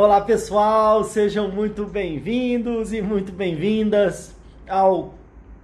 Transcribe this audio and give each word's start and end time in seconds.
Olá 0.00 0.20
pessoal, 0.20 1.02
sejam 1.02 1.50
muito 1.50 1.84
bem-vindos 1.84 2.92
e 2.92 3.02
muito 3.02 3.32
bem-vindas 3.32 4.32
ao 4.68 5.14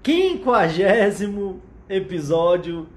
quinquagésimo 0.03 1.63
episódio 1.89 2.89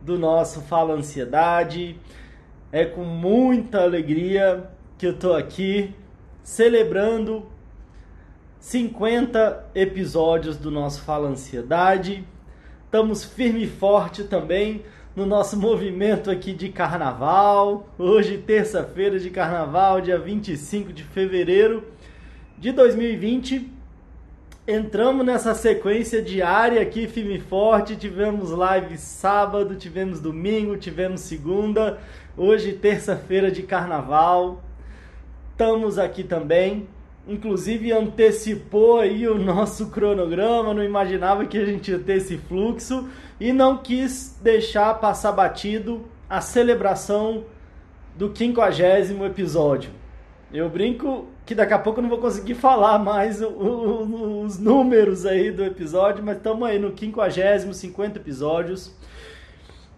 do 0.00 0.16
nosso 0.16 0.60
Fala 0.60 0.94
Ansiedade. 0.94 1.98
É 2.70 2.84
com 2.84 3.02
muita 3.02 3.82
alegria 3.82 4.70
que 4.96 5.08
eu 5.08 5.18
tô 5.18 5.32
aqui 5.32 5.92
celebrando 6.44 7.44
50 8.60 9.70
episódios 9.74 10.56
do 10.56 10.70
nosso 10.70 11.02
Fala 11.02 11.28
Ansiedade. 11.28 12.24
Estamos 12.84 13.24
firme 13.24 13.64
e 13.64 13.68
forte 13.68 14.22
também 14.22 14.84
no 15.14 15.24
nosso 15.24 15.56
movimento 15.56 16.28
aqui 16.28 16.52
de 16.52 16.70
carnaval. 16.70 17.88
Hoje, 17.96 18.36
terça-feira 18.36 19.18
de 19.18 19.30
carnaval, 19.30 20.00
dia 20.00 20.18
25 20.18 20.92
de 20.92 21.04
fevereiro 21.04 21.84
de 22.58 22.72
2020. 22.72 23.70
Entramos 24.66 25.24
nessa 25.24 25.54
sequência 25.54 26.20
diária 26.20 26.80
aqui, 26.80 27.06
firme 27.06 27.36
e 27.36 27.40
forte. 27.40 27.94
Tivemos 27.94 28.50
live 28.50 28.96
sábado, 28.98 29.76
tivemos 29.76 30.20
domingo, 30.20 30.76
tivemos 30.76 31.20
segunda. 31.20 31.98
Hoje, 32.36 32.72
terça-feira 32.72 33.52
de 33.52 33.62
carnaval. 33.62 34.64
Estamos 35.52 35.96
aqui 35.96 36.24
também. 36.24 36.88
Inclusive 37.26 37.90
antecipou 37.90 39.00
aí 39.00 39.26
o 39.26 39.38
nosso 39.38 39.90
cronograma, 39.90 40.74
não 40.74 40.84
imaginava 40.84 41.46
que 41.46 41.56
a 41.56 41.64
gente 41.64 41.90
ia 41.90 41.98
ter 41.98 42.18
esse 42.18 42.36
fluxo 42.36 43.08
e 43.40 43.52
não 43.52 43.78
quis 43.78 44.38
deixar 44.42 44.94
passar 44.94 45.32
batido 45.32 46.02
a 46.28 46.40
celebração 46.40 47.44
do 48.16 48.30
quinquagésimo 48.30 49.24
episódio. 49.24 49.90
Eu 50.52 50.68
brinco 50.68 51.26
que 51.44 51.54
daqui 51.54 51.72
a 51.72 51.78
pouco 51.78 51.98
eu 51.98 52.02
não 52.02 52.08
vou 52.10 52.18
conseguir 52.18 52.54
falar 52.54 52.98
mais 52.98 53.42
o, 53.42 53.48
o, 53.48 54.42
os 54.42 54.58
números 54.58 55.26
aí 55.26 55.50
do 55.50 55.64
episódio, 55.64 56.22
mas 56.22 56.36
estamos 56.36 56.68
aí 56.68 56.78
no 56.78 56.92
quinquagésimo, 56.92 57.74
50 57.74 58.18
episódios. 58.18 58.94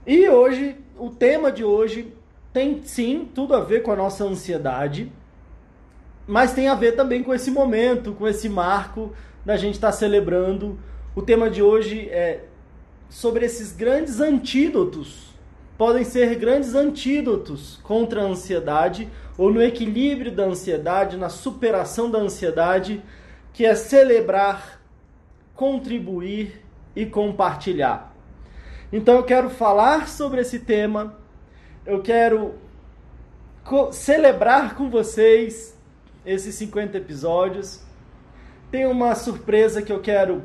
E 0.06 0.28
hoje, 0.28 0.77
o 0.98 1.11
tema 1.11 1.53
de 1.53 1.62
hoje 1.62 2.12
tem 2.53 2.81
sim 2.84 3.28
tudo 3.34 3.55
a 3.55 3.61
ver 3.61 3.83
com 3.83 3.93
a 3.93 3.97
nossa 3.97 4.25
ansiedade, 4.25 5.12
mas 6.27 6.52
tem 6.52 6.69
a 6.69 6.74
ver 6.74 6.92
também 6.92 7.22
com 7.22 7.32
esse 7.32 7.50
momento, 7.50 8.12
com 8.12 8.27
esse 8.27 8.48
marco 8.48 9.12
da 9.44 9.56
gente 9.56 9.74
estar 9.74 9.88
tá 9.88 9.92
celebrando. 9.92 10.78
O 11.14 11.22
tema 11.22 11.48
de 11.48 11.62
hoje 11.62 12.08
é 12.08 12.44
sobre 13.08 13.46
esses 13.46 13.72
grandes 13.72 14.20
antídotos. 14.20 15.30
Podem 15.78 16.04
ser 16.04 16.34
grandes 16.36 16.74
antídotos 16.74 17.78
contra 17.82 18.22
a 18.22 18.24
ansiedade 18.24 19.08
ou 19.38 19.52
no 19.52 19.62
equilíbrio 19.62 20.32
da 20.32 20.44
ansiedade, 20.44 21.16
na 21.16 21.28
superação 21.28 22.10
da 22.10 22.19
ansiedade, 22.19 23.02
que 23.52 23.64
é 23.64 23.74
celebrar, 23.74 24.80
contribuir 25.54 26.62
e 26.94 27.06
compartilhar. 27.06 28.14
Então 28.92 29.16
eu 29.16 29.22
quero 29.22 29.50
falar 29.50 30.08
sobre 30.08 30.41
esse 30.41 30.60
tema, 30.60 31.19
eu 31.84 32.00
quero 32.00 32.54
celebrar 33.92 34.74
com 34.74 34.88
vocês 34.88 35.75
esses 36.27 36.55
50 36.56 36.98
episódios. 36.98 37.80
Tem 38.70 38.84
uma 38.84 39.14
surpresa 39.14 39.80
que 39.80 39.92
eu 39.92 40.00
quero 40.00 40.42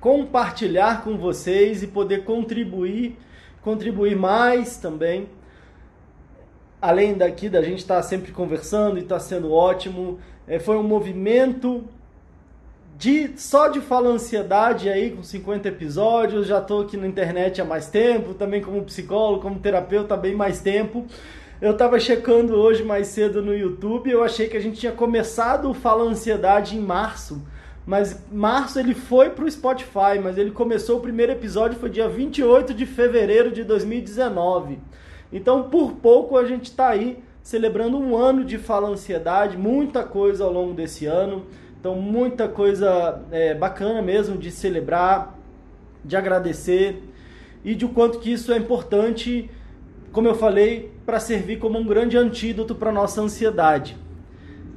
compartilhar 0.00 1.02
com 1.02 1.16
vocês 1.16 1.82
e 1.82 1.86
poder 1.86 2.24
contribuir, 2.24 3.16
contribuir 3.62 4.16
mais 4.16 4.76
também. 4.76 5.28
Além 6.82 7.14
daqui 7.14 7.48
da 7.48 7.62
gente 7.62 7.78
estar 7.78 7.96
tá 7.96 8.02
sempre 8.02 8.32
conversando 8.32 8.98
e 8.98 9.02
está 9.02 9.18
sendo 9.18 9.50
ótimo, 9.52 10.18
é, 10.46 10.58
foi 10.58 10.76
um 10.76 10.82
movimento 10.82 11.84
de 12.98 13.32
só 13.36 13.68
de 13.68 13.80
falar 13.80 14.10
ansiedade 14.10 14.88
aí 14.88 15.10
com 15.10 15.22
50 15.22 15.68
episódios, 15.68 16.46
já 16.46 16.58
estou 16.58 16.82
aqui 16.82 16.96
na 16.96 17.06
internet 17.06 17.60
há 17.60 17.64
mais 17.64 17.88
tempo, 17.88 18.34
também 18.34 18.60
como 18.60 18.82
psicólogo, 18.84 19.42
como 19.42 19.58
terapeuta 19.58 20.16
bem 20.16 20.34
mais 20.34 20.60
tempo. 20.60 21.06
Eu 21.64 21.70
estava 21.70 21.98
checando 21.98 22.56
hoje 22.56 22.84
mais 22.84 23.06
cedo 23.06 23.40
no 23.40 23.56
YouTube, 23.56 24.10
eu 24.10 24.22
achei 24.22 24.48
que 24.48 24.56
a 24.58 24.60
gente 24.60 24.78
tinha 24.78 24.92
começado 24.92 25.70
o 25.70 25.72
Fala 25.72 26.04
Ansiedade 26.04 26.76
em 26.76 26.78
março, 26.78 27.42
mas 27.86 28.22
março 28.30 28.78
ele 28.78 28.92
foi 28.92 29.30
pro 29.30 29.50
Spotify, 29.50 30.18
mas 30.22 30.36
ele 30.36 30.50
começou 30.50 30.98
o 30.98 31.00
primeiro 31.00 31.32
episódio 31.32 31.78
foi 31.78 31.88
dia 31.88 32.06
28 32.06 32.74
de 32.74 32.84
fevereiro 32.84 33.50
de 33.50 33.64
2019. 33.64 34.78
Então, 35.32 35.70
por 35.70 35.92
pouco 35.92 36.36
a 36.36 36.44
gente 36.44 36.64
está 36.64 36.88
aí 36.88 37.24
celebrando 37.42 37.96
um 37.96 38.14
ano 38.14 38.44
de 38.44 38.58
Fala 38.58 38.90
Ansiedade, 38.90 39.56
muita 39.56 40.02
coisa 40.02 40.44
ao 40.44 40.52
longo 40.52 40.74
desse 40.74 41.06
ano. 41.06 41.46
Então, 41.80 41.94
muita 41.94 42.46
coisa 42.46 43.22
é, 43.32 43.54
bacana 43.54 44.02
mesmo 44.02 44.36
de 44.36 44.50
celebrar, 44.50 45.34
de 46.04 46.14
agradecer 46.14 47.02
e 47.64 47.74
de 47.74 47.86
o 47.86 47.88
quanto 47.88 48.18
que 48.18 48.30
isso 48.30 48.52
é 48.52 48.58
importante, 48.58 49.50
como 50.12 50.28
eu 50.28 50.34
falei, 50.34 50.92
para 51.04 51.20
servir 51.20 51.58
como 51.58 51.78
um 51.78 51.84
grande 51.84 52.16
antídoto 52.16 52.74
para 52.74 52.90
nossa 52.90 53.20
ansiedade. 53.20 53.96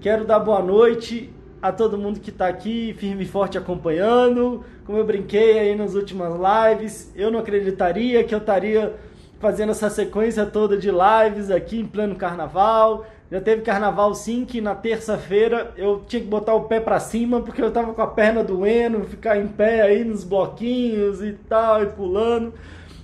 Quero 0.02 0.26
dar 0.26 0.40
boa 0.40 0.62
noite 0.62 1.34
a 1.62 1.72
todo 1.72 1.98
mundo 1.98 2.20
que 2.20 2.30
está 2.30 2.48
aqui, 2.48 2.96
firme 2.98 3.24
e 3.24 3.28
forte 3.28 3.58
acompanhando. 3.58 4.64
Como 4.86 4.98
eu 4.98 5.06
brinquei 5.06 5.60
aí 5.60 5.76
nas 5.76 5.96
últimas 5.96 6.34
lives, 6.34 7.12
eu 7.16 7.32
não 7.32 7.40
acreditaria 7.40 8.24
que 8.24 8.34
eu 8.34 8.40
estaria 8.40 8.96
fazendo 9.40 9.72
essa 9.72 9.90
sequência 9.90 10.46
toda 10.46 10.78
de 10.78 10.90
lives 10.90 11.50
aqui 11.50 11.80
em 11.80 11.86
pleno 11.86 12.16
carnaval. 12.16 13.06
Já 13.30 13.42
teve 13.42 13.62
carnaval 13.62 14.14
sim, 14.16 14.46
que 14.46 14.62
na 14.62 14.74
terça-feira 14.74 15.74
eu 15.76 16.02
tinha 16.08 16.22
que 16.22 16.28
botar 16.28 16.54
o 16.54 16.64
pé 16.64 16.80
para 16.80 17.00
cima 17.00 17.42
porque 17.42 17.62
eu 17.62 17.72
tava 17.72 17.94
com 17.94 18.02
a 18.02 18.08
perna 18.08 18.44
doendo, 18.44 19.04
ficar 19.04 19.38
em 19.38 19.48
pé 19.48 19.82
aí 19.82 20.04
nos 20.04 20.24
bloquinhos 20.24 21.22
e 21.22 21.34
tal, 21.34 21.84
e 21.84 21.88
pulando. 21.88 22.54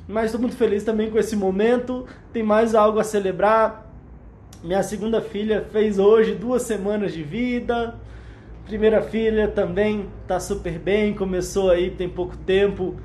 Mas 0.08 0.26
estou 0.26 0.42
muito 0.42 0.56
feliz 0.56 0.84
também 0.84 1.10
com 1.10 1.18
esse 1.18 1.36
momento. 1.36 2.06
Tem 2.32 2.44
mais 2.44 2.76
algo 2.76 3.00
a 3.00 3.04
celebrar. 3.04 3.92
Minha 4.64 4.84
segunda 4.84 5.22
filha 5.22 5.66
fez 5.72 6.00
hoje 6.00 6.36
duas 6.36 6.64
semanas 6.64 7.14
de 7.14 7.24
vida. 7.24 7.96
Primeira 8.66 9.02
filha 9.02 9.48
também 9.48 10.08
tá 10.26 10.40
super 10.40 10.80
bem, 10.80 11.14
começou 11.14 11.70
aí 11.70 11.92
tem 11.92 12.08
pouco 12.08 12.38
tempo 12.38 12.96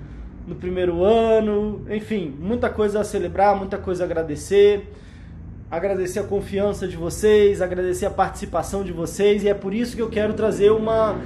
no 0.47 0.55
primeiro 0.55 1.03
ano. 1.03 1.85
Enfim, 1.91 2.35
muita 2.39 2.71
coisa 2.71 3.01
a 3.01 3.05
celebrar, 3.05 3.57
muita 3.57 3.77
coisa 3.77 4.05
a 4.05 4.07
agradecer. 4.07 4.89
Agradecer 5.71 6.21
a 6.21 6.25
confiança 6.25 6.89
de 6.89 6.97
vocês, 6.97 7.61
agradecer 7.61 8.07
a 8.07 8.11
participação 8.11 8.83
de 8.83 8.93
vocês 8.93 9.45
e 9.45 9.49
é 9.49 9.55
por 9.55 9.75
isso 9.75 9.95
que 9.95 10.01
eu 10.01 10.09
quero 10.09 10.33
trazer 10.33 10.71
uma 10.71 11.17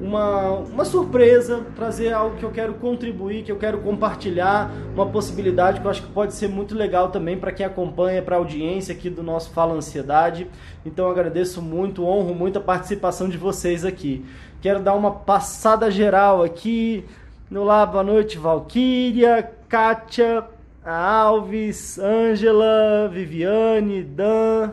uma, 0.00 0.50
uma 0.50 0.84
surpresa, 0.84 1.64
trazer 1.76 2.12
algo 2.12 2.36
que 2.36 2.44
eu 2.44 2.50
quero 2.50 2.74
contribuir, 2.74 3.42
que 3.44 3.52
eu 3.52 3.56
quero 3.56 3.78
compartilhar, 3.78 4.70
uma 4.94 5.06
possibilidade 5.06 5.80
que 5.80 5.86
eu 5.86 5.90
acho 5.90 6.02
que 6.02 6.12
pode 6.12 6.34
ser 6.34 6.48
muito 6.48 6.74
legal 6.74 7.10
também 7.10 7.38
para 7.38 7.52
quem 7.52 7.64
acompanha, 7.64 8.22
para 8.22 8.36
a 8.36 8.38
audiência 8.38 8.94
aqui 8.94 9.08
do 9.08 9.22
nosso 9.22 9.50
Fala 9.50 9.74
Ansiedade. 9.74 10.48
Então 10.84 11.10
agradeço 11.10 11.62
muito, 11.62 12.04
honro 12.04 12.34
muito 12.34 12.58
a 12.58 12.62
participação 12.62 13.28
de 13.28 13.36
vocês 13.38 13.84
aqui. 13.84 14.24
Quero 14.60 14.80
dar 14.80 14.94
uma 14.94 15.10
passada 15.10 15.90
geral 15.90 16.42
aqui. 16.42 17.04
No 17.50 17.64
lá, 17.64 17.84
boa 17.84 18.02
noite, 18.02 18.38
Valquíria, 18.38 19.50
Kátia, 19.68 20.44
Alves, 20.84 21.98
Ângela, 21.98 23.08
Viviane, 23.12 24.02
Dan, 24.02 24.70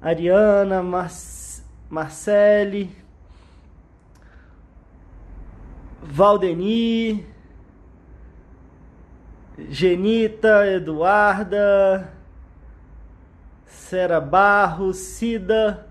Ariana, 0.00 0.82
Mar 0.82 1.10
Marcele, 1.90 3.01
Valdeni, 6.02 7.24
Genita, 9.70 10.66
Eduarda, 10.66 12.12
Sera 13.66 14.20
Barros, 14.20 14.96
Cida, 14.96 15.86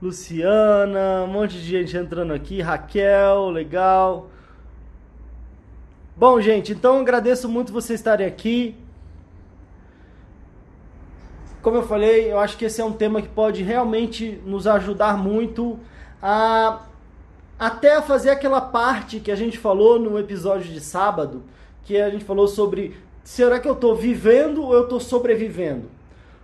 Luciana, 0.00 1.24
um 1.24 1.26
monte 1.26 1.54
de 1.54 1.64
gente 1.64 1.96
entrando 1.96 2.32
aqui, 2.32 2.60
Raquel, 2.60 3.50
legal. 3.50 4.30
Bom, 6.14 6.40
gente, 6.40 6.72
então 6.72 7.00
agradeço 7.00 7.48
muito 7.48 7.72
vocês 7.72 7.98
estarem 7.98 8.26
aqui. 8.26 8.76
Como 11.60 11.78
eu 11.78 11.82
falei, 11.82 12.32
eu 12.32 12.38
acho 12.38 12.56
que 12.56 12.66
esse 12.66 12.80
é 12.80 12.84
um 12.84 12.92
tema 12.92 13.20
que 13.20 13.28
pode 13.28 13.62
realmente 13.62 14.40
nos 14.46 14.66
ajudar 14.68 15.18
muito 15.18 15.80
a 16.22 16.82
até 17.58 18.00
fazer 18.02 18.30
aquela 18.30 18.60
parte 18.60 19.20
que 19.20 19.30
a 19.30 19.36
gente 19.36 19.56
falou 19.56 19.98
no 19.98 20.18
episódio 20.18 20.70
de 20.72 20.80
sábado, 20.80 21.42
que 21.84 21.96
a 21.96 22.10
gente 22.10 22.24
falou 22.24 22.46
sobre 22.46 22.96
será 23.24 23.58
que 23.58 23.68
eu 23.68 23.72
estou 23.72 23.94
vivendo 23.94 24.62
ou 24.62 24.74
eu 24.74 24.82
estou 24.82 25.00
sobrevivendo? 25.00 25.90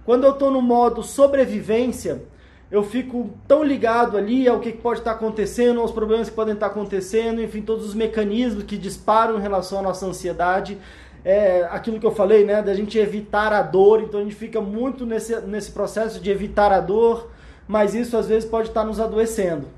Quando 0.05 0.25
eu 0.25 0.33
estou 0.33 0.51
no 0.51 0.63
modo 0.63 1.03
sobrevivência, 1.03 2.23
eu 2.71 2.83
fico 2.83 3.31
tão 3.47 3.63
ligado 3.63 4.17
ali 4.17 4.49
ao 4.49 4.59
que 4.59 4.73
pode 4.73 5.01
estar 5.01 5.13
acontecendo, 5.13 5.81
aos 5.81 5.93
problemas 5.93 6.31
que 6.31 6.35
podem 6.35 6.55
estar 6.55 6.69
acontecendo, 6.69 7.43
enfim, 7.43 7.61
todos 7.61 7.87
os 7.87 7.95
mecanismos 7.95 8.65
que 8.65 8.79
disparam 8.79 9.37
em 9.39 9.43
relação 9.43 9.81
à 9.81 9.83
nossa 9.83 10.07
ansiedade. 10.07 10.79
É, 11.25 11.69
aquilo 11.71 12.01
que 12.01 12.07
eu 12.07 12.11
falei, 12.11 12.45
né, 12.45 12.63
da 12.63 12.75
gente 12.75 12.99
evitar 12.99 13.53
a 13.53 13.63
dor, 13.63 14.03
então 14.03 14.19
a 14.19 14.23
gente 14.25 14.35
fica 14.35 14.61
muito 14.61 15.05
nesse, 15.05 15.39
nesse 15.43 15.71
processo 15.71 16.19
de 16.19 16.31
evitar 16.31 16.73
a 16.73 16.81
dor, 16.81 17.31
mas 17.69 17.95
isso 17.95 18.17
às 18.17 18.27
vezes 18.27 18.49
pode 18.49 18.69
estar 18.69 18.85
nos 18.85 18.99
adoecendo. 18.99 19.69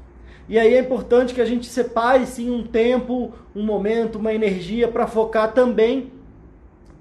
E 0.49 0.59
aí 0.59 0.75
é 0.75 0.81
importante 0.81 1.33
que 1.33 1.41
a 1.41 1.47
gente 1.47 1.67
separe 1.67 2.27
sim 2.27 2.51
um 2.51 2.63
tempo, 2.63 3.33
um 3.57 3.63
momento, 3.63 4.19
uma 4.19 4.33
energia 4.33 4.87
para 4.89 5.07
focar 5.07 5.53
também 5.53 6.13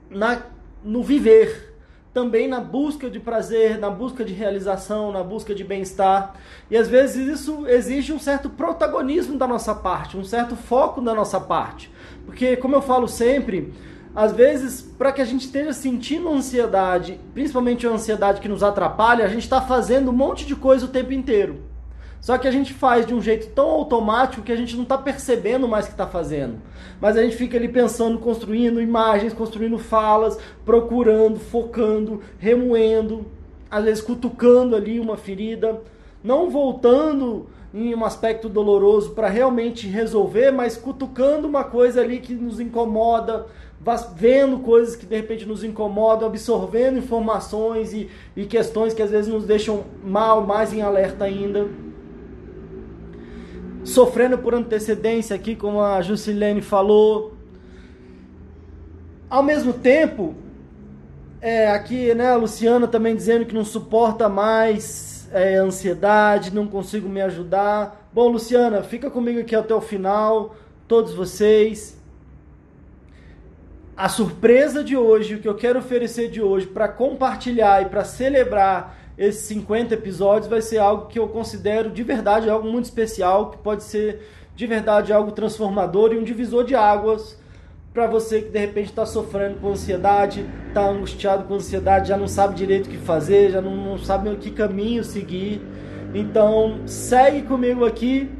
na, 0.09 0.43
no 0.83 1.03
viver, 1.03 1.73
também 2.13 2.47
na 2.47 2.61
busca 2.61 3.09
de 3.09 3.19
prazer, 3.19 3.77
na 3.79 3.89
busca 3.89 4.23
de 4.23 4.33
realização, 4.33 5.11
na 5.11 5.23
busca 5.23 5.53
de 5.53 5.63
bem-estar. 5.63 6.35
E 6.71 6.77
às 6.77 6.87
vezes 6.87 7.27
isso 7.27 7.67
exige 7.67 8.13
um 8.13 8.19
certo 8.19 8.49
protagonismo 8.49 9.37
da 9.37 9.47
nossa 9.47 9.75
parte, 9.75 10.15
um 10.15 10.23
certo 10.23 10.55
foco 10.55 11.01
da 11.01 11.13
nossa 11.13 11.39
parte. 11.39 11.91
Porque, 12.25 12.55
como 12.55 12.75
eu 12.75 12.81
falo 12.81 13.09
sempre, 13.09 13.73
às 14.15 14.31
vezes, 14.31 14.81
para 14.81 15.11
que 15.11 15.21
a 15.21 15.25
gente 15.25 15.45
esteja 15.45 15.73
sentindo 15.73 16.29
ansiedade, 16.29 17.19
principalmente 17.33 17.85
a 17.85 17.89
ansiedade 17.89 18.39
que 18.39 18.47
nos 18.47 18.63
atrapalha, 18.63 19.25
a 19.25 19.27
gente 19.27 19.43
está 19.43 19.59
fazendo 19.59 20.11
um 20.11 20.13
monte 20.13 20.45
de 20.45 20.55
coisa 20.55 20.85
o 20.85 20.89
tempo 20.89 21.11
inteiro. 21.11 21.72
Só 22.23 22.37
que 22.37 22.47
a 22.47 22.51
gente 22.51 22.73
faz 22.73 23.05
de 23.05 23.13
um 23.13 23.21
jeito 23.21 23.49
tão 23.49 23.69
automático 23.69 24.43
que 24.43 24.51
a 24.53 24.55
gente 24.55 24.77
não 24.77 24.83
está 24.83 24.97
percebendo 24.97 25.67
mais 25.67 25.83
o 25.83 25.87
que 25.89 25.93
está 25.93 26.07
fazendo. 26.07 26.55
Mas 27.01 27.17
a 27.17 27.21
gente 27.21 27.35
fica 27.35 27.57
ali 27.57 27.67
pensando, 27.67 28.17
construindo 28.17 28.81
imagens, 28.81 29.33
construindo 29.33 29.77
falas, 29.77 30.39
procurando, 30.63 31.37
focando, 31.37 32.21
remoendo, 32.39 33.25
às 33.69 33.83
vezes 33.83 34.01
cutucando 34.01 34.73
ali 34.73 35.01
uma 35.01 35.17
ferida, 35.17 35.81
não 36.23 36.49
voltando 36.49 37.47
em 37.73 37.93
um 37.93 38.05
aspecto 38.05 38.47
doloroso 38.47 39.11
para 39.11 39.27
realmente 39.27 39.85
resolver, 39.85 40.49
mas 40.49 40.77
cutucando 40.77 41.45
uma 41.45 41.65
coisa 41.65 41.99
ali 41.99 42.21
que 42.21 42.33
nos 42.35 42.57
incomoda, 42.57 43.47
vendo 44.15 44.59
coisas 44.59 44.95
que 44.95 45.05
de 45.05 45.17
repente 45.17 45.45
nos 45.45 45.61
incomodam, 45.61 46.29
absorvendo 46.29 46.99
informações 46.99 47.91
e, 47.91 48.09
e 48.33 48.45
questões 48.45 48.93
que 48.93 49.01
às 49.01 49.11
vezes 49.11 49.29
nos 49.29 49.43
deixam 49.43 49.83
mal, 50.01 50.47
mais 50.47 50.71
em 50.71 50.81
alerta 50.81 51.25
ainda 51.25 51.67
sofrendo 53.83 54.37
por 54.37 54.53
antecedência 54.53 55.35
aqui, 55.35 55.55
como 55.55 55.81
a 55.81 56.01
Jusilene 56.01 56.61
falou. 56.61 57.33
Ao 59.29 59.43
mesmo 59.43 59.73
tempo, 59.73 60.35
é, 61.41 61.69
aqui 61.71 62.13
né, 62.13 62.29
a 62.29 62.35
Luciana 62.35 62.87
também 62.87 63.15
dizendo 63.15 63.45
que 63.45 63.53
não 63.53 63.65
suporta 63.65 64.29
mais 64.29 65.27
é, 65.31 65.55
ansiedade, 65.55 66.53
não 66.53 66.67
consigo 66.67 67.09
me 67.09 67.21
ajudar. 67.21 68.09
Bom, 68.13 68.29
Luciana, 68.29 68.83
fica 68.83 69.09
comigo 69.09 69.39
aqui 69.39 69.55
até 69.55 69.73
o 69.73 69.81
final, 69.81 70.55
todos 70.87 71.13
vocês. 71.13 71.97
A 73.95 74.09
surpresa 74.09 74.83
de 74.83 74.95
hoje, 74.95 75.35
o 75.35 75.39
que 75.39 75.47
eu 75.47 75.55
quero 75.55 75.79
oferecer 75.79 76.29
de 76.29 76.41
hoje 76.41 76.65
para 76.65 76.87
compartilhar 76.87 77.81
e 77.81 77.85
para 77.85 78.03
celebrar 78.03 79.02
esses 79.17 79.43
50 79.43 79.93
episódios 79.93 80.47
vai 80.47 80.61
ser 80.61 80.79
algo 80.79 81.07
que 81.07 81.19
eu 81.19 81.27
considero 81.27 81.89
de 81.89 82.03
verdade 82.03 82.49
algo 82.49 82.67
muito 82.67 82.85
especial, 82.85 83.51
que 83.51 83.57
pode 83.57 83.83
ser 83.83 84.21
de 84.55 84.65
verdade 84.65 85.13
algo 85.13 85.31
transformador 85.31 86.13
e 86.13 86.17
um 86.17 86.23
divisor 86.23 86.63
de 86.63 86.75
águas 86.75 87.37
para 87.93 88.07
você 88.07 88.41
que 88.41 88.49
de 88.49 88.57
repente 88.57 88.89
está 88.89 89.05
sofrendo 89.05 89.59
com 89.59 89.69
ansiedade, 89.69 90.43
está 90.67 90.89
angustiado 90.89 91.43
com 91.43 91.53
ansiedade, 91.53 92.09
já 92.09 92.17
não 92.17 92.27
sabe 92.27 92.55
direito 92.55 92.87
o 92.87 92.89
que 92.89 92.97
fazer, 92.97 93.51
já 93.51 93.61
não, 93.61 93.75
não 93.75 93.97
sabe 93.99 94.29
o 94.29 94.37
que 94.37 94.49
caminho 94.49 95.03
seguir. 95.03 95.61
Então 96.13 96.81
segue 96.87 97.43
comigo 97.43 97.85
aqui, 97.85 98.31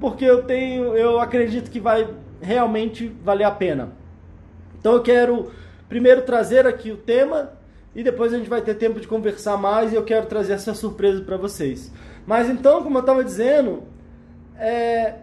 porque 0.00 0.24
eu 0.24 0.44
tenho, 0.44 0.96
eu 0.96 1.20
acredito 1.20 1.70
que 1.70 1.78
vai 1.78 2.08
realmente 2.40 3.08
valer 3.22 3.44
a 3.44 3.50
pena. 3.50 3.92
Então 4.78 4.94
eu 4.94 5.02
quero 5.02 5.50
primeiro 5.86 6.22
trazer 6.22 6.66
aqui 6.66 6.90
o 6.90 6.96
tema 6.96 7.52
e 7.94 8.02
depois 8.02 8.32
a 8.32 8.38
gente 8.38 8.50
vai 8.50 8.60
ter 8.60 8.74
tempo 8.74 9.00
de 9.00 9.06
conversar 9.06 9.56
mais 9.56 9.92
e 9.92 9.94
eu 9.94 10.04
quero 10.04 10.26
trazer 10.26 10.54
essa 10.54 10.74
surpresa 10.74 11.22
para 11.22 11.36
vocês. 11.36 11.92
Mas 12.26 12.48
então, 12.48 12.82
como 12.82 12.98
eu 12.98 13.00
estava 13.00 13.22
dizendo, 13.22 13.84
é, 14.58 15.14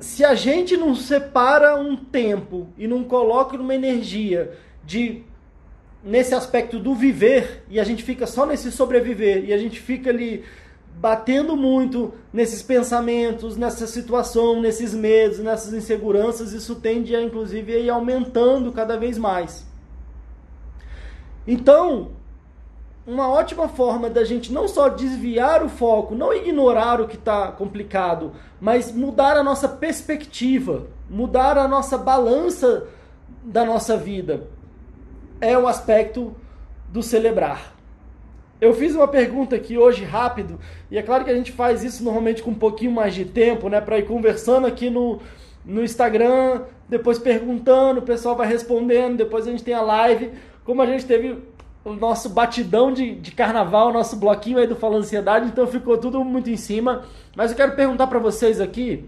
se 0.00 0.24
a 0.24 0.34
gente 0.34 0.76
não 0.76 0.94
separa 0.94 1.76
um 1.76 1.96
tempo 1.96 2.68
e 2.78 2.86
não 2.86 3.04
coloca 3.04 3.56
uma 3.56 3.74
energia 3.74 4.52
de 4.84 5.22
nesse 6.02 6.34
aspecto 6.34 6.78
do 6.78 6.94
viver 6.94 7.64
e 7.68 7.80
a 7.80 7.84
gente 7.84 8.02
fica 8.02 8.26
só 8.26 8.44
nesse 8.44 8.70
sobreviver 8.70 9.44
e 9.46 9.54
a 9.54 9.58
gente 9.58 9.80
fica 9.80 10.10
ali 10.10 10.44
batendo 10.96 11.56
muito 11.56 12.12
nesses 12.32 12.62
pensamentos, 12.62 13.56
nessa 13.56 13.86
situação, 13.86 14.60
nesses 14.60 14.94
medos, 14.94 15.38
nessas 15.38 15.72
inseguranças, 15.72 16.52
isso 16.52 16.76
tende 16.76 17.16
a 17.16 17.22
inclusive 17.22 17.74
a 17.74 17.78
ir 17.78 17.90
aumentando 17.90 18.70
cada 18.72 18.96
vez 18.96 19.18
mais. 19.18 19.66
Então, 21.46 22.10
uma 23.06 23.28
ótima 23.28 23.68
forma 23.68 24.08
da 24.08 24.24
gente 24.24 24.52
não 24.52 24.66
só 24.66 24.88
desviar 24.88 25.62
o 25.62 25.68
foco, 25.68 26.14
não 26.14 26.32
ignorar 26.32 27.00
o 27.00 27.08
que 27.08 27.16
está 27.16 27.52
complicado, 27.52 28.32
mas 28.60 28.90
mudar 28.90 29.36
a 29.36 29.42
nossa 29.42 29.68
perspectiva, 29.68 30.86
mudar 31.08 31.58
a 31.58 31.68
nossa 31.68 31.98
balança 31.98 32.86
da 33.42 33.64
nossa 33.64 33.96
vida, 33.96 34.48
é 35.38 35.56
o 35.58 35.68
aspecto 35.68 36.34
do 36.88 37.02
celebrar. 37.02 37.74
Eu 38.58 38.72
fiz 38.72 38.94
uma 38.94 39.06
pergunta 39.06 39.54
aqui 39.54 39.76
hoje 39.76 40.02
rápido, 40.02 40.58
e 40.90 40.96
é 40.96 41.02
claro 41.02 41.24
que 41.24 41.30
a 41.30 41.34
gente 41.34 41.52
faz 41.52 41.84
isso 41.84 42.02
normalmente 42.02 42.42
com 42.42 42.52
um 42.52 42.54
pouquinho 42.54 42.92
mais 42.92 43.14
de 43.14 43.26
tempo, 43.26 43.68
né, 43.68 43.82
para 43.82 43.98
ir 43.98 44.06
conversando 44.06 44.66
aqui 44.66 44.88
no, 44.88 45.20
no 45.62 45.84
Instagram, 45.84 46.62
depois 46.88 47.18
perguntando, 47.18 48.00
o 48.00 48.04
pessoal 48.04 48.34
vai 48.34 48.46
respondendo, 48.46 49.18
depois 49.18 49.46
a 49.46 49.50
gente 49.50 49.64
tem 49.64 49.74
a 49.74 49.82
live 49.82 50.32
como 50.64 50.82
a 50.82 50.86
gente 50.86 51.04
teve 51.04 51.38
o 51.84 51.92
nosso 51.92 52.30
batidão 52.30 52.92
de, 52.92 53.14
de 53.14 53.30
carnaval, 53.30 53.88
o 53.88 53.92
nosso 53.92 54.16
bloquinho 54.16 54.58
aí 54.58 54.66
do 54.66 54.74
Fala 54.74 54.96
Ansiedade, 54.96 55.46
então 55.46 55.66
ficou 55.66 55.98
tudo 55.98 56.24
muito 56.24 56.48
em 56.48 56.56
cima. 56.56 57.04
Mas 57.36 57.50
eu 57.50 57.56
quero 57.56 57.76
perguntar 57.76 58.06
para 58.06 58.18
vocês 58.18 58.60
aqui, 58.60 59.04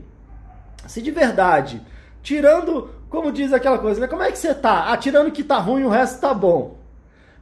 se 0.87 1.00
de 1.00 1.11
verdade, 1.11 1.81
tirando, 2.23 2.91
como 3.08 3.32
diz 3.32 3.53
aquela 3.53 3.79
coisa, 3.79 4.00
né? 4.00 4.06
Como 4.06 4.23
é 4.23 4.31
que 4.31 4.38
você 4.38 4.55
tá? 4.55 4.93
Ah, 4.93 4.97
tirando 4.97 5.32
que 5.32 5.43
tá 5.43 5.56
ruim, 5.56 5.85
o 5.85 5.88
resto 5.88 6.20
tá 6.20 6.35
bom. 6.35 6.76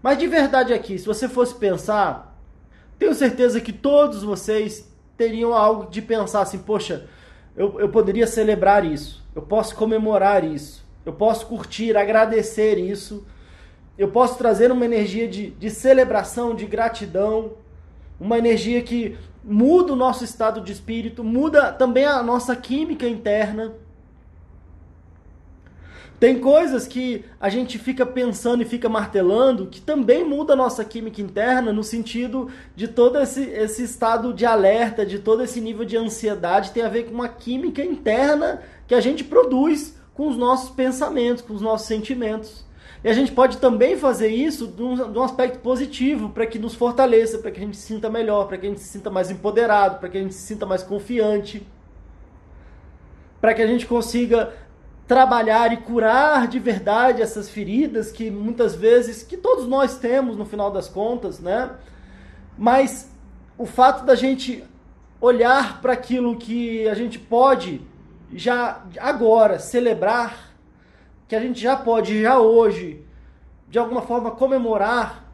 Mas 0.01 0.19
de 0.19 0.29
verdade 0.29 0.73
aqui, 0.73 0.99
se 0.99 1.07
você 1.07 1.29
fosse 1.29 1.55
pensar, 1.57 2.39
tenho 2.97 3.15
certeza 3.15 3.61
que 3.61 3.73
todos 3.73 4.23
vocês 4.23 4.89
teriam 5.17 5.53
algo 5.53 5.91
de 5.91 6.01
pensar 6.01 6.43
assim, 6.43 6.59
poxa, 6.59 7.09
eu, 7.57 7.81
eu 7.81 7.89
poderia 7.89 8.27
celebrar 8.27 8.85
isso, 8.85 9.25
eu 9.35 9.43
posso 9.43 9.75
comemorar 9.75 10.45
isso, 10.45 10.85
eu 11.05 11.13
posso 11.13 11.47
curtir, 11.47 11.97
agradecer 11.97 12.79
isso 12.79 13.27
eu 13.97 14.09
posso 14.09 14.37
trazer 14.37 14.73
uma 14.73 14.85
energia 14.85 15.29
de, 15.29 15.51
de 15.51 15.71
celebração, 15.71 16.55
de 16.55 16.67
gratidão, 16.67 17.53
uma 18.19 18.39
energia 18.39 18.83
que 18.83 19.17
muda 19.43 19.93
o 19.93 19.97
nosso 19.97 20.25
estado 20.25 20.61
de 20.61 20.73
espírito, 20.73 21.23
muda 21.23 21.73
também 21.73 22.05
a 22.05 22.23
nossa 22.23 22.57
química 22.57 23.07
interna. 23.07 23.75
Tem 26.19 26.39
coisas 26.41 26.87
que 26.87 27.25
a 27.39 27.49
gente 27.49 27.79
fica 27.79 28.07
pensando 28.07 28.63
e 28.63 28.67
fica 28.67 28.89
martelando 28.89 29.67
que 29.67 29.81
também 29.81 30.25
muda 30.25 30.55
a 30.55 30.57
nossa 30.57 30.85
química 30.85 31.21
interna 31.21 31.73
no 31.73 31.85
sentido 31.85 32.51
de 32.75 32.89
todo 32.89 33.19
esse, 33.19 33.43
esse 33.43 33.83
estado 33.83 34.33
de 34.33 34.47
alerta, 34.47 35.05
de 35.05 35.19
todo 35.19 35.43
esse 35.43 35.61
nível 35.61 35.85
de 35.85 35.97
ansiedade, 35.97 36.71
tem 36.71 36.83
a 36.83 36.89
ver 36.89 37.05
com 37.05 37.15
uma 37.15 37.29
química 37.29 37.85
interna 37.85 38.63
que 38.87 38.95
a 38.95 39.01
gente 39.01 39.23
produz 39.23 39.97
com 40.15 40.29
os 40.29 40.37
nossos 40.37 40.71
pensamentos, 40.71 41.43
com 41.43 41.53
os 41.53 41.61
nossos 41.61 41.87
sentimentos. 41.87 42.64
E 43.05 43.09
a 43.09 43.13
gente 43.13 43.33
pode 43.33 43.59
também 43.59 43.99
fazer 43.99 44.29
isso 44.29 44.67
de 44.67 44.83
um, 44.83 45.13
de 45.13 45.19
um 45.19 45.23
aspecto 45.23 45.59
positivo, 45.59 46.31
para 46.31 46.47
que 46.47 46.59
nos 46.59 46.75
fortaleça, 46.75 47.37
para 47.37 47.51
que 47.51 47.61
a 47.61 47.63
gente 47.63 47.77
se 47.77 47.83
sinta 47.83 48.09
melhor, 48.09 48.49
para 48.49 48.57
que 48.57 48.67
a 48.67 48.69
gente 48.71 48.81
se 48.81 48.89
sinta 48.89 49.11
mais 49.11 49.31
empoderado, 49.31 49.99
para 49.99 50.09
que 50.09 50.17
a 50.17 50.23
gente 50.23 50.33
se 50.33 50.41
sinta 50.41 50.65
mais 50.65 50.83
confiante, 50.83 51.67
para 53.43 53.53
que 53.53 53.61
a 53.61 53.67
gente 53.67 53.85
consiga 53.85 54.55
trabalhar 55.07 55.71
e 55.71 55.77
curar 55.77 56.49
de 56.49 56.59
verdade 56.59 57.21
essas 57.21 57.51
feridas 57.51 58.11
que 58.11 58.31
muitas 58.31 58.75
vezes, 58.75 59.23
que 59.23 59.37
todos 59.37 59.69
nós 59.69 59.99
temos 59.99 60.35
no 60.35 60.47
final 60.47 60.71
das 60.71 60.89
contas, 60.89 61.39
né? 61.39 61.73
Mas 62.57 63.13
o 63.59 63.67
fato 63.67 64.07
da 64.07 64.15
gente 64.15 64.65
olhar 65.21 65.83
para 65.83 65.93
aquilo 65.93 66.39
que 66.39 66.89
a 66.89 66.95
gente 66.95 67.19
pode 67.19 67.83
já 68.33 68.83
agora 68.99 69.59
celebrar 69.59 70.44
que 71.27 71.35
a 71.35 71.41
gente 71.41 71.61
já 71.61 71.77
pode, 71.77 72.23
já 72.23 72.39
hoje, 72.39 73.05
de 73.69 73.79
alguma 73.79 74.03
forma 74.03 74.31
comemorar, 74.31 75.25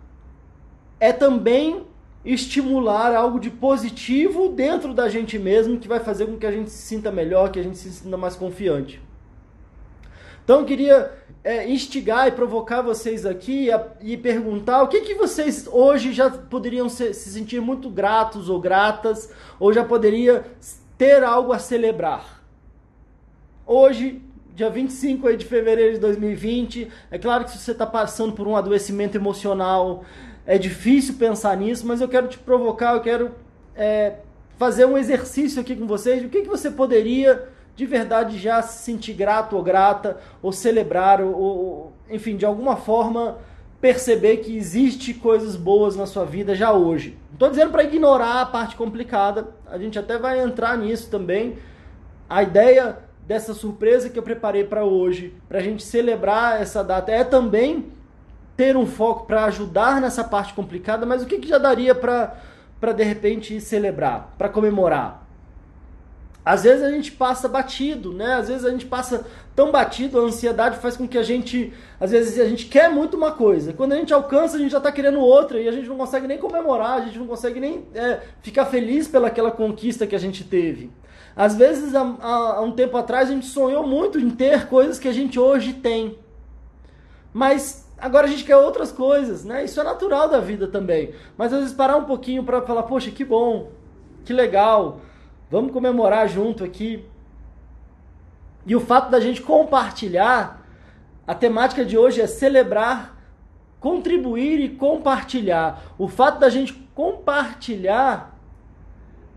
é 0.98 1.12
também 1.12 1.86
estimular 2.24 3.14
algo 3.14 3.40
de 3.40 3.50
positivo 3.50 4.50
dentro 4.50 4.92
da 4.92 5.08
gente 5.08 5.38
mesmo, 5.38 5.78
que 5.78 5.88
vai 5.88 6.00
fazer 6.00 6.26
com 6.26 6.36
que 6.36 6.46
a 6.46 6.52
gente 6.52 6.70
se 6.70 6.82
sinta 6.82 7.10
melhor, 7.10 7.50
que 7.50 7.58
a 7.58 7.62
gente 7.62 7.78
se 7.78 7.90
sinta 7.90 8.16
mais 8.16 8.36
confiante. 8.36 9.00
Então 10.44 10.60
eu 10.60 10.66
queria 10.66 11.12
é, 11.42 11.68
instigar 11.68 12.28
e 12.28 12.32
provocar 12.32 12.82
vocês 12.82 13.24
aqui 13.24 13.70
a, 13.70 13.86
e 14.00 14.16
perguntar 14.16 14.82
o 14.82 14.88
que, 14.88 15.00
que 15.00 15.14
vocês 15.14 15.66
hoje 15.70 16.12
já 16.12 16.30
poderiam 16.30 16.88
se, 16.88 17.14
se 17.14 17.30
sentir 17.30 17.60
muito 17.60 17.88
gratos 17.88 18.48
ou 18.48 18.60
gratas, 18.60 19.32
ou 19.58 19.72
já 19.72 19.84
poderia 19.84 20.44
ter 20.98 21.24
algo 21.24 21.52
a 21.52 21.58
celebrar. 21.58 22.42
Hoje 23.66 24.22
dia 24.60 24.68
25 24.68 25.26
aí 25.26 25.36
de 25.38 25.46
fevereiro 25.46 25.94
de 25.94 26.00
2020. 26.00 26.90
É 27.10 27.18
claro 27.18 27.44
que 27.44 27.52
se 27.52 27.58
você 27.58 27.72
está 27.72 27.86
passando 27.86 28.34
por 28.34 28.46
um 28.46 28.54
adoecimento 28.54 29.16
emocional, 29.16 30.04
é 30.46 30.58
difícil 30.58 31.14
pensar 31.14 31.56
nisso, 31.56 31.86
mas 31.86 32.02
eu 32.02 32.08
quero 32.08 32.28
te 32.28 32.36
provocar, 32.36 32.94
eu 32.94 33.00
quero 33.00 33.30
é, 33.74 34.16
fazer 34.58 34.84
um 34.84 34.98
exercício 34.98 35.62
aqui 35.62 35.74
com 35.74 35.86
vocês. 35.86 36.22
O 36.22 36.28
que, 36.28 36.42
que 36.42 36.48
você 36.48 36.70
poderia 36.70 37.48
de 37.74 37.86
verdade 37.86 38.38
já 38.38 38.60
se 38.60 38.84
sentir 38.84 39.14
grato 39.14 39.56
ou 39.56 39.62
grata, 39.62 40.18
ou 40.42 40.52
celebrar, 40.52 41.22
ou, 41.22 41.34
ou 41.34 41.92
enfim, 42.10 42.36
de 42.36 42.44
alguma 42.44 42.76
forma 42.76 43.38
perceber 43.80 44.38
que 44.38 44.54
existe 44.54 45.14
coisas 45.14 45.56
boas 45.56 45.96
na 45.96 46.04
sua 46.04 46.26
vida 46.26 46.54
já 46.54 46.70
hoje. 46.70 47.16
Não 47.28 47.34
estou 47.34 47.48
dizendo 47.48 47.70
para 47.70 47.84
ignorar 47.84 48.42
a 48.42 48.46
parte 48.46 48.76
complicada, 48.76 49.48
a 49.66 49.78
gente 49.78 49.98
até 49.98 50.18
vai 50.18 50.38
entrar 50.38 50.76
nisso 50.76 51.08
também. 51.08 51.56
A 52.28 52.42
ideia 52.42 52.98
dessa 53.30 53.54
surpresa 53.54 54.10
que 54.10 54.18
eu 54.18 54.24
preparei 54.24 54.64
para 54.64 54.84
hoje, 54.84 55.32
para 55.48 55.60
a 55.60 55.62
gente 55.62 55.84
celebrar 55.84 56.60
essa 56.60 56.82
data, 56.82 57.12
é 57.12 57.22
também 57.22 57.92
ter 58.56 58.76
um 58.76 58.84
foco 58.84 59.24
para 59.24 59.44
ajudar 59.44 60.00
nessa 60.00 60.24
parte 60.24 60.52
complicada, 60.52 61.06
mas 61.06 61.22
o 61.22 61.26
que, 61.26 61.38
que 61.38 61.46
já 61.46 61.56
daria 61.56 61.94
para 61.94 62.92
de 62.92 63.04
repente 63.04 63.60
celebrar, 63.60 64.34
para 64.36 64.48
comemorar? 64.48 65.24
Às 66.44 66.64
vezes 66.64 66.82
a 66.82 66.90
gente 66.90 67.12
passa 67.12 67.48
batido, 67.48 68.12
né? 68.12 68.34
Às 68.34 68.48
vezes 68.48 68.64
a 68.64 68.70
gente 68.70 68.86
passa 68.86 69.24
tão 69.54 69.70
batido, 69.70 70.18
a 70.18 70.24
ansiedade 70.24 70.78
faz 70.78 70.96
com 70.96 71.06
que 71.06 71.16
a 71.16 71.22
gente, 71.22 71.72
às 72.00 72.10
vezes 72.10 72.36
a 72.36 72.48
gente 72.48 72.66
quer 72.66 72.90
muito 72.90 73.16
uma 73.16 73.30
coisa, 73.30 73.72
quando 73.72 73.92
a 73.92 73.96
gente 73.96 74.12
alcança 74.12 74.56
a 74.56 74.58
gente 74.58 74.72
já 74.72 74.78
está 74.78 74.90
querendo 74.90 75.20
outra 75.20 75.60
e 75.60 75.68
a 75.68 75.72
gente 75.72 75.86
não 75.86 75.96
consegue 75.96 76.26
nem 76.26 76.38
comemorar, 76.38 77.00
a 77.00 77.04
gente 77.04 77.16
não 77.16 77.28
consegue 77.28 77.60
nem 77.60 77.86
é, 77.94 78.22
ficar 78.42 78.66
feliz 78.66 79.06
pelaquela 79.06 79.52
conquista 79.52 80.04
que 80.04 80.16
a 80.16 80.18
gente 80.18 80.42
teve. 80.42 80.90
Às 81.40 81.56
vezes 81.56 81.94
há, 81.94 82.16
há 82.20 82.60
um 82.60 82.72
tempo 82.72 82.98
atrás 82.98 83.30
a 83.30 83.32
gente 83.32 83.46
sonhou 83.46 83.86
muito 83.86 84.20
em 84.20 84.28
ter 84.28 84.68
coisas 84.68 84.98
que 84.98 85.08
a 85.08 85.12
gente 85.12 85.38
hoje 85.38 85.72
tem, 85.72 86.18
mas 87.32 87.88
Agora 88.00 88.26
a 88.26 88.30
gente 88.30 88.44
quer 88.44 88.56
outras 88.56 88.90
coisas, 88.90 89.44
né? 89.44 89.62
Isso 89.62 89.78
é 89.78 89.84
natural 89.84 90.26
da 90.26 90.40
vida 90.40 90.66
também. 90.66 91.12
Mas 91.36 91.52
às 91.52 91.60
vezes 91.60 91.74
parar 91.74 91.98
um 91.98 92.04
pouquinho 92.04 92.42
para 92.42 92.62
falar, 92.62 92.84
poxa, 92.84 93.10
que 93.10 93.22
bom, 93.22 93.70
que 94.24 94.32
legal, 94.32 95.02
vamos 95.50 95.70
comemorar 95.70 96.26
junto 96.26 96.64
aqui. 96.64 97.04
E 98.64 98.74
o 98.74 98.80
fato 98.80 99.10
da 99.10 99.20
gente 99.20 99.42
compartilhar, 99.42 100.66
a 101.26 101.34
temática 101.34 101.84
de 101.84 101.98
hoje 101.98 102.22
é 102.22 102.26
celebrar, 102.26 103.18
contribuir 103.78 104.60
e 104.60 104.70
compartilhar. 104.70 105.82
O 105.98 106.08
fato 106.08 106.38
da 106.38 106.48
gente 106.48 106.72
compartilhar 106.94 108.39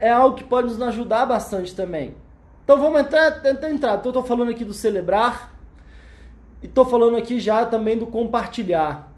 é 0.04 0.12
algo 0.12 0.36
que 0.36 0.44
pode 0.44 0.68
nos 0.68 0.82
ajudar 0.82 1.26
bastante 1.26 1.74
também. 1.74 2.14
Então 2.62 2.78
vamos 2.78 3.00
entrar, 3.00 3.42
tentar 3.42 3.70
entrar. 3.70 3.98
Então, 3.98 4.10
estou 4.10 4.24
falando 4.24 4.52
aqui 4.52 4.66
do 4.66 4.74
celebrar, 4.74 5.54
e 6.62 6.66
estou 6.66 6.84
falando 6.84 7.16
aqui 7.16 7.40
já 7.40 7.66
também 7.66 7.98
do 7.98 8.06
compartilhar. 8.06 9.10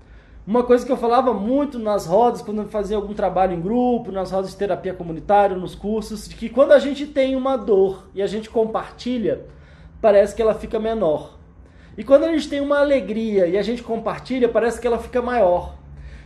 Uma 0.46 0.63
coisa 0.63 0.86
que 0.86 0.92
eu 0.92 0.98
falava 0.98 1.34
muito 1.34 1.80
nas 1.80 2.06
rodas, 2.06 2.44
quando 2.44 2.62
eu 2.62 2.68
fazia 2.68 2.96
algum 2.96 3.15
trabalho 3.15 3.54
em 3.54 3.62
grupo, 3.62 4.12
nas 4.12 4.30
rodas 4.30 4.51
de 4.51 4.58
terapia 4.58 4.94
comunitária, 4.94 5.58
nos 5.58 5.74
cursos, 5.74 6.30
de 6.30 6.36
que 6.36 6.50
quando 6.50 6.72
a 6.72 6.77
gente 6.77 7.08
tem 7.08 7.36
uma 7.36 7.58
dor 7.58 8.08
e 8.13 8.22
a 8.22 8.27
gente 8.27 8.48
compartilha, 8.48 9.44
parece 10.00 10.36
que 10.36 10.42
ela 10.42 10.54
fica 10.54 10.77
menor. 10.77 11.39
E 11.98 12.04
quando 12.04 12.25
a 12.25 12.32
gente 12.32 12.48
tem 12.48 12.62
uma 12.62 12.77
alegria 12.80 13.48
e 13.48 13.58
a 13.58 13.63
gente 13.63 13.82
compartilha, 13.82 14.48
parece 14.48 14.80
que 14.80 14.86
ela 14.86 15.00
fica 15.00 15.20
maior. 15.20 15.77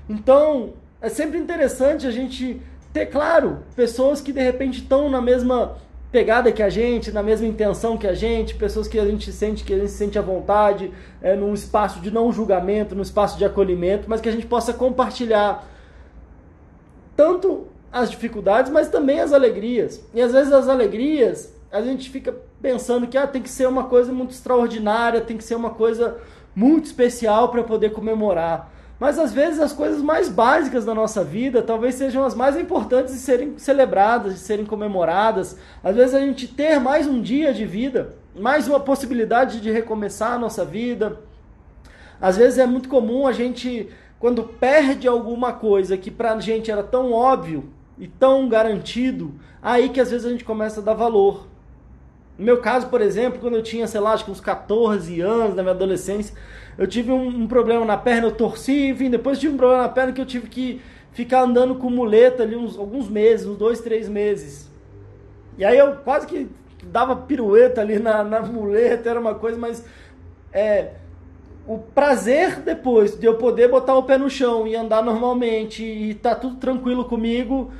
Então, 0.10 0.74
é 1.02 1.08
sempre 1.08 1.38
interessante 1.38 2.06
a 2.06 2.12
gente 2.12 2.62
ter, 2.94 3.08
claro, 3.08 3.60
pessoas 3.76 4.22
que 4.22 4.32
de 4.32 4.42
repente 4.42 4.82
estão 4.82 5.10
na 5.10 5.22
mesma 5.22 5.78
pegada 6.12 6.52
que 6.52 6.64
a 6.64 6.70
gente, 6.70 7.12
na 7.12 7.22
mesma 7.22 7.46
intenção 7.46 7.98
que 7.98 8.08
a 8.08 8.14
gente, 8.14 8.56
pessoas 8.56 8.88
que 8.88 8.98
a 8.98 9.06
gente 9.06 9.32
sente 9.32 9.64
que 9.64 9.74
a 9.74 9.78
gente 9.78 9.92
sente 9.92 10.18
à 10.18 10.22
vontade, 10.22 10.92
é, 11.22 11.36
num 11.36 11.54
espaço 11.54 12.00
de 12.00 12.10
não 12.10 12.32
julgamento, 12.32 12.96
num 12.96 13.04
espaço 13.04 13.38
de 13.38 13.46
acolhimento, 13.46 14.10
mas 14.10 14.20
que 14.20 14.28
a 14.30 14.32
gente 14.32 14.48
possa 14.48 14.74
compartilhar 14.74 15.68
tanto 17.16 17.68
as 17.92 18.10
dificuldades, 18.10 18.72
mas 18.72 18.90
também 18.90 19.20
as 19.20 19.34
alegrias. 19.34 20.04
E 20.14 20.22
às 20.22 20.32
vezes 20.32 20.52
as 20.52 20.68
alegrias, 20.68 21.54
a 21.72 21.82
gente 21.82 22.10
fica 22.10 22.36
pensando 22.62 23.08
que 23.08 23.18
ah, 23.18 23.28
tem 23.28 23.42
que 23.42 23.50
ser 23.50 23.68
uma 23.68 23.84
coisa 23.84 24.12
muito 24.12 24.32
extraordinária, 24.32 25.22
tem 25.22 25.38
que 25.38 25.44
ser 25.44 25.56
uma 25.56 25.72
coisa 25.72 26.18
muito 26.56 26.86
especial 26.86 27.50
para 27.50 27.64
poder 27.64 27.92
comemorar. 27.92 28.72
Mas 29.00 29.18
às 29.18 29.32
vezes 29.32 29.60
as 29.60 29.72
coisas 29.72 30.02
mais 30.02 30.28
básicas 30.28 30.84
da 30.84 30.94
nossa 30.94 31.24
vida 31.24 31.62
talvez 31.62 31.96
sejam 31.96 32.24
as 32.26 32.36
mais 32.36 32.58
importantes 32.58 33.14
de 33.14 33.20
serem 33.20 33.58
celebradas, 33.58 34.34
de 34.34 34.40
serem 34.40 34.66
comemoradas. 34.66 35.58
Às 35.82 35.96
vezes 35.96 36.14
a 36.14 36.20
gente 36.20 36.48
ter 36.48 36.80
mais 36.80 37.08
um 37.08 37.22
dia 37.22 37.54
de 37.54 37.66
vida, 37.66 38.16
mais 38.36 38.68
uma 38.68 38.80
possibilidade 38.80 39.62
de 39.62 39.72
recomeçar 39.72 40.34
a 40.34 40.40
nossa 40.40 40.66
vida. 40.66 41.18
Às 42.20 42.36
vezes 42.36 42.60
é 42.60 42.66
muito 42.66 42.90
comum 42.90 43.26
a 43.26 43.32
gente, 43.32 43.90
quando 44.20 44.44
perde 44.44 45.08
alguma 45.08 45.54
coisa 45.54 45.96
que 45.96 46.12
pra 46.12 46.38
gente 46.40 46.70
era 46.70 46.84
tão 46.84 47.14
óbvio 47.14 47.72
e 47.98 48.06
tão 48.06 48.50
garantido, 48.50 49.34
aí 49.62 49.88
que 49.88 50.02
às 50.02 50.12
vezes 50.12 50.26
a 50.26 50.30
gente 50.30 50.44
começa 50.44 50.82
a 50.82 50.84
dar 50.84 50.94
valor. 50.94 51.48
No 52.38 52.46
meu 52.46 52.62
caso, 52.62 52.88
por 52.88 53.02
exemplo, 53.02 53.40
quando 53.40 53.56
eu 53.56 53.64
tinha, 53.64 53.88
sei 53.88 54.00
lá, 54.00 54.14
acho 54.14 54.24
que 54.26 54.32
uns 54.32 54.40
14 54.40 55.20
anos, 55.20 55.56
na 55.56 55.62
minha 55.62 55.76
adolescência, 55.76 56.34
eu 56.80 56.88
tive 56.88 57.12
um, 57.12 57.28
um, 57.28 57.46
problema 57.46 57.84
na 57.84 57.98
perna, 57.98 58.28
eu 58.28 58.32
torci, 58.32 58.88
enfim, 58.88 59.10
depois 59.10 59.38
tive 59.38 59.54
um 59.54 59.58
problema 59.58 59.84
na 59.84 59.90
perna 59.90 60.14
que 60.14 60.22
eu 60.22 60.26
tive 60.26 60.48
que 60.48 60.82
ficar 61.12 61.42
andando 61.42 61.76
com 61.76 61.90
muleta 61.90 62.44
ali 62.44 62.56
uns, 62.56 62.80
alguns 62.80 63.10
meses, 63.10 63.46
uns 63.46 63.58
dois, 63.58 63.82
três 63.82 64.08
meses. 64.08 64.72
E 65.58 65.66
aí 65.66 65.78
eu 65.78 65.98
quase 65.98 66.26
que 66.26 66.48
dava 66.82 67.18
pirueta 67.18 67.82
ali 67.82 68.00
na, 68.00 68.24
na 68.24 68.42
muleta, 68.42 69.10
era 69.10 69.20
uma 69.20 69.36
coisa, 69.36 69.58
mas 69.58 69.86
é, 70.54 70.92
o 71.68 71.80
prazer 71.80 72.62
depois 72.62 73.20
de 73.20 73.26
eu 73.26 73.36
poder 73.36 73.68
botar 73.68 73.96
o 73.96 74.04
pé 74.04 74.18
no 74.18 74.30
chão 74.30 74.66
e 74.66 74.74
andar 74.74 75.04
normalmente 75.04 75.84
e 75.84 76.14
tá 76.14 76.34
tudo 76.34 76.56
tranquilo 76.56 77.04
comigo, 77.04 77.74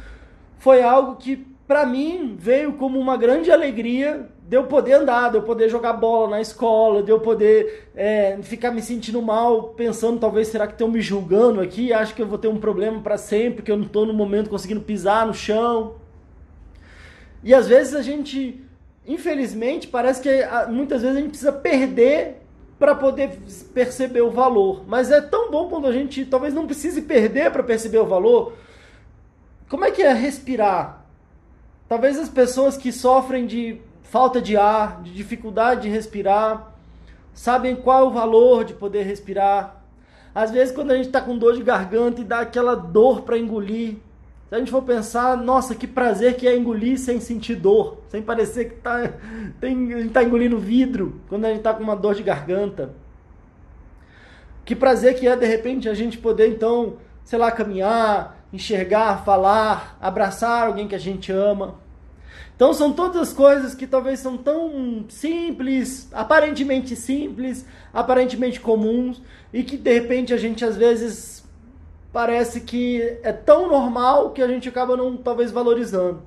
foi 0.58 0.84
algo 0.84 1.16
que 1.16 1.38
para 1.66 1.86
mim 1.86 2.36
veio 2.38 2.74
como 2.74 3.00
uma 3.00 3.16
grande 3.16 3.50
alegria 3.50 4.28
de 4.50 4.58
eu 4.58 4.64
poder 4.64 4.94
andar, 4.94 5.30
de 5.30 5.38
eu 5.38 5.44
poder 5.44 5.70
jogar 5.70 5.94
bola 5.94 6.32
na 6.32 6.42
escola, 6.42 7.04
de 7.04 7.12
eu 7.12 7.20
poder 7.20 7.88
é, 7.96 8.36
ficar 8.42 8.72
me 8.72 8.82
sentindo 8.82 9.22
mal, 9.22 9.76
pensando 9.76 10.20
talvez 10.20 10.48
será 10.48 10.66
que 10.66 10.74
estão 10.74 10.88
me 10.88 11.00
julgando 11.02 11.62
aqui, 11.62 11.94
acho 11.94 12.16
que 12.16 12.22
eu 12.24 12.26
vou 12.26 12.40
ter 12.40 12.48
um 12.48 12.58
problema 12.58 13.00
para 13.00 13.16
sempre, 13.16 13.62
que 13.62 13.72
eu 13.72 13.78
não 13.78 13.86
estou 13.86 14.08
no 14.08 14.14
momento 14.14 14.50
conseguindo 14.50 14.82
pisar 14.82 15.28
no 15.28 15.36
chão. 15.36 15.98
E 17.44 17.54
às 17.54 17.68
vezes 17.68 17.94
a 17.94 18.02
gente, 18.02 18.60
infelizmente, 19.06 19.88
parece 19.88 20.20
que 20.20 20.32
muitas 20.68 21.04
vezes 21.04 21.18
a 21.18 21.20
gente 21.20 21.30
precisa 21.30 21.52
perder 21.52 22.38
para 22.80 22.96
poder 22.96 23.38
perceber 23.72 24.22
o 24.22 24.32
valor. 24.32 24.84
Mas 24.88 25.12
é 25.12 25.22
tão 25.22 25.52
bom 25.52 25.70
quando 25.70 25.86
a 25.86 25.92
gente 25.92 26.26
talvez 26.26 26.56
não 26.56 26.66
precise 26.66 27.04
perder 27.04 27.52
para 27.52 27.62
perceber 27.62 28.00
o 28.00 28.06
valor. 28.08 28.54
Como 29.70 29.86
é 29.86 29.92
que 29.92 30.02
é 30.02 30.12
respirar? 30.12 31.06
Talvez 31.88 32.18
as 32.18 32.30
pessoas 32.30 32.76
que 32.76 32.92
sofrem 32.92 33.46
de 33.46 33.80
falta 34.10 34.42
de 34.42 34.58
ar, 34.58 35.02
de 35.04 35.14
dificuldade 35.14 35.84
de 35.84 35.90
respirar, 35.90 36.74
sabem 37.32 37.76
qual 37.76 38.00
é 38.00 38.08
o 38.08 38.12
valor 38.12 38.66
de 38.66 38.74
poder 38.74 39.04
respirar. 39.04 39.84
Às 40.34 40.50
vezes, 40.52 40.74
quando 40.74 40.92
a 40.92 40.96
gente 40.96 41.08
está 41.08 41.22
com 41.22 41.38
dor 41.38 41.56
de 41.56 41.62
garganta 41.62 42.20
e 42.20 42.24
dá 42.24 42.40
aquela 42.40 42.76
dor 42.76 43.22
para 43.22 43.38
engolir, 43.38 43.98
se 44.48 44.56
a 44.56 44.58
gente 44.58 44.72
for 44.72 44.82
pensar, 44.82 45.38
nossa, 45.38 45.76
que 45.76 45.86
prazer 45.86 46.36
que 46.38 46.48
é 46.48 46.58
engolir 46.58 46.98
sem 46.98 47.20
sentir 47.20 47.56
dor, 47.56 48.00
sem 48.08 48.20
parecer 48.20 48.70
que 48.70 48.76
tá, 48.78 49.14
tem, 49.62 49.94
a 49.94 49.98
gente 49.98 50.08
está 50.08 50.24
engolindo 50.24 50.58
vidro 50.58 51.22
quando 51.30 51.46
a 51.46 51.50
gente 51.50 51.60
está 51.60 51.72
com 51.72 51.84
uma 51.84 51.96
dor 51.96 52.16
de 52.16 52.24
garganta. 52.24 52.96
Que 54.66 54.76
prazer 54.76 55.20
que 55.20 55.28
é, 55.28 55.36
de 55.36 55.46
repente, 55.46 55.88
a 55.88 55.94
gente 55.94 56.18
poder, 56.18 56.48
então, 56.48 56.98
sei 57.24 57.38
lá, 57.38 57.52
caminhar, 57.52 58.44
enxergar, 58.52 59.24
falar, 59.24 59.98
abraçar 60.02 60.66
alguém 60.66 60.88
que 60.88 60.96
a 60.96 61.00
gente 61.00 61.32
ama. 61.32 61.76
Então 62.60 62.74
são 62.74 62.92
todas 62.92 63.22
as 63.22 63.32
coisas 63.32 63.74
que 63.74 63.88
talvez 63.88 64.20
são 64.20 64.36
tão 64.36 65.06
simples, 65.08 66.10
aparentemente 66.12 66.94
simples, 66.94 67.66
aparentemente 67.94 68.60
comuns 68.60 69.22
e 69.54 69.64
que 69.64 69.78
de 69.78 69.94
repente 69.94 70.34
a 70.34 70.38
gente 70.38 70.66
às 70.66 70.76
vezes 70.76 71.42
parece 72.12 72.60
que 72.60 73.18
é 73.24 73.32
tão 73.32 73.70
normal 73.70 74.32
que 74.32 74.42
a 74.42 74.48
gente 74.50 74.68
acaba 74.68 74.98
não 74.98 75.16
talvez 75.16 75.52
valorizando. 75.52 76.22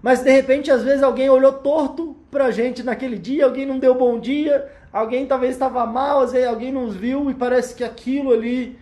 Mas 0.00 0.22
de 0.22 0.30
repente 0.30 0.70
às 0.70 0.82
vezes 0.82 1.02
alguém 1.02 1.28
olhou 1.28 1.52
torto 1.52 2.16
pra 2.30 2.50
gente 2.50 2.82
naquele 2.82 3.18
dia, 3.18 3.44
alguém 3.44 3.66
não 3.66 3.78
deu 3.78 3.94
bom 3.94 4.18
dia, 4.18 4.66
alguém 4.90 5.26
talvez 5.26 5.52
estava 5.52 5.84
mal, 5.84 6.20
às 6.20 6.32
vezes 6.32 6.48
alguém 6.48 6.72
nos 6.72 6.96
viu 6.96 7.30
e 7.30 7.34
parece 7.34 7.74
que 7.74 7.84
aquilo 7.84 8.32
ali 8.32 8.78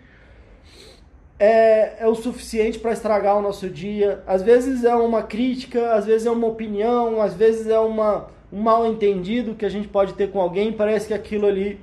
é, 1.38 2.02
é 2.02 2.06
o 2.06 2.14
suficiente 2.14 2.78
para 2.78 2.92
estragar 2.92 3.36
o 3.36 3.42
nosso 3.42 3.68
dia. 3.68 4.22
Às 4.26 4.42
vezes 4.42 4.84
é 4.84 4.94
uma 4.94 5.22
crítica, 5.22 5.94
às 5.94 6.06
vezes 6.06 6.26
é 6.26 6.30
uma 6.30 6.46
opinião, 6.46 7.20
às 7.20 7.34
vezes 7.34 7.66
é 7.66 7.78
uma, 7.78 8.28
um 8.52 8.60
mal 8.60 8.86
entendido 8.86 9.54
que 9.54 9.64
a 9.64 9.68
gente 9.68 9.88
pode 9.88 10.14
ter 10.14 10.30
com 10.30 10.40
alguém. 10.40 10.72
Parece 10.72 11.08
que 11.08 11.14
aquilo 11.14 11.46
ali, 11.46 11.80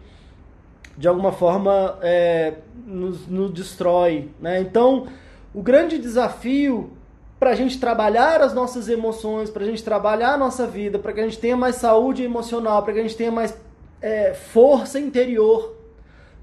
de 0.98 1.08
alguma 1.08 1.32
forma, 1.32 1.98
é, 2.02 2.54
nos, 2.86 3.28
nos 3.28 3.54
destrói. 3.54 4.30
Né? 4.40 4.62
Então, 4.62 5.08
o 5.54 5.62
grande 5.62 5.98
desafio 5.98 6.92
para 7.38 7.50
a 7.50 7.56
gente 7.56 7.80
trabalhar 7.80 8.40
as 8.40 8.54
nossas 8.54 8.88
emoções, 8.88 9.50
para 9.50 9.64
a 9.64 9.66
gente 9.66 9.84
trabalhar 9.84 10.34
a 10.34 10.38
nossa 10.38 10.68
vida, 10.68 11.00
para 11.00 11.12
que 11.12 11.20
a 11.20 11.24
gente 11.24 11.40
tenha 11.40 11.58
mais 11.58 11.76
saúde 11.76 12.24
emocional, 12.24 12.84
para 12.84 12.94
que 12.94 13.00
a 13.00 13.02
gente 13.02 13.18
tenha 13.18 13.32
mais 13.32 13.58
é, 14.00 14.34
força 14.34 15.00
interior, 15.00 15.76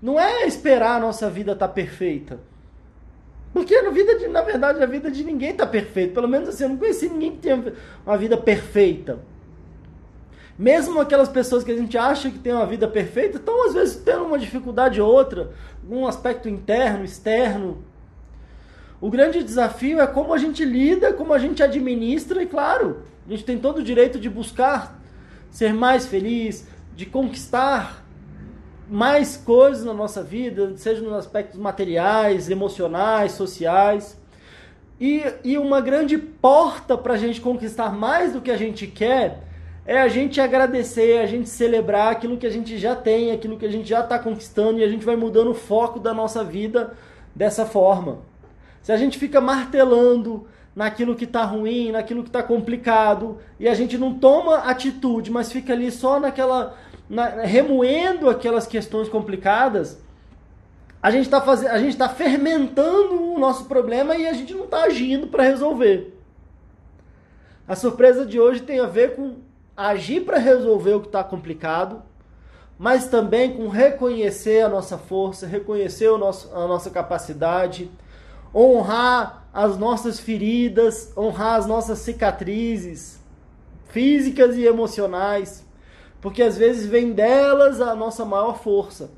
não 0.02 0.18
é 0.18 0.44
esperar 0.44 0.96
a 0.96 1.00
nossa 1.00 1.30
vida 1.30 1.52
estar 1.52 1.68
tá 1.68 1.72
perfeita. 1.72 2.40
Porque 3.58 3.82
na, 3.82 3.90
vida 3.90 4.16
de, 4.16 4.28
na 4.28 4.40
verdade 4.40 4.80
a 4.80 4.86
vida 4.86 5.10
de 5.10 5.24
ninguém 5.24 5.50
está 5.50 5.66
perfeita. 5.66 6.14
Pelo 6.14 6.28
menos 6.28 6.48
assim, 6.48 6.62
eu 6.62 6.68
não 6.68 6.76
conheci 6.76 7.08
ninguém 7.08 7.32
que 7.32 7.38
tenha 7.38 7.72
uma 8.06 8.16
vida 8.16 8.36
perfeita. 8.36 9.18
Mesmo 10.56 11.00
aquelas 11.00 11.28
pessoas 11.28 11.64
que 11.64 11.72
a 11.72 11.76
gente 11.76 11.98
acha 11.98 12.30
que 12.30 12.38
tem 12.38 12.52
uma 12.52 12.66
vida 12.66 12.86
perfeita, 12.86 13.36
estão 13.36 13.66
às 13.66 13.74
vezes 13.74 13.96
tendo 13.96 14.26
uma 14.26 14.38
dificuldade 14.38 15.00
ou 15.00 15.12
outra, 15.12 15.50
um 15.90 16.06
aspecto 16.06 16.48
interno, 16.48 17.04
externo. 17.04 17.82
O 19.00 19.10
grande 19.10 19.42
desafio 19.42 20.00
é 20.00 20.06
como 20.06 20.32
a 20.32 20.38
gente 20.38 20.64
lida, 20.64 21.12
como 21.12 21.34
a 21.34 21.38
gente 21.40 21.60
administra, 21.60 22.40
e 22.40 22.46
claro, 22.46 23.02
a 23.26 23.30
gente 23.32 23.44
tem 23.44 23.58
todo 23.58 23.78
o 23.78 23.82
direito 23.82 24.20
de 24.20 24.30
buscar 24.30 25.00
ser 25.50 25.74
mais 25.74 26.06
feliz, 26.06 26.64
de 26.94 27.06
conquistar 27.06 28.04
mais 28.88 29.36
coisas 29.36 29.84
na 29.84 29.92
nossa 29.92 30.22
vida, 30.22 30.72
seja 30.76 31.02
nos 31.02 31.12
aspectos 31.12 31.58
materiais, 31.58 32.48
emocionais, 32.48 33.32
sociais. 33.32 34.18
E, 35.00 35.22
e 35.44 35.58
uma 35.58 35.80
grande 35.80 36.18
porta 36.18 36.96
para 36.96 37.14
a 37.14 37.18
gente 37.18 37.40
conquistar 37.40 37.92
mais 37.92 38.32
do 38.32 38.40
que 38.40 38.50
a 38.50 38.56
gente 38.56 38.86
quer 38.86 39.44
é 39.86 39.98
a 40.00 40.08
gente 40.08 40.40
agradecer, 40.40 41.18
a 41.18 41.26
gente 41.26 41.48
celebrar 41.48 42.12
aquilo 42.12 42.36
que 42.36 42.46
a 42.46 42.50
gente 42.50 42.76
já 42.76 42.94
tem, 42.94 43.30
aquilo 43.30 43.56
que 43.56 43.64
a 43.64 43.70
gente 43.70 43.88
já 43.88 44.00
está 44.00 44.18
conquistando 44.18 44.80
e 44.80 44.84
a 44.84 44.88
gente 44.88 45.04
vai 45.04 45.16
mudando 45.16 45.50
o 45.50 45.54
foco 45.54 45.98
da 45.98 46.12
nossa 46.12 46.44
vida 46.44 46.94
dessa 47.34 47.64
forma. 47.64 48.18
Se 48.82 48.92
a 48.92 48.96
gente 48.96 49.18
fica 49.18 49.40
martelando 49.40 50.46
naquilo 50.76 51.14
que 51.16 51.24
está 51.24 51.42
ruim, 51.44 51.90
naquilo 51.90 52.22
que 52.22 52.28
está 52.28 52.42
complicado 52.42 53.38
e 53.58 53.66
a 53.66 53.74
gente 53.74 53.96
não 53.96 54.12
toma 54.14 54.58
atitude, 54.58 55.30
mas 55.30 55.50
fica 55.50 55.72
ali 55.72 55.90
só 55.90 56.20
naquela 56.20 56.76
na, 57.08 57.42
remoendo 57.42 58.28
aquelas 58.28 58.66
questões 58.66 59.08
complicadas, 59.08 59.98
a 61.02 61.10
gente 61.10 61.24
está 61.24 61.40
fazendo, 61.40 61.70
a 61.70 61.78
gente 61.78 61.90
está 61.90 62.08
fermentando 62.08 63.32
o 63.32 63.38
nosso 63.38 63.66
problema 63.66 64.16
e 64.16 64.26
a 64.26 64.32
gente 64.32 64.52
não 64.54 64.64
está 64.64 64.82
agindo 64.82 65.28
para 65.28 65.44
resolver. 65.44 66.14
A 67.66 67.76
surpresa 67.76 68.26
de 68.26 68.40
hoje 68.40 68.62
tem 68.62 68.80
a 68.80 68.86
ver 68.86 69.14
com 69.14 69.36
agir 69.76 70.22
para 70.24 70.38
resolver 70.38 70.94
o 70.94 71.00
que 71.00 71.06
está 71.06 71.22
complicado, 71.22 72.02
mas 72.78 73.06
também 73.06 73.56
com 73.56 73.68
reconhecer 73.68 74.62
a 74.62 74.68
nossa 74.68 74.98
força, 74.98 75.46
reconhecer 75.46 76.08
o 76.08 76.18
nosso, 76.18 76.52
a 76.54 76.66
nossa 76.66 76.90
capacidade, 76.90 77.90
honrar 78.54 79.48
as 79.52 79.76
nossas 79.76 80.18
feridas, 80.18 81.12
honrar 81.16 81.54
as 81.56 81.66
nossas 81.66 81.98
cicatrizes 82.00 83.18
físicas 83.88 84.56
e 84.56 84.64
emocionais, 84.64 85.64
porque 86.20 86.42
às 86.42 86.56
vezes 86.58 86.86
vem 86.86 87.12
delas 87.12 87.80
a 87.80 87.94
nossa 87.94 88.24
maior 88.24 88.58
força. 88.58 89.10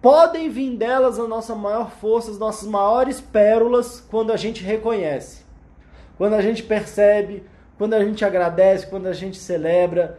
Podem 0.00 0.48
vir 0.48 0.76
delas 0.76 1.18
a 1.18 1.28
nossa 1.28 1.54
maior 1.54 1.90
força, 1.90 2.30
as 2.30 2.38
nossas 2.38 2.68
maiores 2.68 3.20
pérolas, 3.20 4.00
quando 4.10 4.32
a 4.32 4.36
gente 4.36 4.64
reconhece, 4.64 5.44
quando 6.18 6.34
a 6.34 6.42
gente 6.42 6.62
percebe, 6.62 7.44
quando 7.78 7.94
a 7.94 8.04
gente 8.04 8.24
agradece, 8.24 8.86
quando 8.86 9.06
a 9.06 9.12
gente 9.12 9.36
celebra. 9.36 10.18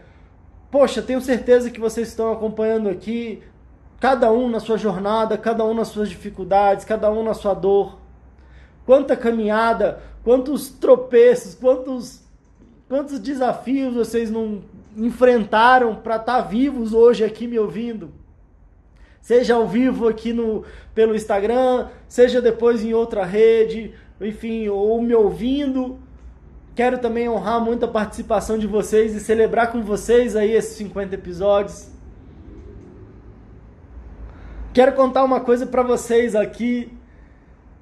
Poxa, 0.72 1.02
tenho 1.02 1.20
certeza 1.20 1.70
que 1.70 1.80
vocês 1.80 2.08
estão 2.08 2.32
acompanhando 2.32 2.88
aqui, 2.88 3.44
cada 4.00 4.32
um 4.32 4.50
na 4.50 4.60
sua 4.60 4.78
jornada, 4.78 5.38
cada 5.38 5.66
um 5.66 5.74
nas 5.74 5.90
suas 5.90 6.10
dificuldades, 6.10 6.86
cada 6.86 7.12
um 7.12 7.24
na 7.24 7.34
sua 7.34 7.54
dor. 7.54 8.00
Quanta 8.86 9.16
caminhada, 9.18 10.02
quantos 10.24 10.70
tropeços, 10.70 11.56
quantos, 11.56 12.22
quantos 12.88 13.20
desafios 13.20 13.94
vocês 13.94 14.32
não 14.32 14.62
enfrentaram 14.97 15.95
para 15.95 16.17
estar 16.17 16.41
tá 16.41 16.47
vivos 16.47 16.93
hoje 16.93 17.23
aqui 17.23 17.47
me 17.47 17.59
ouvindo. 17.59 18.12
Seja 19.21 19.55
ao 19.55 19.67
vivo 19.67 20.07
aqui 20.07 20.33
no, 20.33 20.63
pelo 20.93 21.15
Instagram, 21.15 21.88
seja 22.07 22.41
depois 22.41 22.83
em 22.83 22.93
outra 22.93 23.23
rede, 23.23 23.93
enfim, 24.19 24.67
ou 24.67 25.01
me 25.01 25.15
ouvindo 25.15 26.00
Quero 26.75 26.97
também 26.97 27.29
honrar 27.29 27.62
muito 27.62 27.85
a 27.85 27.88
participação 27.88 28.57
de 28.57 28.65
vocês 28.65 29.13
e 29.13 29.19
celebrar 29.19 29.71
com 29.71 29.84
vocês 29.84 30.36
aí 30.36 30.53
esses 30.53 30.75
50 30.77 31.13
episódios. 31.13 31.91
Quero 34.73 34.93
contar 34.93 35.23
uma 35.23 35.39
coisa 35.39 35.67
para 35.67 35.84
vocês 35.84 36.36
aqui. 36.36 36.91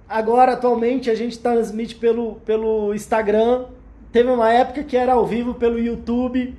Agora, 0.10 0.54
atualmente, 0.54 1.10
a 1.10 1.16
gente 1.16 1.40
transmite 1.40 1.96
pelo, 1.96 2.36
pelo 2.42 2.94
Instagram. 2.94 3.68
Teve 4.12 4.30
uma 4.30 4.52
época 4.52 4.84
que 4.84 4.98
era 4.98 5.14
ao 5.14 5.26
vivo 5.26 5.54
pelo 5.54 5.80
YouTube. 5.80 6.54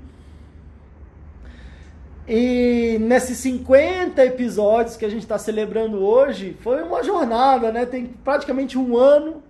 E 2.35 2.97
nesses 2.99 3.37
50 3.37 4.25
episódios 4.25 4.97
que 4.97 5.05
a 5.05 5.09
gente 5.11 5.21
está 5.21 5.37
celebrando 5.37 6.03
hoje, 6.03 6.57
foi 6.63 6.83
uma 6.83 7.03
jornada, 7.05 7.71
né? 7.71 7.85
Tem 7.85 8.07
praticamente 8.07 8.79
um 8.79 8.97
ano 8.97 9.43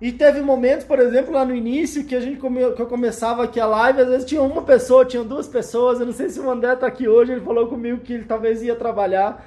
e 0.00 0.10
teve 0.10 0.40
momentos, 0.40 0.86
por 0.86 0.98
exemplo, 0.98 1.30
lá 1.30 1.44
no 1.44 1.54
início, 1.54 2.06
que 2.06 2.14
a 2.14 2.20
gente 2.20 2.40
come, 2.40 2.72
que 2.72 2.80
eu 2.80 2.86
começava 2.86 3.44
aqui 3.44 3.60
a 3.60 3.66
live, 3.66 4.00
às 4.00 4.08
vezes 4.08 4.24
tinha 4.24 4.40
uma 4.40 4.62
pessoa, 4.62 5.04
tinha 5.04 5.22
duas 5.22 5.46
pessoas. 5.46 6.00
Eu 6.00 6.06
não 6.06 6.14
sei 6.14 6.30
se 6.30 6.40
o 6.40 6.50
André 6.50 6.72
está 6.72 6.86
aqui 6.86 7.06
hoje, 7.06 7.32
ele 7.32 7.42
falou 7.42 7.66
comigo 7.66 7.98
que 7.98 8.14
ele 8.14 8.24
talvez 8.24 8.62
ia 8.62 8.74
trabalhar. 8.74 9.46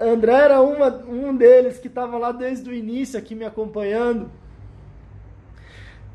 André 0.00 0.32
era 0.32 0.60
uma, 0.60 0.88
um 1.08 1.36
deles 1.36 1.78
que 1.78 1.86
estava 1.86 2.18
lá 2.18 2.32
desde 2.32 2.68
o 2.68 2.74
início 2.74 3.16
aqui 3.16 3.32
me 3.32 3.44
acompanhando. 3.44 4.28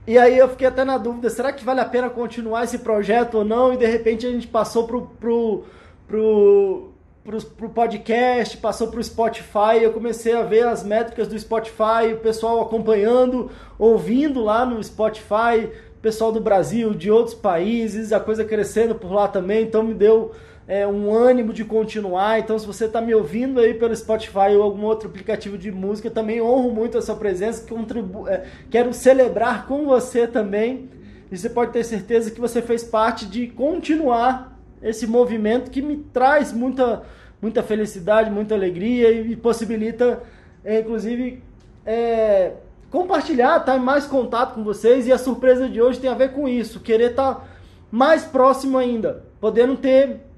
E 0.10 0.18
aí 0.18 0.40
eu 0.40 0.50
fiquei 0.50 0.66
até 0.66 0.84
na 0.84 0.98
dúvida, 0.98 1.30
será 1.30 1.54
que 1.54 1.64
vale 1.64 1.82
a 1.82 1.86
pena 1.86 2.10
continuar 2.10 2.64
esse 2.64 2.80
projeto 2.80 3.36
ou 3.36 3.46
não? 3.46 3.72
E 3.72 3.78
de 3.78 3.86
repente 3.86 4.26
a 4.26 4.32
gente 4.32 4.48
passou 4.48 4.88
pro, 4.88 5.04
pro, 5.20 5.66
pro, 6.08 6.92
para 7.24 7.66
o 7.68 7.70
podcast, 7.70 8.58
passou 8.58 8.88
para 8.88 9.00
o 9.00 9.04
Spotify, 9.04 9.78
eu 9.80 9.94
comecei 9.94 10.34
a 10.34 10.42
ver 10.42 10.66
as 10.66 10.84
métricas 10.84 11.28
do 11.28 11.38
Spotify, 11.38 12.12
o 12.12 12.18
pessoal 12.18 12.60
acompanhando, 12.60 13.52
ouvindo 13.78 14.44
lá 14.44 14.66
no 14.66 14.84
Spotify, 14.84 15.70
pessoal 16.02 16.32
do 16.32 16.42
Brasil, 16.42 16.96
de 16.96 17.12
outros 17.12 17.36
países, 17.36 18.12
a 18.12 18.20
coisa 18.20 18.44
crescendo 18.44 18.96
por 18.96 19.12
lá 19.12 19.28
também, 19.28 19.62
então 19.62 19.84
me 19.84 19.94
deu 19.94 20.32
é, 20.70 20.88
um 20.88 21.12
ânimo 21.12 21.52
de 21.52 21.66
continuar. 21.66 22.38
Então, 22.38 22.60
se 22.60 22.68
você 22.68 22.86
está 22.86 23.02
me 23.02 23.16
ouvindo 23.16 23.60
aí 23.60 23.74
pelo 23.74 23.96
Spotify 23.96 24.56
ou 24.56 24.62
algum 24.62 24.84
outro 24.84 25.10
aplicativo 25.10 25.58
de 25.58 25.72
música, 25.72 26.12
também 26.12 26.40
honro 26.40 26.72
muito 26.72 26.96
a 26.96 27.02
sua 27.02 27.16
presença, 27.16 27.68
contribu 27.68 28.28
é, 28.28 28.46
quero 28.70 28.94
celebrar 28.94 29.66
com 29.66 29.88
você 29.88 30.28
também. 30.28 30.88
E 31.32 31.38
você 31.38 31.50
pode 31.50 31.72
ter 31.74 31.84
certeza 31.84 32.30
que 32.30 32.40
você 32.40 32.62
fez 32.62 32.84
parte 32.84 33.26
de 33.26 33.48
continuar 33.48 34.60
esse 34.80 35.08
movimento 35.08 35.72
que 35.72 35.82
me 35.82 35.98
traz 35.98 36.54
muita 36.54 37.02
muita 37.42 37.64
felicidade, 37.64 38.30
muita 38.30 38.54
alegria 38.54 39.12
e 39.12 39.36
possibilita, 39.36 40.22
é, 40.64 40.82
inclusive, 40.82 41.42
é, 41.86 42.52
compartilhar, 42.92 43.60
estar 43.60 43.72
tá 43.72 43.78
em 43.78 43.82
mais 43.82 44.06
contato 44.06 44.54
com 44.54 44.64
vocês. 44.64 45.08
E 45.08 45.12
a 45.12 45.18
surpresa 45.18 45.68
de 45.68 45.82
hoje 45.82 46.00
tem 46.00 46.10
a 46.10 46.14
ver 46.14 46.34
com 46.34 46.48
isso, 46.48 46.80
querer 46.80 47.12
estar 47.12 47.36
tá 47.36 47.46
mais 47.90 48.24
próximo 48.24 48.78
ainda, 48.78 49.24
podendo 49.40 49.76
ter 49.76 50.29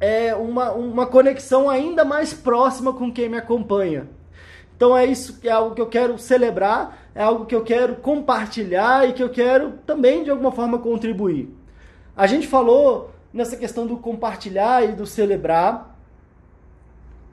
é, 0.00 0.34
uma, 0.34 0.72
uma 0.72 1.06
conexão 1.06 1.68
ainda 1.68 2.04
mais 2.04 2.32
próxima 2.32 2.92
com 2.92 3.12
quem 3.12 3.28
me 3.28 3.36
acompanha. 3.36 4.08
Então 4.76 4.96
é 4.96 5.04
isso 5.04 5.40
que 5.40 5.48
é 5.48 5.52
algo 5.52 5.74
que 5.74 5.80
eu 5.80 5.88
quero 5.88 6.16
celebrar, 6.18 7.10
é 7.14 7.22
algo 7.22 7.46
que 7.46 7.54
eu 7.54 7.64
quero 7.64 7.96
compartilhar 7.96 9.08
e 9.08 9.12
que 9.12 9.22
eu 9.22 9.28
quero 9.28 9.72
também 9.84 10.22
de 10.22 10.30
alguma 10.30 10.52
forma 10.52 10.78
contribuir. 10.78 11.52
A 12.16 12.26
gente 12.26 12.46
falou 12.46 13.10
nessa 13.32 13.56
questão 13.56 13.86
do 13.86 13.96
compartilhar 13.96 14.84
e 14.84 14.92
do 14.92 15.04
celebrar. 15.04 15.96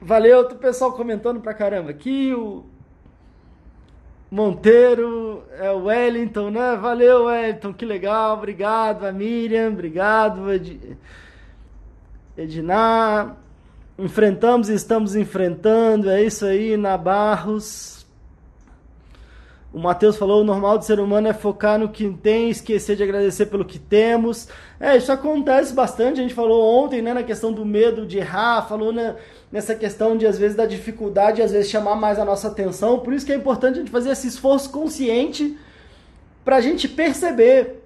Valeu, 0.00 0.40
o 0.40 0.54
pessoal 0.56 0.92
comentando 0.92 1.40
pra 1.40 1.54
caramba 1.54 1.90
aqui, 1.90 2.34
o 2.34 2.64
Monteiro, 4.30 5.44
é 5.58 5.70
o 5.70 5.84
Wellington, 5.84 6.50
né? 6.50 6.76
Valeu, 6.76 7.26
Wellington, 7.26 7.72
que 7.72 7.84
legal, 7.84 8.36
obrigado, 8.36 9.04
a 9.04 9.12
Miriam, 9.12 9.68
obrigado. 9.68 10.42
Edinar. 12.36 13.36
Enfrentamos 13.98 14.68
e 14.68 14.74
estamos 14.74 15.16
enfrentando, 15.16 16.10
é 16.10 16.22
isso 16.22 16.44
aí, 16.44 16.76
na 16.76 16.98
Barros. 16.98 17.96
O 19.72 19.78
Matheus 19.78 20.16
falou: 20.16 20.40
o 20.40 20.44
normal 20.44 20.78
do 20.78 20.84
ser 20.84 21.00
humano 21.00 21.28
é 21.28 21.32
focar 21.32 21.78
no 21.78 21.88
que 21.88 22.08
tem, 22.08 22.48
esquecer 22.48 22.96
de 22.96 23.02
agradecer 23.02 23.46
pelo 23.46 23.64
que 23.64 23.78
temos. 23.78 24.48
É, 24.78 24.96
isso 24.96 25.12
acontece 25.12 25.74
bastante. 25.74 26.20
A 26.20 26.22
gente 26.22 26.34
falou 26.34 26.82
ontem, 26.82 27.02
né, 27.02 27.12
na 27.12 27.22
questão 27.22 27.52
do 27.52 27.64
medo 27.64 28.06
de 28.06 28.18
errar, 28.18 28.66
falou 28.68 28.92
né, 28.92 29.16
nessa 29.50 29.74
questão 29.74 30.16
de, 30.16 30.26
às 30.26 30.38
vezes, 30.38 30.56
da 30.56 30.66
dificuldade, 30.66 31.42
às 31.42 31.52
vezes, 31.52 31.70
chamar 31.70 31.96
mais 31.96 32.18
a 32.18 32.24
nossa 32.24 32.48
atenção. 32.48 32.98
Por 33.00 33.12
isso 33.12 33.24
que 33.24 33.32
é 33.32 33.36
importante 33.36 33.76
a 33.76 33.78
gente 33.80 33.90
fazer 33.90 34.10
esse 34.10 34.26
esforço 34.28 34.70
consciente 34.70 35.58
para 36.44 36.56
a 36.56 36.60
gente 36.60 36.88
perceber 36.88 37.82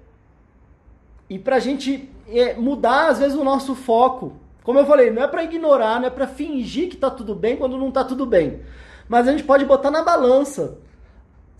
e 1.29 1.39
para 1.39 1.55
a 1.55 1.59
gente 1.59 2.09
é, 2.29 2.53
mudar, 2.53 3.09
às 3.09 3.19
vezes, 3.19 3.37
o 3.37 3.43
nosso 3.43 3.75
foco. 3.75 4.40
Como 4.63 4.79
eu 4.79 4.85
falei, 4.85 5.09
não 5.09 5.23
é 5.23 5.27
para 5.27 5.43
ignorar, 5.43 5.99
não 5.99 6.07
é 6.07 6.09
para 6.09 6.27
fingir 6.27 6.89
que 6.89 6.95
está 6.95 7.09
tudo 7.09 7.33
bem 7.33 7.57
quando 7.57 7.77
não 7.77 7.89
está 7.89 8.03
tudo 8.03 8.25
bem. 8.25 8.61
Mas 9.09 9.27
a 9.27 9.31
gente 9.31 9.43
pode 9.43 9.65
botar 9.65 9.91
na 9.91 10.03
balança 10.03 10.77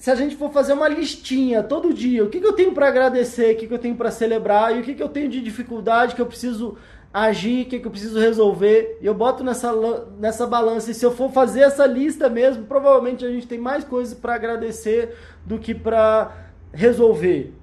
se 0.02 0.10
a 0.10 0.16
gente 0.16 0.36
for 0.36 0.52
fazer 0.52 0.74
uma 0.74 0.88
listinha 0.88 1.62
todo 1.62 1.94
dia, 1.94 2.24
o 2.24 2.30
que, 2.30 2.40
que 2.40 2.48
eu 2.48 2.54
tenho 2.54 2.72
para 2.72 2.88
agradecer, 2.88 3.54
o 3.54 3.58
que, 3.60 3.68
que 3.68 3.74
eu 3.74 3.78
tenho 3.78 3.96
para 3.96 4.10
celebrar 4.10 4.76
e 4.76 4.80
o 4.80 4.84
que, 4.84 4.96
que 4.96 5.04
eu 5.04 5.10
tenho 5.10 5.30
de 5.30 5.40
dificuldade 5.40 6.16
que 6.16 6.22
eu 6.22 6.26
preciso 6.26 6.76
agir, 7.14 7.68
o 7.68 7.70
que, 7.70 7.80
que 7.80 7.86
eu 7.86 7.92
preciso 7.92 8.20
resolver. 8.20 8.98
E 9.00 9.06
eu 9.06 9.14
boto 9.14 9.44
nessa, 9.44 9.72
nessa 10.18 10.48
balança. 10.48 10.90
E 10.90 10.96
se 10.96 11.06
eu 11.06 11.12
for 11.12 11.30
fazer 11.32 11.62
essa 11.62 11.86
lista 11.86 12.30
mesmo, 12.30 12.66
provavelmente 12.66 13.24
a 13.24 13.30
gente 13.30 13.48
tem 13.48 13.60
mais 13.60 13.84
coisas 13.84 14.16
para 14.16 14.34
agradecer 14.34 15.16
do 15.46 15.60
que 15.60 15.76
para 15.76 16.32
resolver. 16.74 17.54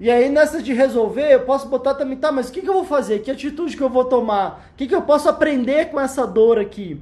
E 0.00 0.10
aí, 0.10 0.28
nessa 0.28 0.62
de 0.62 0.72
resolver, 0.72 1.32
eu 1.32 1.40
posso 1.40 1.68
botar 1.68 1.94
também, 1.94 2.16
tá, 2.16 2.30
mas 2.30 2.48
o 2.48 2.52
que, 2.52 2.60
que 2.60 2.68
eu 2.68 2.74
vou 2.74 2.84
fazer? 2.84 3.18
Que 3.18 3.32
atitude 3.32 3.76
que 3.76 3.82
eu 3.82 3.88
vou 3.88 4.04
tomar? 4.04 4.70
O 4.72 4.76
que, 4.76 4.86
que 4.86 4.94
eu 4.94 5.02
posso 5.02 5.28
aprender 5.28 5.90
com 5.90 5.98
essa 5.98 6.24
dor 6.24 6.58
aqui? 6.58 7.00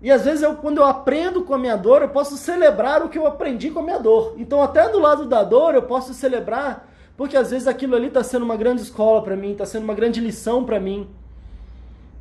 E 0.00 0.10
às 0.10 0.24
vezes, 0.24 0.42
eu, 0.42 0.54
quando 0.56 0.78
eu 0.78 0.84
aprendo 0.84 1.42
com 1.42 1.54
a 1.54 1.58
minha 1.58 1.76
dor, 1.76 2.02
eu 2.02 2.08
posso 2.08 2.36
celebrar 2.36 3.02
o 3.04 3.08
que 3.08 3.18
eu 3.18 3.26
aprendi 3.26 3.70
com 3.70 3.80
a 3.80 3.82
minha 3.82 3.98
dor. 3.98 4.34
Então, 4.36 4.62
até 4.62 4.88
do 4.88 5.00
lado 5.00 5.26
da 5.26 5.42
dor, 5.42 5.74
eu 5.74 5.82
posso 5.82 6.14
celebrar, 6.14 6.88
porque 7.16 7.36
às 7.36 7.50
vezes 7.50 7.66
aquilo 7.66 7.96
ali 7.96 8.06
está 8.06 8.22
sendo 8.22 8.44
uma 8.44 8.56
grande 8.56 8.82
escola 8.82 9.22
para 9.22 9.36
mim, 9.36 9.52
está 9.52 9.66
sendo 9.66 9.84
uma 9.84 9.94
grande 9.94 10.20
lição 10.20 10.64
para 10.64 10.78
mim. 10.78 11.08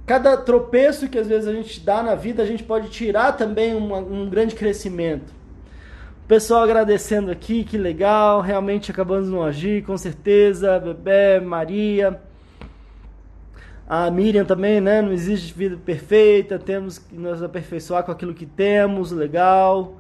Cada 0.05 0.35
tropeço 0.35 1.09
que 1.09 1.17
às 1.17 1.27
vezes 1.27 1.47
a 1.47 1.53
gente 1.53 1.79
dá 1.79 2.01
na 2.01 2.15
vida, 2.15 2.41
a 2.41 2.45
gente 2.45 2.63
pode 2.63 2.89
tirar 2.89 3.33
também 3.33 3.75
uma, 3.75 3.97
um 3.97 4.27
grande 4.29 4.55
crescimento. 4.55 5.40
Pessoal 6.31 6.63
agradecendo 6.63 7.29
aqui, 7.29 7.61
que 7.61 7.77
legal, 7.77 8.39
realmente 8.39 8.89
acabamos 8.89 9.27
no 9.27 9.43
agir, 9.43 9.83
com 9.83 9.97
certeza. 9.97 10.79
Bebê, 10.79 11.41
Maria, 11.41 12.21
a 13.85 14.09
Miriam 14.09 14.45
também, 14.45 14.79
né? 14.79 15.01
Não 15.01 15.11
existe 15.11 15.53
vida 15.53 15.75
perfeita, 15.75 16.57
temos 16.57 16.97
que 16.97 17.13
nos 17.13 17.43
aperfeiçoar 17.43 18.05
com 18.05 18.13
aquilo 18.13 18.33
que 18.33 18.45
temos, 18.45 19.11
legal. 19.11 19.99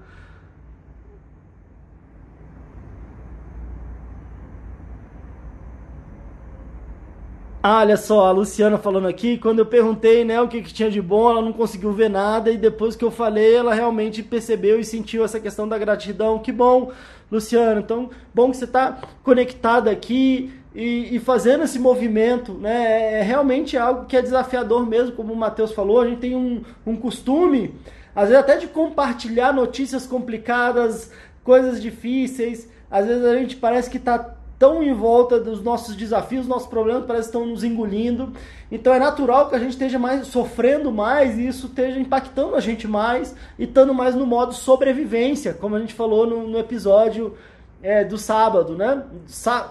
Ah, 7.63 7.81
olha 7.81 7.95
só, 7.95 8.25
a 8.25 8.31
Luciana 8.31 8.79
falando 8.79 9.07
aqui, 9.07 9.37
quando 9.37 9.59
eu 9.59 9.65
perguntei, 9.67 10.25
né, 10.25 10.41
o 10.41 10.47
que, 10.47 10.63
que 10.63 10.73
tinha 10.73 10.89
de 10.89 10.99
bom, 10.99 11.29
ela 11.29 11.43
não 11.43 11.53
conseguiu 11.53 11.91
ver 11.91 12.09
nada 12.09 12.49
e 12.49 12.57
depois 12.57 12.95
que 12.95 13.05
eu 13.05 13.11
falei, 13.11 13.53
ela 13.53 13.71
realmente 13.71 14.23
percebeu 14.23 14.79
e 14.79 14.83
sentiu 14.83 15.23
essa 15.23 15.39
questão 15.39 15.67
da 15.67 15.77
gratidão. 15.77 16.39
Que 16.39 16.51
bom, 16.51 16.91
Luciana. 17.31 17.79
Então, 17.79 18.09
bom 18.33 18.49
que 18.49 18.57
você 18.57 18.65
está 18.65 18.99
conectada 19.23 19.91
aqui 19.91 20.51
e, 20.73 21.15
e, 21.15 21.19
fazendo 21.19 21.63
esse 21.63 21.77
movimento, 21.77 22.53
né? 22.53 23.19
É 23.19 23.21
realmente 23.21 23.77
algo 23.77 24.05
que 24.05 24.17
é 24.17 24.23
desafiador 24.23 24.87
mesmo, 24.87 25.11
como 25.11 25.31
o 25.31 25.37
Matheus 25.37 25.71
falou. 25.71 26.01
A 26.01 26.07
gente 26.07 26.19
tem 26.19 26.35
um, 26.35 26.63
um 26.83 26.95
costume, 26.95 27.75
às 28.15 28.29
vezes 28.29 28.43
até 28.43 28.57
de 28.57 28.67
compartilhar 28.67 29.53
notícias 29.53 30.07
complicadas, 30.07 31.11
coisas 31.43 31.79
difíceis. 31.79 32.67
Às 32.89 33.05
vezes 33.05 33.23
a 33.23 33.35
gente 33.35 33.55
parece 33.55 33.87
que 33.87 33.97
está 33.97 34.40
tão 34.61 34.83
em 34.83 34.93
volta 34.93 35.39
dos 35.39 35.59
nossos 35.59 35.95
desafios, 35.95 36.45
nossos 36.45 36.67
problemas 36.67 37.05
parece 37.07 37.31
que 37.31 37.35
estão 37.35 37.49
nos 37.49 37.63
engolindo. 37.63 38.31
Então 38.71 38.93
é 38.93 38.99
natural 38.99 39.49
que 39.49 39.55
a 39.55 39.59
gente 39.59 39.71
esteja 39.71 39.97
mais 39.97 40.27
sofrendo 40.27 40.91
mais 40.91 41.35
e 41.35 41.47
isso 41.47 41.65
esteja 41.65 41.99
impactando 41.99 42.55
a 42.55 42.59
gente 42.59 42.87
mais 42.87 43.35
e 43.57 43.63
estando 43.63 43.91
mais 43.91 44.13
no 44.13 44.23
modo 44.23 44.53
sobrevivência, 44.53 45.51
como 45.51 45.75
a 45.75 45.79
gente 45.79 45.95
falou 45.95 46.27
no, 46.27 46.47
no 46.47 46.59
episódio 46.59 47.35
é, 47.81 48.03
do 48.03 48.19
sábado, 48.19 48.77
né? 48.77 49.03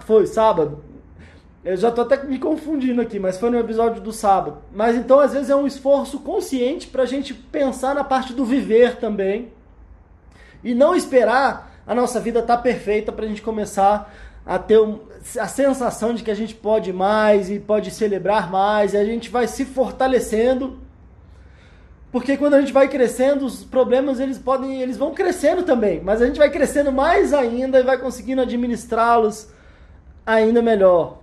foi 0.00 0.26
sábado. 0.26 0.83
Eu 1.64 1.76
já 1.76 1.90
estou 1.90 2.03
até 2.03 2.24
me 2.24 2.40
confundindo 2.40 3.00
aqui, 3.00 3.20
mas 3.20 3.38
foi 3.38 3.48
no 3.48 3.61
episódio 3.61 4.03
do 4.03 4.12
sábado. 4.12 4.59
Mas 4.74 4.96
então 4.96 5.20
às 5.20 5.33
vezes 5.33 5.50
é 5.50 5.55
um 5.55 5.68
esforço 5.68 6.18
consciente 6.18 6.88
para 6.88 7.05
a 7.05 7.07
gente 7.07 7.33
pensar 7.33 7.94
na 7.94 8.03
parte 8.03 8.33
do 8.33 8.44
viver 8.44 8.96
também 8.96 9.53
e 10.64 10.74
não 10.74 10.96
esperar 10.96 11.81
a 11.87 11.94
nossa 11.94 12.18
vida 12.18 12.40
estar 12.40 12.57
tá 12.57 12.62
perfeita 12.62 13.12
para 13.12 13.24
a 13.24 13.29
gente 13.29 13.40
começar 13.40 14.12
a 14.44 14.59
ter 14.59 14.81
um, 14.81 15.00
a 15.38 15.46
sensação 15.46 16.14
de 16.14 16.22
que 16.22 16.31
a 16.31 16.35
gente 16.35 16.55
pode 16.55 16.92
mais 16.92 17.50
e 17.50 17.59
pode 17.59 17.90
celebrar 17.90 18.50
mais, 18.50 18.94
e 18.94 18.96
a 18.96 19.05
gente 19.05 19.31
vai 19.31 19.46
se 19.46 19.64
fortalecendo. 19.64 20.79
Porque 22.11 22.37
quando 22.37 22.55
a 22.55 22.61
gente 22.61 22.72
vai 22.72 22.88
crescendo, 22.88 23.44
os 23.46 23.62
problemas 23.62 24.18
eles 24.18 24.38
podem, 24.38 24.83
eles 24.83 24.96
vão 24.96 25.14
crescendo 25.14 25.62
também, 25.62 26.00
mas 26.03 26.20
a 26.20 26.26
gente 26.26 26.38
vai 26.38 26.50
crescendo 26.50 26.90
mais 26.90 27.33
ainda 27.33 27.79
e 27.79 27.85
vai 27.85 27.98
conseguindo 27.98 28.42
administrá-los 28.42 29.48
ainda 30.26 30.61
melhor. 30.61 31.20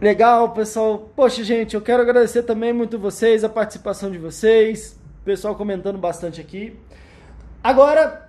Legal, 0.00 0.52
pessoal. 0.52 1.10
Poxa, 1.16 1.42
gente, 1.42 1.74
eu 1.74 1.80
quero 1.80 2.02
agradecer 2.02 2.42
também 2.44 2.72
muito 2.72 2.98
vocês, 2.98 3.42
a 3.42 3.48
participação 3.48 4.10
de 4.10 4.18
vocês, 4.18 4.96
pessoal 5.24 5.56
comentando 5.56 5.98
bastante 5.98 6.40
aqui. 6.40 6.78
Agora, 7.64 8.27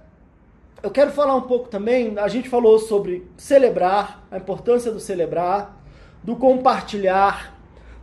eu 0.81 0.89
quero 0.89 1.11
falar 1.11 1.35
um 1.35 1.41
pouco 1.41 1.67
também, 1.67 2.17
a 2.17 2.27
gente 2.27 2.47
falou 2.47 2.79
sobre 2.79 3.29
celebrar, 3.35 4.25
a 4.31 4.37
importância 4.37 4.91
do 4.91 4.99
celebrar, 4.99 5.77
do 6.23 6.35
compartilhar, 6.35 7.57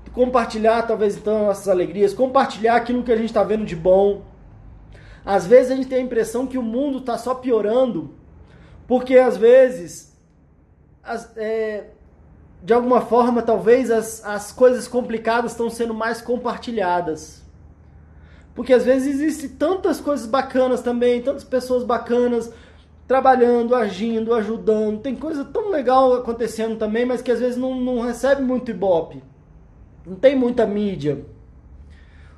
do 0.04 0.10
compartilhar 0.10 0.82
talvez 0.82 1.16
então 1.16 1.46
nossas 1.46 1.68
alegrias, 1.68 2.12
compartilhar 2.12 2.76
aquilo 2.76 3.02
que 3.02 3.12
a 3.12 3.16
gente 3.16 3.26
está 3.26 3.42
vendo 3.42 3.64
de 3.64 3.74
bom. 3.74 4.22
Às 5.24 5.46
vezes 5.46 5.72
a 5.72 5.76
gente 5.76 5.88
tem 5.88 5.98
a 5.98 6.02
impressão 6.02 6.46
que 6.46 6.58
o 6.58 6.62
mundo 6.62 6.98
está 6.98 7.16
só 7.16 7.34
piorando, 7.34 8.14
porque 8.86 9.16
às 9.16 9.36
vezes, 9.36 10.14
as, 11.02 11.34
é, 11.36 11.88
de 12.62 12.74
alguma 12.74 13.00
forma, 13.00 13.42
talvez 13.42 13.90
as, 13.90 14.24
as 14.24 14.52
coisas 14.52 14.86
complicadas 14.86 15.52
estão 15.52 15.70
sendo 15.70 15.94
mais 15.94 16.20
compartilhadas. 16.20 17.45
Porque 18.56 18.72
às 18.72 18.84
vezes 18.84 19.20
existem 19.20 19.50
tantas 19.50 20.00
coisas 20.00 20.26
bacanas 20.26 20.80
também, 20.80 21.20
tantas 21.20 21.44
pessoas 21.44 21.84
bacanas, 21.84 22.50
trabalhando, 23.06 23.74
agindo, 23.74 24.32
ajudando. 24.32 25.02
Tem 25.02 25.14
coisa 25.14 25.44
tão 25.44 25.70
legal 25.70 26.14
acontecendo 26.14 26.76
também, 26.76 27.04
mas 27.04 27.20
que 27.20 27.30
às 27.30 27.38
vezes 27.38 27.58
não, 27.58 27.78
não 27.78 28.00
recebe 28.00 28.40
muito 28.40 28.70
ibope. 28.70 29.22
Não 30.06 30.16
tem 30.16 30.34
muita 30.34 30.66
mídia. 30.66 31.22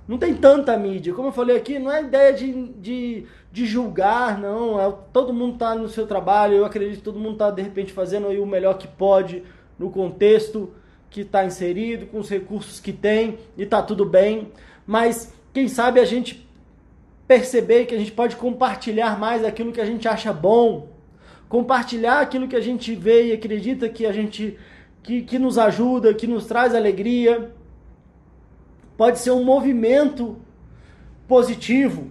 Não 0.09 0.19
tem 0.19 0.35
tanta 0.35 0.77
mídia. 0.77 1.15
Como 1.15 1.29
eu 1.29 1.33
falei 1.33 1.57
aqui, 1.57 1.79
não 1.79 1.93
é 1.93 2.03
ideia 2.03 2.33
de, 2.33 2.69
de, 2.73 3.27
de 3.53 3.65
julgar, 3.65 4.41
não. 4.41 4.81
É, 4.81 4.93
todo 5.13 5.33
mundo 5.33 5.55
está 5.55 5.75
no 5.75 5.89
seu 5.89 6.05
trabalho. 6.05 6.57
Eu 6.57 6.65
acredito 6.65 6.99
que 6.99 7.05
todo 7.05 7.21
mundo 7.21 7.35
está, 7.35 7.51
de 7.51 7.63
repente, 7.63 7.93
fazendo 7.93 8.27
o 8.29 8.47
melhor 8.47 8.77
que 8.77 8.89
pode 8.89 9.45
no 9.79 9.89
contexto 9.89 10.73
que 11.11 11.21
está 11.21 11.45
inserido, 11.45 12.07
com 12.07 12.19
os 12.19 12.29
recursos 12.29 12.81
que 12.81 12.93
tem, 12.93 13.39
e 13.57 13.63
está 13.63 13.83
tudo 13.83 14.05
bem. 14.05 14.51
Mas, 14.87 15.33
quem 15.53 15.69
sabe 15.69 16.01
a 16.01 16.05
gente 16.05 16.49
perceber 17.27 17.85
que 17.85 17.95
a 17.95 17.99
gente 17.99 18.13
pode 18.13 18.37
compartilhar 18.37 19.19
mais 19.19 19.45
aquilo 19.45 19.73
que 19.73 19.81
a 19.81 19.85
gente 19.85 20.09
acha 20.09 20.33
bom, 20.33 20.89
compartilhar 21.49 22.21
aquilo 22.21 22.49
que 22.49 22.57
a 22.57 22.61
gente 22.61 22.95
vê 22.95 23.29
e 23.29 23.33
acredita 23.33 23.89
que 23.89 24.07
a 24.07 24.13
gente 24.13 24.59
que, 25.03 25.23
que 25.23 25.39
nos 25.39 25.59
ajuda, 25.59 26.13
que 26.15 26.27
nos 26.27 26.47
traz 26.47 26.75
alegria. 26.75 27.53
Pode 28.97 29.19
ser 29.19 29.31
um 29.31 29.45
movimento 29.45 30.37
positivo. 31.27 32.11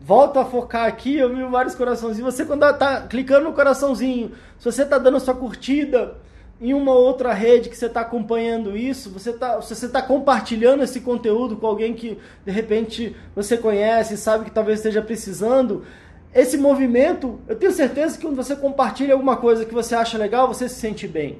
Volta 0.00 0.42
a 0.42 0.44
focar 0.44 0.86
aqui, 0.86 1.16
eu 1.16 1.34
vi 1.34 1.42
vários 1.44 1.74
coraçãozinhos. 1.74 2.34
Você 2.34 2.44
quando 2.44 2.64
está 2.64 3.02
clicando 3.06 3.44
no 3.44 3.54
coraçãozinho, 3.54 4.32
se 4.58 4.64
você 4.64 4.82
está 4.82 4.98
dando 4.98 5.18
sua 5.18 5.34
curtida, 5.34 6.16
em 6.64 6.72
uma 6.72 6.94
outra 6.94 7.34
rede 7.34 7.68
que 7.68 7.76
você 7.76 7.84
está 7.84 8.00
acompanhando 8.00 8.74
isso, 8.74 9.10
você 9.10 9.28
está 9.28 9.56
você 9.56 9.86
tá 9.86 10.00
compartilhando 10.00 10.82
esse 10.82 10.98
conteúdo 10.98 11.58
com 11.58 11.66
alguém 11.66 11.92
que 11.92 12.18
de 12.42 12.50
repente 12.50 13.14
você 13.36 13.58
conhece, 13.58 14.16
sabe 14.16 14.46
que 14.46 14.50
talvez 14.50 14.78
esteja 14.78 15.02
precisando, 15.02 15.84
esse 16.32 16.56
movimento, 16.56 17.38
eu 17.46 17.54
tenho 17.54 17.70
certeza 17.70 18.16
que 18.16 18.24
quando 18.24 18.36
você 18.36 18.56
compartilha 18.56 19.12
alguma 19.12 19.36
coisa 19.36 19.66
que 19.66 19.74
você 19.74 19.94
acha 19.94 20.16
legal, 20.16 20.48
você 20.48 20.66
se 20.66 20.76
sente 20.76 21.06
bem. 21.06 21.38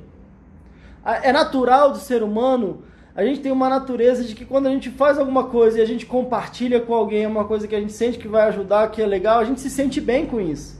É 1.22 1.32
natural 1.32 1.90
do 1.90 1.98
ser 1.98 2.22
humano, 2.22 2.82
a 3.16 3.24
gente 3.24 3.40
tem 3.40 3.50
uma 3.50 3.70
natureza 3.70 4.22
de 4.24 4.34
que 4.34 4.44
quando 4.44 4.66
a 4.66 4.70
gente 4.70 4.90
faz 4.90 5.18
alguma 5.18 5.44
coisa 5.44 5.78
e 5.78 5.80
a 5.80 5.86
gente 5.86 6.04
compartilha 6.04 6.82
com 6.82 6.92
alguém 6.92 7.26
uma 7.26 7.46
coisa 7.46 7.66
que 7.66 7.74
a 7.74 7.80
gente 7.80 7.94
sente 7.94 8.18
que 8.18 8.28
vai 8.28 8.46
ajudar, 8.48 8.90
que 8.90 9.00
é 9.00 9.06
legal, 9.06 9.38
a 9.38 9.44
gente 9.44 9.62
se 9.62 9.70
sente 9.70 10.02
bem 10.02 10.26
com 10.26 10.38
isso. 10.38 10.78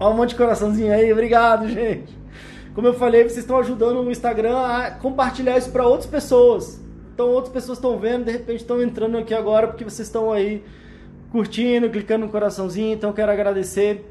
Olha 0.00 0.14
um 0.14 0.16
monte 0.16 0.30
de 0.30 0.36
coraçãozinho 0.36 0.94
aí, 0.94 1.12
obrigado, 1.12 1.68
gente. 1.68 2.23
Como 2.74 2.88
eu 2.88 2.94
falei, 2.94 3.22
vocês 3.22 3.38
estão 3.38 3.58
ajudando 3.58 4.00
o 4.00 4.10
Instagram 4.10 4.58
a 4.58 4.90
compartilhar 4.90 5.56
isso 5.56 5.70
para 5.70 5.86
outras 5.86 6.10
pessoas. 6.10 6.80
Então 7.14 7.28
outras 7.28 7.52
pessoas 7.52 7.78
estão 7.78 7.96
vendo, 7.96 8.24
de 8.24 8.32
repente 8.32 8.62
estão 8.62 8.82
entrando 8.82 9.16
aqui 9.16 9.32
agora 9.32 9.68
porque 9.68 9.84
vocês 9.84 10.08
estão 10.08 10.32
aí 10.32 10.64
curtindo, 11.30 11.88
clicando 11.88 12.26
no 12.26 12.32
coraçãozinho, 12.32 12.94
então 12.94 13.12
quero 13.12 13.30
agradecer. 13.30 14.04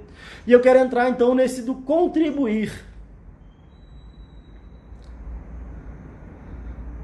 E 0.48 0.52
eu 0.54 0.62
quero 0.62 0.80
entrar 0.80 1.10
então 1.10 1.36
nesse 1.36 1.62
do 1.62 1.76
contribuir. 1.76 2.72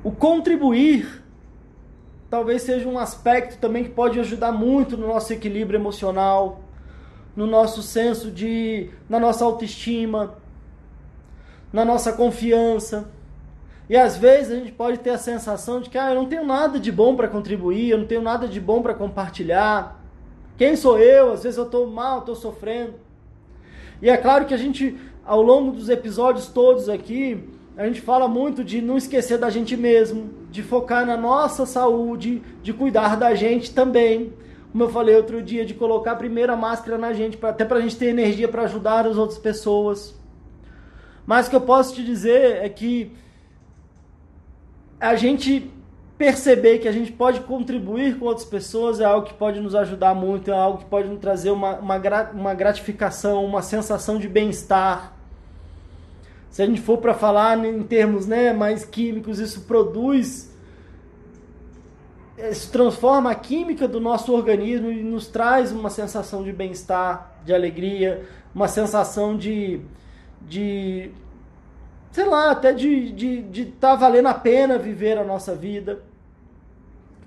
O 0.02 0.12
contribuir 0.12 1.24
talvez 2.30 2.62
seja 2.62 2.88
um 2.88 2.98
aspecto 2.98 3.58
também 3.60 3.84
que 3.84 3.90
pode 3.90 4.18
ajudar 4.20 4.54
muito 4.54 4.96
no 4.96 5.08
nosso 5.08 5.34
equilíbrio 5.34 5.78
emocional, 5.78 6.62
no 7.36 7.46
nosso 7.46 7.82
senso 7.82 8.32
de, 8.32 8.90
na 9.10 9.20
nossa 9.20 9.44
autoestima, 9.44 10.38
na 11.72 11.86
nossa 11.86 12.14
confiança. 12.14 13.10
E 13.90 13.98
às 13.98 14.18
vezes 14.18 14.52
a 14.52 14.56
gente 14.56 14.72
pode 14.72 15.00
ter 15.00 15.10
a 15.10 15.18
sensação 15.18 15.82
de 15.82 15.90
que 15.90 15.98
ah, 15.98 16.10
eu 16.10 16.16
não 16.16 16.28
tenho 16.28 16.46
nada 16.46 16.80
de 16.80 16.92
bom 16.92 17.16
para 17.16 17.28
contribuir, 17.28 17.90
eu 17.90 17.98
não 17.98 18.06
tenho 18.06 18.22
nada 18.22 18.48
de 18.48 18.60
bom 18.60 18.82
para 18.82 18.94
compartilhar. 18.94 20.00
Quem 20.58 20.76
sou 20.76 21.00
eu? 21.00 21.34
Às 21.34 21.44
vezes 21.44 21.58
eu 21.58 21.66
estou 21.66 21.88
mal, 21.88 22.20
estou 22.20 22.36
sofrendo. 22.36 22.94
E 24.02 24.10
é 24.10 24.16
claro 24.16 24.46
que 24.46 24.54
a 24.54 24.58
gente 24.58 24.96
ao 25.30 25.44
longo 25.44 25.72
dos 25.72 25.90
episódios 25.90 26.48
todos 26.48 26.90
aqui, 26.90 27.48
a 27.78 27.86
gente 27.86 28.02
fala 28.02 28.28
muito 28.28 28.64
de 28.64 28.82
não 28.82 28.98
esquecer 28.98 29.38
da 29.38 29.48
gente 29.48 29.78
mesmo, 29.78 30.28
de 30.50 30.64
focar 30.64 31.06
na 31.06 31.16
nossa 31.16 31.68
saúde, 31.68 32.42
de 32.64 32.74
cuidar 32.74 33.16
da 33.16 33.36
gente 33.36 33.72
também. 33.72 34.34
Como 34.72 34.84
eu 34.84 34.90
falei 34.90 35.16
outro 35.16 35.40
dia, 35.40 35.64
de 35.64 35.76
colocar 35.76 36.14
a 36.14 36.16
primeira 36.16 36.56
máscara 36.56 36.98
na 36.98 37.14
gente, 37.14 37.38
até 37.44 37.64
para 37.64 37.78
a 37.78 37.82
gente 37.82 37.96
ter 37.96 38.08
energia 38.08 38.48
para 38.48 38.64
ajudar 38.64 39.06
as 39.06 39.18
outras 39.18 39.38
pessoas. 39.38 40.19
Mas 41.30 41.46
o 41.46 41.52
que 41.52 41.56
eu 41.56 41.62
posso 41.62 41.94
te 41.94 42.04
dizer 42.04 42.66
é 42.66 42.68
que 42.68 43.12
a 45.00 45.16
gente 45.16 45.72
perceber 46.18 46.80
que 46.80 46.88
a 46.88 46.92
gente 46.92 47.12
pode 47.12 47.42
contribuir 47.42 48.18
com 48.18 48.26
outras 48.26 48.48
pessoas 48.48 49.00
é 49.00 49.06
algo 49.06 49.28
que 49.28 49.36
pode 49.36 49.60
nos 49.60 49.76
ajudar 49.76 50.16
muito, 50.16 50.50
é 50.50 50.56
algo 50.56 50.80
que 50.80 50.86
pode 50.86 51.08
nos 51.08 51.20
trazer 51.20 51.52
uma, 51.52 51.76
uma, 51.76 51.98
uma 52.34 52.54
gratificação, 52.56 53.46
uma 53.46 53.62
sensação 53.62 54.18
de 54.18 54.28
bem-estar. 54.28 55.14
Se 56.50 56.64
a 56.64 56.66
gente 56.66 56.82
for 56.82 56.98
para 56.98 57.14
falar 57.14 57.64
em 57.64 57.84
termos 57.84 58.26
né, 58.26 58.52
mais 58.52 58.84
químicos, 58.84 59.38
isso 59.38 59.62
produz, 59.62 60.52
isso 62.40 62.72
transforma 62.72 63.30
a 63.30 63.36
química 63.36 63.88
do 63.88 64.00
nosso 64.00 64.34
organismo 64.34 64.92
e 64.92 65.04
nos 65.04 65.28
traz 65.28 65.72
uma 65.72 65.92
sensação 65.92 66.42
de 66.42 66.52
bem-estar, 66.52 67.36
de 67.46 67.54
alegria, 67.54 68.26
uma 68.56 68.68
sensação 68.68 69.38
de, 69.38 69.80
de 70.42 71.12
sei 72.12 72.26
lá, 72.26 72.52
até 72.52 72.74
de 72.74 73.12
de, 73.12 73.42
de 73.44 73.66
tá 73.66 73.96
valendo 73.96 74.28
a 74.28 74.34
pena 74.34 74.78
viver 74.78 75.18
a 75.18 75.24
nossa 75.24 75.56
vida. 75.56 76.02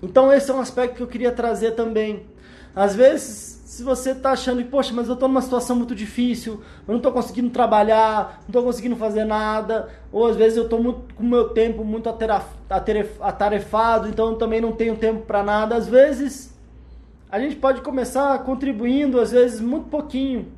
Então 0.01 0.31
esse 0.31 0.51
é 0.51 0.53
um 0.53 0.59
aspecto 0.59 0.97
que 0.97 1.03
eu 1.03 1.07
queria 1.07 1.31
trazer 1.31 1.71
também. 1.71 2.25
Às 2.75 2.95
vezes, 2.95 3.61
se 3.73 3.83
você 3.83 4.11
está 4.11 4.31
achando 4.33 4.63
poxa, 4.65 4.93
mas 4.93 5.07
eu 5.07 5.15
estou 5.15 5.27
numa 5.27 5.41
situação 5.41 5.75
muito 5.75 5.95
difícil, 5.95 6.61
eu 6.87 6.91
não 6.91 6.97
estou 6.97 7.11
conseguindo 7.11 7.49
trabalhar, 7.49 8.39
não 8.41 8.47
estou 8.47 8.63
conseguindo 8.63 8.95
fazer 8.95 9.25
nada, 9.25 9.89
ou 10.11 10.27
às 10.27 10.35
vezes 10.35 10.57
eu 10.57 10.65
estou 10.65 10.79
com 11.15 11.23
o 11.23 11.25
meu 11.25 11.49
tempo 11.49 11.83
muito 11.83 12.07
atarefado, 13.19 14.07
então 14.07 14.31
eu 14.31 14.35
também 14.35 14.61
não 14.61 14.73
tenho 14.73 14.95
tempo 14.95 15.25
para 15.25 15.41
nada. 15.41 15.75
Às 15.75 15.87
vezes, 15.87 16.53
a 17.31 17.39
gente 17.39 17.55
pode 17.55 17.81
começar 17.81 18.37
contribuindo, 18.43 19.19
às 19.19 19.31
vezes 19.31 19.59
muito 19.59 19.89
pouquinho. 19.89 20.51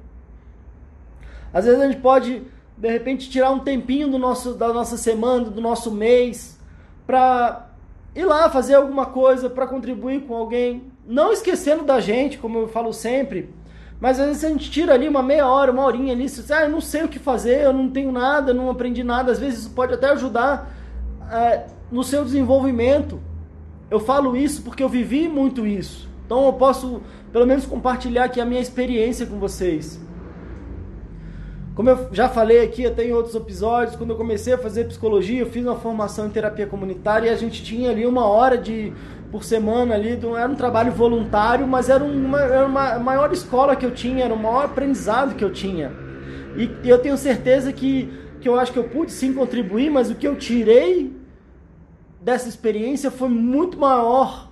Às 1.55 1.63
vezes 1.63 1.79
a 1.79 1.87
gente 1.87 2.01
pode, 2.01 2.43
de 2.77 2.89
repente, 2.89 3.29
tirar 3.29 3.49
um 3.49 3.59
tempinho 3.59 4.09
do 4.09 4.19
nosso, 4.19 4.55
da 4.55 4.73
nossa 4.73 4.97
semana, 4.97 5.49
do 5.49 5.61
nosso 5.61 5.89
mês, 5.89 6.59
para 7.07 7.69
ir 8.13 8.25
lá 8.25 8.49
fazer 8.49 8.75
alguma 8.75 9.05
coisa 9.05 9.49
para 9.49 9.65
contribuir 9.65 10.23
com 10.23 10.35
alguém, 10.35 10.83
não 11.07 11.31
esquecendo 11.31 11.85
da 11.85 12.01
gente, 12.01 12.37
como 12.37 12.57
eu 12.57 12.67
falo 12.67 12.91
sempre. 12.91 13.53
Mas 14.01 14.19
às 14.19 14.27
vezes 14.27 14.43
a 14.43 14.49
gente 14.49 14.69
tira 14.69 14.93
ali 14.93 15.07
uma 15.07 15.23
meia 15.23 15.47
hora, 15.47 15.71
uma 15.71 15.85
horinha 15.85 16.11
ali, 16.11 16.27
você 16.27 16.41
diz, 16.41 16.51
ah, 16.51 16.63
eu 16.63 16.69
não 16.69 16.81
sei 16.81 17.03
o 17.03 17.07
que 17.07 17.19
fazer, 17.19 17.63
eu 17.63 17.71
não 17.71 17.89
tenho 17.89 18.11
nada, 18.11 18.53
não 18.53 18.69
aprendi 18.69 19.01
nada. 19.01 19.31
Às 19.31 19.39
vezes 19.39 19.59
isso 19.61 19.69
pode 19.69 19.93
até 19.93 20.09
ajudar 20.09 20.69
é, 21.31 21.67
no 21.89 22.03
seu 22.03 22.25
desenvolvimento. 22.25 23.17
Eu 23.89 24.01
falo 24.01 24.35
isso 24.35 24.61
porque 24.61 24.83
eu 24.83 24.89
vivi 24.89 25.29
muito 25.29 25.65
isso. 25.65 26.09
Então 26.25 26.47
eu 26.47 26.51
posso, 26.51 27.01
pelo 27.31 27.45
menos, 27.45 27.65
compartilhar 27.65 28.25
aqui 28.25 28.41
a 28.41 28.45
minha 28.45 28.59
experiência 28.59 29.25
com 29.25 29.39
vocês. 29.39 30.03
Como 31.75 31.89
eu 31.89 32.07
já 32.13 32.29
falei 32.29 32.63
aqui 32.63 32.85
até 32.85 33.03
em 33.05 33.11
outros 33.11 33.35
episódios, 33.35 33.97
quando 33.97 34.11
eu 34.11 34.15
comecei 34.15 34.53
a 34.53 34.57
fazer 34.57 34.85
psicologia, 34.85 35.41
eu 35.41 35.45
fiz 35.45 35.61
uma 35.61 35.75
formação 35.75 36.25
em 36.25 36.29
terapia 36.29 36.65
comunitária 36.65 37.27
e 37.27 37.29
a 37.29 37.35
gente 37.35 37.61
tinha 37.65 37.89
ali 37.89 38.05
uma 38.05 38.25
hora 38.25 38.57
de 38.57 38.93
por 39.29 39.43
semana 39.43 39.93
ali, 39.93 40.17
era 40.37 40.49
um 40.49 40.55
trabalho 40.55 40.93
voluntário, 40.93 41.67
mas 41.67 41.89
era 41.89 42.01
uma, 42.01 42.41
era 42.41 42.65
uma 42.65 42.97
maior 42.99 43.33
escola 43.33 43.75
que 43.75 43.85
eu 43.85 43.91
tinha, 43.91 44.23
era 44.23 44.33
o 44.33 44.41
maior 44.41 44.63
aprendizado 44.63 45.35
que 45.35 45.43
eu 45.43 45.51
tinha. 45.51 45.91
E 46.55 46.89
eu 46.89 46.97
tenho 46.99 47.17
certeza 47.17 47.73
que, 47.73 48.09
que 48.39 48.47
eu 48.47 48.57
acho 48.57 48.71
que 48.71 48.79
eu 48.79 48.85
pude 48.85 49.11
sim 49.11 49.33
contribuir, 49.33 49.89
mas 49.89 50.09
o 50.09 50.15
que 50.15 50.25
eu 50.25 50.37
tirei 50.37 51.13
dessa 52.21 52.47
experiência 52.47 53.11
foi 53.11 53.27
muito 53.27 53.77
maior 53.77 54.45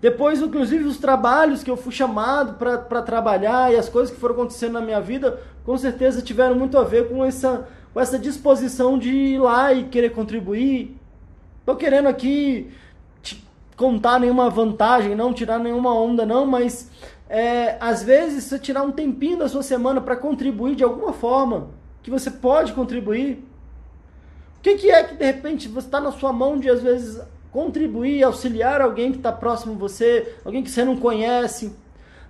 depois, 0.00 0.40
inclusive, 0.40 0.84
os 0.84 0.98
trabalhos 0.98 1.64
que 1.64 1.70
eu 1.70 1.76
fui 1.76 1.92
chamado 1.92 2.54
para 2.54 3.02
trabalhar 3.02 3.72
e 3.72 3.76
as 3.76 3.88
coisas 3.88 4.14
que 4.14 4.20
foram 4.20 4.34
acontecendo 4.34 4.74
na 4.74 4.80
minha 4.80 5.00
vida, 5.00 5.40
com 5.68 5.76
certeza 5.76 6.22
tiveram 6.22 6.54
muito 6.54 6.78
a 6.78 6.82
ver 6.82 7.10
com 7.10 7.22
essa, 7.22 7.68
com 7.92 8.00
essa 8.00 8.18
disposição 8.18 8.98
de 8.98 9.10
ir 9.10 9.38
lá 9.38 9.70
e 9.70 9.84
querer 9.84 10.14
contribuir. 10.14 10.96
Estou 11.60 11.76
querendo 11.76 12.08
aqui 12.08 12.70
contar 13.76 14.18
nenhuma 14.18 14.48
vantagem, 14.48 15.14
não 15.14 15.34
tirar 15.34 15.58
nenhuma 15.58 15.92
onda, 15.94 16.24
não, 16.24 16.46
mas 16.46 16.90
é, 17.28 17.76
às 17.80 18.02
vezes 18.02 18.44
você 18.44 18.58
tirar 18.58 18.82
um 18.82 18.90
tempinho 18.90 19.36
da 19.36 19.46
sua 19.46 19.62
semana 19.62 20.00
para 20.00 20.16
contribuir 20.16 20.74
de 20.74 20.82
alguma 20.82 21.12
forma, 21.12 21.68
que 22.02 22.10
você 22.10 22.30
pode 22.30 22.72
contribuir. 22.72 23.34
O 24.56 24.62
que, 24.62 24.74
que 24.76 24.90
é 24.90 25.04
que 25.04 25.16
de 25.16 25.24
repente 25.26 25.68
você 25.68 25.86
está 25.86 26.00
na 26.00 26.12
sua 26.12 26.32
mão 26.32 26.58
de 26.58 26.70
às 26.70 26.80
vezes 26.80 27.20
contribuir, 27.52 28.22
auxiliar 28.22 28.80
alguém 28.80 29.12
que 29.12 29.18
está 29.18 29.32
próximo 29.32 29.74
de 29.74 29.80
você, 29.80 30.34
alguém 30.46 30.62
que 30.62 30.70
você 30.70 30.82
não 30.82 30.96
conhece. 30.96 31.76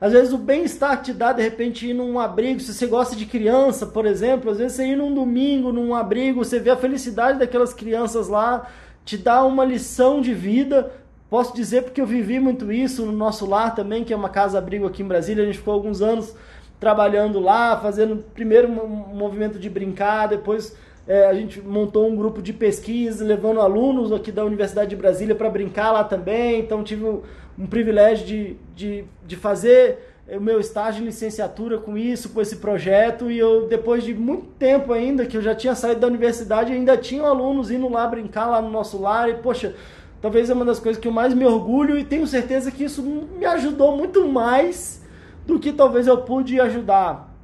Às 0.01 0.13
vezes 0.13 0.33
o 0.33 0.39
bem-estar 0.39 1.03
te 1.03 1.13
dá 1.13 1.33
de 1.33 1.43
repente 1.43 1.89
ir 1.89 1.95
num 1.95 2.21
abrigo, 2.21 2.61
se 2.61 2.73
você 2.73 2.87
gosta 2.87 3.17
de 3.17 3.27
criança, 3.27 3.85
por 3.85 4.07
exemplo, 4.07 4.51
às 4.51 4.59
vezes 4.59 4.75
você 4.75 4.87
ir 4.87 4.97
num 4.97 5.13
domingo, 5.13 5.73
num 5.73 5.95
abrigo, 5.95 6.45
você 6.45 6.61
vê 6.61 6.71
a 6.71 6.77
felicidade 6.77 7.39
daquelas 7.39 7.75
crianças 7.75 8.29
lá, 8.29 8.69
te 9.05 9.19
dá 9.19 9.45
uma 9.45 9.65
lição 9.65 10.21
de 10.21 10.33
vida. 10.33 10.93
Posso 11.29 11.55
dizer 11.55 11.83
porque 11.83 12.01
eu 12.01 12.07
vivi 12.07 12.39
muito 12.39 12.71
isso 12.71 13.05
no 13.05 13.13
nosso 13.13 13.45
lar 13.45 13.75
também, 13.75 14.05
que 14.05 14.13
é 14.13 14.17
uma 14.17 14.29
casa-abrigo 14.29 14.87
aqui 14.87 15.03
em 15.03 15.09
Brasília, 15.09 15.43
a 15.43 15.47
gente 15.47 15.59
ficou 15.59 15.75
alguns 15.75 16.01
anos 16.01 16.35
trabalhando 16.79 17.41
lá, 17.41 17.77
fazendo 17.77 18.25
primeiro 18.35 18.69
um 18.69 19.17
movimento 19.17 19.59
de 19.59 19.69
brincar, 19.69 20.29
depois 20.29 20.77
é, 21.09 21.25
a 21.27 21.33
gente 21.33 21.59
montou 21.63 22.07
um 22.07 22.15
grupo 22.15 22.43
de 22.43 22.53
pesquisa, 22.53 23.25
levando 23.25 23.63
alunos 23.63 24.13
aqui 24.13 24.31
da 24.31 24.45
Universidade 24.45 24.91
de 24.91 24.97
Brasília 24.97 25.35
para 25.35 25.49
brincar 25.49 25.91
lá 25.91 26.05
também. 26.05 26.61
Então, 26.61 26.85
tive 26.85 27.03
um, 27.03 27.23
um 27.59 27.67
privilégio 27.67 28.27
de, 28.27 28.57
de, 28.77 29.05
de 29.27 29.35
fazer 29.35 29.99
o 30.31 30.39
meu 30.39 30.61
estágio 30.61 31.01
de 31.01 31.07
licenciatura 31.07 31.79
com 31.79 31.97
isso, 31.97 32.29
com 32.29 32.43
esse 32.43 32.57
projeto. 32.57 33.31
E 33.31 33.39
eu, 33.39 33.67
depois 33.67 34.05
de 34.05 34.13
muito 34.13 34.49
tempo 34.59 34.93
ainda, 34.93 35.25
que 35.25 35.35
eu 35.35 35.41
já 35.41 35.55
tinha 35.55 35.75
saído 35.75 36.01
da 36.01 36.07
universidade, 36.07 36.75
ainda 36.75 36.95
tinha 36.95 37.23
alunos 37.23 37.71
indo 37.71 37.89
lá 37.89 38.07
brincar 38.07 38.47
lá 38.47 38.61
no 38.61 38.69
nosso 38.69 39.01
lar. 39.01 39.31
E, 39.31 39.35
poxa, 39.37 39.75
talvez 40.21 40.51
é 40.51 40.53
uma 40.53 40.67
das 40.67 40.79
coisas 40.79 41.01
que 41.01 41.09
eu 41.09 41.13
mais 41.13 41.33
me 41.33 41.47
orgulho 41.47 41.99
e 41.99 42.05
tenho 42.05 42.27
certeza 42.27 42.71
que 42.71 42.85
isso 42.85 43.03
me 43.03 43.47
ajudou 43.47 43.97
muito 43.97 44.29
mais 44.29 45.03
do 45.47 45.59
que 45.59 45.73
talvez 45.73 46.07
eu 46.07 46.19
pude 46.19 46.61
ajudar. 46.61 47.35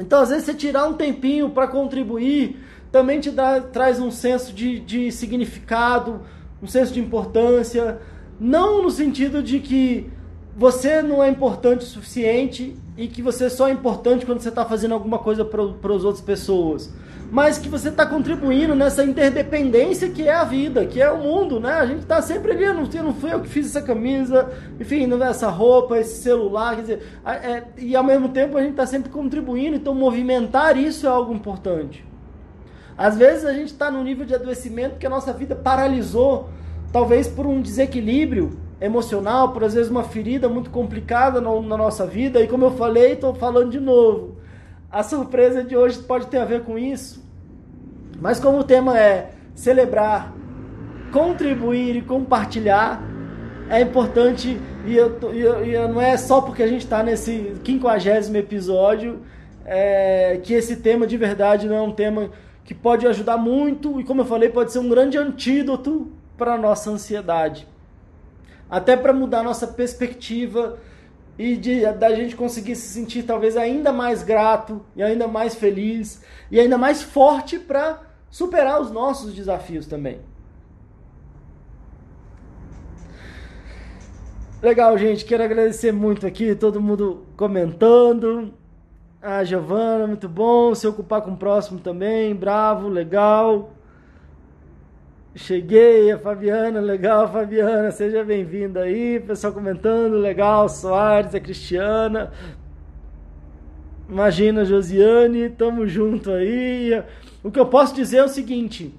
Então, 0.00 0.22
às 0.22 0.30
vezes, 0.30 0.46
você 0.46 0.54
tirar 0.54 0.88
um 0.88 0.94
tempinho 0.94 1.50
para 1.50 1.68
contribuir 1.68 2.63
também 2.94 3.18
te 3.18 3.32
dá, 3.32 3.60
traz 3.60 3.98
um 3.98 4.08
senso 4.08 4.52
de, 4.52 4.78
de 4.78 5.10
significado, 5.10 6.20
um 6.62 6.66
senso 6.68 6.94
de 6.94 7.00
importância, 7.00 7.98
não 8.38 8.84
no 8.84 8.88
sentido 8.88 9.42
de 9.42 9.58
que 9.58 10.08
você 10.56 11.02
não 11.02 11.20
é 11.20 11.28
importante 11.28 11.80
o 11.80 11.88
suficiente 11.88 12.76
e 12.96 13.08
que 13.08 13.20
você 13.20 13.50
só 13.50 13.66
é 13.66 13.72
importante 13.72 14.24
quando 14.24 14.38
você 14.38 14.48
está 14.48 14.64
fazendo 14.64 14.94
alguma 14.94 15.18
coisa 15.18 15.44
para 15.44 15.60
as 15.92 16.04
outras 16.04 16.20
pessoas, 16.20 16.94
mas 17.32 17.58
que 17.58 17.68
você 17.68 17.88
está 17.88 18.06
contribuindo 18.06 18.76
nessa 18.76 19.02
interdependência 19.02 20.10
que 20.10 20.28
é 20.28 20.32
a 20.32 20.44
vida, 20.44 20.86
que 20.86 21.02
é 21.02 21.10
o 21.10 21.18
mundo, 21.18 21.58
né? 21.58 21.72
A 21.72 21.86
gente 21.86 22.02
está 22.02 22.22
sempre 22.22 22.52
ali, 22.52 22.64
não, 22.66 22.84
não 22.84 23.14
fui 23.14 23.32
eu 23.32 23.40
que 23.40 23.48
fiz 23.48 23.66
essa 23.66 23.82
camisa, 23.82 24.52
enfim, 24.78 25.04
não 25.08 25.20
é 25.20 25.30
essa 25.30 25.48
roupa, 25.48 25.98
esse 25.98 26.22
celular, 26.22 26.76
quer 26.76 26.82
dizer, 26.82 27.02
é, 27.26 27.64
e 27.76 27.96
ao 27.96 28.04
mesmo 28.04 28.28
tempo 28.28 28.56
a 28.56 28.60
gente 28.60 28.70
está 28.70 28.86
sempre 28.86 29.10
contribuindo, 29.10 29.74
então 29.74 29.96
movimentar 29.96 30.76
isso 30.78 31.08
é 31.08 31.10
algo 31.10 31.34
importante. 31.34 32.13
Às 32.96 33.16
vezes 33.16 33.44
a 33.44 33.52
gente 33.52 33.72
está 33.72 33.90
num 33.90 34.04
nível 34.04 34.24
de 34.24 34.34
adoecimento 34.34 34.98
que 34.98 35.06
a 35.06 35.10
nossa 35.10 35.32
vida 35.32 35.54
paralisou, 35.54 36.48
talvez 36.92 37.26
por 37.26 37.46
um 37.46 37.60
desequilíbrio 37.60 38.58
emocional, 38.80 39.52
por 39.52 39.64
às 39.64 39.74
vezes 39.74 39.90
uma 39.90 40.04
ferida 40.04 40.48
muito 40.48 40.70
complicada 40.70 41.40
na, 41.40 41.60
na 41.60 41.76
nossa 41.76 42.06
vida. 42.06 42.40
E 42.40 42.46
como 42.46 42.64
eu 42.64 42.70
falei, 42.72 43.12
estou 43.12 43.34
falando 43.34 43.70
de 43.70 43.80
novo. 43.80 44.36
A 44.90 45.02
surpresa 45.02 45.64
de 45.64 45.76
hoje 45.76 45.98
pode 45.98 46.26
ter 46.26 46.38
a 46.38 46.44
ver 46.44 46.62
com 46.62 46.78
isso. 46.78 47.24
Mas 48.20 48.38
como 48.38 48.58
o 48.58 48.64
tema 48.64 48.98
é 48.98 49.32
celebrar, 49.54 50.32
contribuir 51.12 51.96
e 51.96 52.02
compartilhar, 52.02 53.02
é 53.68 53.80
importante 53.80 54.60
e, 54.86 54.96
eu, 54.96 55.18
e, 55.32 55.70
e 55.70 55.88
não 55.88 56.00
é 56.00 56.16
só 56.16 56.40
porque 56.40 56.62
a 56.62 56.66
gente 56.66 56.84
está 56.84 57.02
nesse 57.02 57.54
quinquagésimo 57.64 58.36
episódio 58.36 59.20
é, 59.64 60.38
que 60.42 60.52
esse 60.52 60.76
tema 60.76 61.06
de 61.06 61.16
verdade 61.16 61.66
não 61.66 61.76
é 61.76 61.82
um 61.82 61.92
tema 61.92 62.30
que 62.64 62.74
pode 62.74 63.06
ajudar 63.06 63.36
muito 63.36 64.00
e, 64.00 64.04
como 64.04 64.22
eu 64.22 64.24
falei, 64.24 64.48
pode 64.48 64.72
ser 64.72 64.78
um 64.78 64.88
grande 64.88 65.18
antídoto 65.18 66.10
para 66.36 66.54
a 66.54 66.58
nossa 66.58 66.90
ansiedade. 66.90 67.68
Até 68.68 68.96
para 68.96 69.12
mudar 69.12 69.42
nossa 69.42 69.66
perspectiva 69.66 70.78
e 71.38 71.56
de, 71.56 71.84
da 71.92 72.14
gente 72.14 72.34
conseguir 72.34 72.74
se 72.76 72.88
sentir 72.88 73.24
talvez 73.24 73.56
ainda 73.56 73.92
mais 73.92 74.22
grato 74.22 74.80
e 74.96 75.02
ainda 75.02 75.28
mais 75.28 75.54
feliz 75.54 76.22
e 76.50 76.58
ainda 76.58 76.78
mais 76.78 77.02
forte 77.02 77.58
para 77.58 78.00
superar 78.30 78.80
os 78.80 78.90
nossos 78.90 79.34
desafios 79.34 79.86
também. 79.86 80.20
Legal, 84.62 84.96
gente. 84.96 85.26
Quero 85.26 85.42
agradecer 85.44 85.92
muito 85.92 86.26
aqui, 86.26 86.54
todo 86.54 86.80
mundo 86.80 87.26
comentando. 87.36 88.54
A 89.26 89.42
Giovana, 89.42 90.06
muito 90.06 90.28
bom. 90.28 90.74
Se 90.74 90.86
ocupar 90.86 91.22
com 91.22 91.30
o 91.30 91.36
próximo 91.38 91.80
também, 91.80 92.34
bravo, 92.34 92.88
legal. 92.88 93.72
Cheguei, 95.34 96.12
a 96.12 96.18
Fabiana, 96.18 96.78
legal, 96.78 97.32
Fabiana, 97.32 97.90
seja 97.90 98.22
bem-vinda 98.22 98.80
aí. 98.82 99.18
Pessoal 99.18 99.54
comentando, 99.54 100.18
legal, 100.18 100.68
Soares, 100.68 101.34
a 101.34 101.40
Cristiana. 101.40 102.34
Imagina, 104.06 104.62
Josiane, 104.62 105.48
tamo 105.48 105.86
junto 105.86 106.30
aí. 106.30 107.02
O 107.42 107.50
que 107.50 107.58
eu 107.58 107.64
posso 107.64 107.94
dizer 107.94 108.18
é 108.18 108.24
o 108.24 108.28
seguinte: 108.28 108.94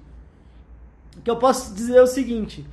o 1.16 1.20
que 1.20 1.30
eu 1.30 1.36
posso 1.36 1.72
dizer 1.72 1.98
é 1.98 2.02
o 2.02 2.06
seguinte. 2.08 2.66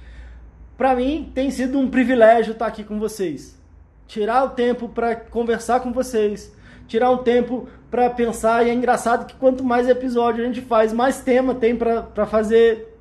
Para 0.76 0.96
mim 0.96 1.32
tem 1.36 1.52
sido 1.52 1.78
um 1.78 1.88
privilégio 1.88 2.54
estar 2.54 2.66
aqui 2.66 2.84
com 2.84 2.98
vocês. 2.98 3.62
Tirar 4.08 4.44
o 4.44 4.50
tempo 4.50 4.90
para 4.90 5.16
conversar 5.16 5.82
com 5.82 5.94
vocês, 5.94 6.52
tirar 6.94 7.10
um 7.10 7.18
tempo 7.18 7.68
para 7.90 8.08
pensar. 8.08 8.66
E 8.66 8.70
é 8.70 8.74
engraçado 8.74 9.26
que 9.26 9.34
quanto 9.36 9.64
mais 9.64 9.90
episódio 9.90 10.44
a 10.44 10.48
gente 10.48 10.62
faz, 10.62 10.94
mais 10.94 11.22
tema 11.22 11.56
tem 11.56 11.76
para 11.76 12.26
fazer. 12.28 12.96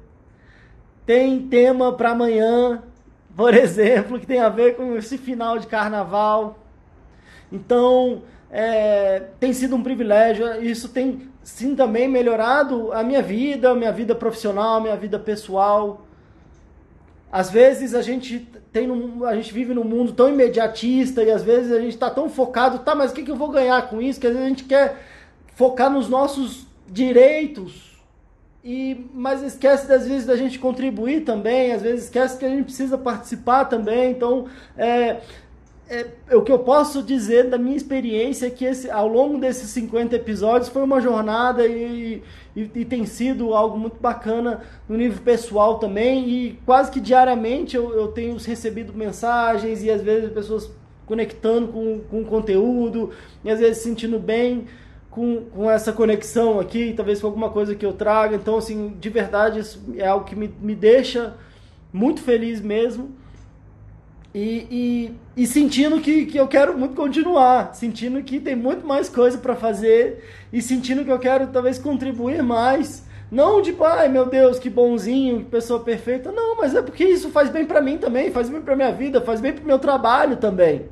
Tem 1.04 1.46
tema 1.46 1.92
para 1.92 2.10
amanhã, 2.10 2.82
por 3.36 3.52
exemplo, 3.54 4.18
que 4.18 4.26
tem 4.26 4.40
a 4.40 4.48
ver 4.48 4.76
com 4.76 4.96
esse 4.96 5.18
final 5.18 5.58
de 5.58 5.66
carnaval. 5.66 6.58
Então, 7.50 8.22
é, 8.50 9.24
tem 9.38 9.52
sido 9.52 9.76
um 9.76 9.82
privilégio. 9.82 10.62
Isso 10.64 10.88
tem 10.88 11.28
sim 11.42 11.76
também 11.76 12.08
melhorado 12.08 12.92
a 12.94 13.02
minha 13.02 13.20
vida, 13.20 13.72
a 13.72 13.74
minha 13.74 13.92
vida 13.92 14.14
profissional, 14.14 14.76
a 14.76 14.80
minha 14.80 14.96
vida 14.96 15.18
pessoal. 15.18 16.06
Às 17.30 17.50
vezes 17.50 17.94
a 17.94 18.00
gente 18.00 18.48
tem 18.72 18.88
a 19.26 19.34
gente 19.36 19.52
vive 19.52 19.74
num 19.74 19.84
mundo 19.84 20.12
tão 20.12 20.28
imediatista 20.28 21.22
e 21.22 21.30
às 21.30 21.42
vezes 21.42 21.70
a 21.70 21.78
gente 21.78 21.92
está 21.92 22.08
tão 22.08 22.28
focado, 22.30 22.78
tá, 22.78 22.94
mas 22.94 23.10
o 23.10 23.14
que, 23.14 23.22
que 23.22 23.30
eu 23.30 23.36
vou 23.36 23.50
ganhar 23.50 23.88
com 23.88 24.00
isso? 24.00 24.18
Que 24.18 24.26
às 24.26 24.32
vezes 24.32 24.46
a 24.46 24.48
gente 24.48 24.64
quer 24.64 24.96
focar 25.54 25.90
nos 25.90 26.08
nossos 26.08 26.66
direitos, 26.88 27.92
e 28.64 29.10
mas 29.12 29.42
esquece 29.42 29.92
às 29.92 30.06
vezes 30.06 30.24
da 30.24 30.36
gente 30.36 30.58
contribuir 30.58 31.22
também, 31.22 31.72
às 31.72 31.82
vezes 31.82 32.04
esquece 32.04 32.38
que 32.38 32.44
a 32.44 32.48
gente 32.48 32.64
precisa 32.64 32.96
participar 32.96 33.64
também. 33.64 34.12
Então, 34.12 34.46
é, 34.76 35.20
é, 35.92 36.36
o 36.36 36.40
que 36.40 36.50
eu 36.50 36.58
posso 36.58 37.02
dizer 37.02 37.50
da 37.50 37.58
minha 37.58 37.76
experiência 37.76 38.46
é 38.46 38.50
que 38.50 38.64
esse, 38.64 38.90
ao 38.90 39.06
longo 39.06 39.38
desses 39.38 39.68
50 39.70 40.16
episódios 40.16 40.70
foi 40.70 40.82
uma 40.82 41.02
jornada 41.02 41.66
e, 41.66 42.22
e, 42.56 42.70
e, 42.74 42.84
tem 42.86 43.04
sido 43.04 43.52
algo 43.52 43.78
muito 43.78 44.00
bacana 44.00 44.62
no 44.88 44.96
nível 44.96 45.22
pessoal 45.22 45.78
também. 45.78 46.26
E 46.30 46.58
quase 46.64 46.90
que 46.90 46.98
diariamente 46.98 47.76
eu, 47.76 47.92
eu 47.92 48.08
tenho 48.08 48.34
recebido 48.38 48.94
mensagens 48.94 49.84
e 49.84 49.90
às 49.90 50.00
vezes 50.00 50.32
pessoas 50.32 50.70
conectando 51.04 51.68
com, 51.68 52.00
com 52.10 52.22
o 52.22 52.24
conteúdo 52.24 53.10
e 53.44 53.50
às 53.50 53.60
vezes 53.60 53.82
sentindo 53.82 54.18
bem 54.18 54.66
com, 55.10 55.44
com 55.44 55.70
essa 55.70 55.92
conexão 55.92 56.58
aqui, 56.58 56.94
talvez 56.96 57.20
com 57.20 57.26
alguma 57.26 57.50
coisa 57.50 57.74
que 57.74 57.84
eu 57.84 57.92
traga. 57.92 58.34
Então, 58.34 58.56
assim, 58.56 58.96
de 58.98 59.10
verdade, 59.10 59.58
isso 59.58 59.84
é 59.98 60.06
algo 60.06 60.24
que 60.24 60.34
me, 60.34 60.48
me 60.58 60.74
deixa 60.74 61.36
muito 61.92 62.22
feliz 62.22 62.62
mesmo. 62.62 63.20
E, 64.34 64.66
e, 65.36 65.42
e, 65.42 65.46
sentindo 65.46 66.00
que, 66.00 66.24
que 66.24 66.38
eu 66.38 66.48
quero 66.48 66.76
muito 66.76 66.94
continuar, 66.94 67.74
sentindo 67.74 68.22
que 68.22 68.40
tem 68.40 68.56
muito 68.56 68.86
mais 68.86 69.06
coisa 69.08 69.36
para 69.36 69.54
fazer 69.54 70.24
e 70.50 70.62
sentindo 70.62 71.04
que 71.04 71.12
eu 71.12 71.18
quero 71.18 71.48
talvez 71.48 71.78
contribuir 71.78 72.42
mais. 72.42 73.04
Não 73.30 73.60
tipo, 73.60 73.84
ai 73.84 74.08
meu 74.08 74.24
Deus, 74.26 74.58
que 74.58 74.70
bonzinho, 74.70 75.40
que 75.40 75.50
pessoa 75.50 75.80
perfeita. 75.80 76.32
Não, 76.32 76.56
mas 76.56 76.74
é 76.74 76.80
porque 76.80 77.04
isso 77.04 77.28
faz 77.28 77.50
bem 77.50 77.66
para 77.66 77.82
mim 77.82 77.98
também, 77.98 78.30
faz 78.30 78.48
bem 78.48 78.62
para 78.62 78.76
minha 78.76 78.92
vida, 78.92 79.20
faz 79.20 79.38
bem 79.38 79.52
para 79.52 79.64
meu 79.64 79.78
trabalho 79.78 80.36
também. 80.36 80.88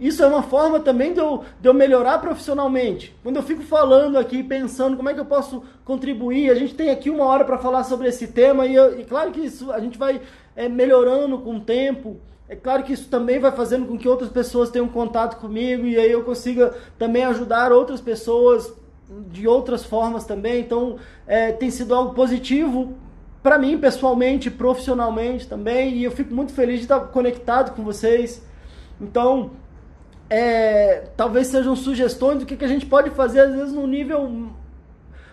Isso 0.00 0.22
é 0.22 0.26
uma 0.26 0.42
forma 0.42 0.80
também 0.80 1.12
de 1.12 1.20
eu, 1.20 1.44
de 1.60 1.68
eu 1.68 1.74
melhorar 1.74 2.18
profissionalmente. 2.18 3.14
Quando 3.22 3.36
eu 3.36 3.42
fico 3.42 3.62
falando 3.62 4.16
aqui, 4.16 4.42
pensando 4.42 4.96
como 4.96 5.10
é 5.10 5.14
que 5.14 5.20
eu 5.20 5.26
posso 5.26 5.62
contribuir, 5.84 6.50
a 6.50 6.54
gente 6.54 6.74
tem 6.74 6.88
aqui 6.88 7.10
uma 7.10 7.26
hora 7.26 7.44
para 7.44 7.58
falar 7.58 7.84
sobre 7.84 8.08
esse 8.08 8.28
tema 8.28 8.64
e, 8.64 8.74
eu, 8.74 8.98
e 8.98 9.04
claro 9.04 9.30
que 9.30 9.40
isso 9.40 9.70
a 9.70 9.78
gente 9.78 9.98
vai 9.98 10.22
é, 10.54 10.68
melhorando 10.68 11.38
com 11.38 11.56
o 11.56 11.60
tempo. 11.60 12.18
É 12.48 12.56
claro 12.56 12.82
que 12.82 12.92
isso 12.92 13.08
também 13.08 13.38
vai 13.38 13.52
fazendo 13.52 13.86
com 13.86 13.96
que 13.96 14.08
outras 14.08 14.30
pessoas 14.30 14.70
tenham 14.70 14.88
contato 14.88 15.40
comigo 15.40 15.86
e 15.86 15.96
aí 15.96 16.10
eu 16.10 16.24
consiga 16.24 16.74
também 16.98 17.24
ajudar 17.24 17.72
outras 17.72 18.00
pessoas 18.00 18.72
de 19.30 19.46
outras 19.46 19.84
formas 19.84 20.24
também. 20.24 20.60
Então, 20.60 20.98
é, 21.26 21.52
tem 21.52 21.70
sido 21.70 21.94
algo 21.94 22.14
positivo 22.14 22.94
para 23.42 23.58
mim 23.58 23.78
pessoalmente, 23.78 24.50
profissionalmente 24.50 25.46
também, 25.46 25.94
e 25.94 26.04
eu 26.04 26.10
fico 26.10 26.34
muito 26.34 26.52
feliz 26.52 26.76
de 26.76 26.82
estar 26.82 27.00
conectado 27.00 27.74
com 27.74 27.82
vocês. 27.82 28.44
Então, 29.00 29.52
é, 30.28 31.08
talvez 31.16 31.46
sejam 31.46 31.74
sugestões 31.74 32.38
do 32.38 32.46
que, 32.46 32.56
que 32.56 32.64
a 32.64 32.68
gente 32.68 32.86
pode 32.86 33.10
fazer, 33.10 33.40
às 33.40 33.54
vezes, 33.54 33.72
no 33.72 33.86
nível 33.86 34.50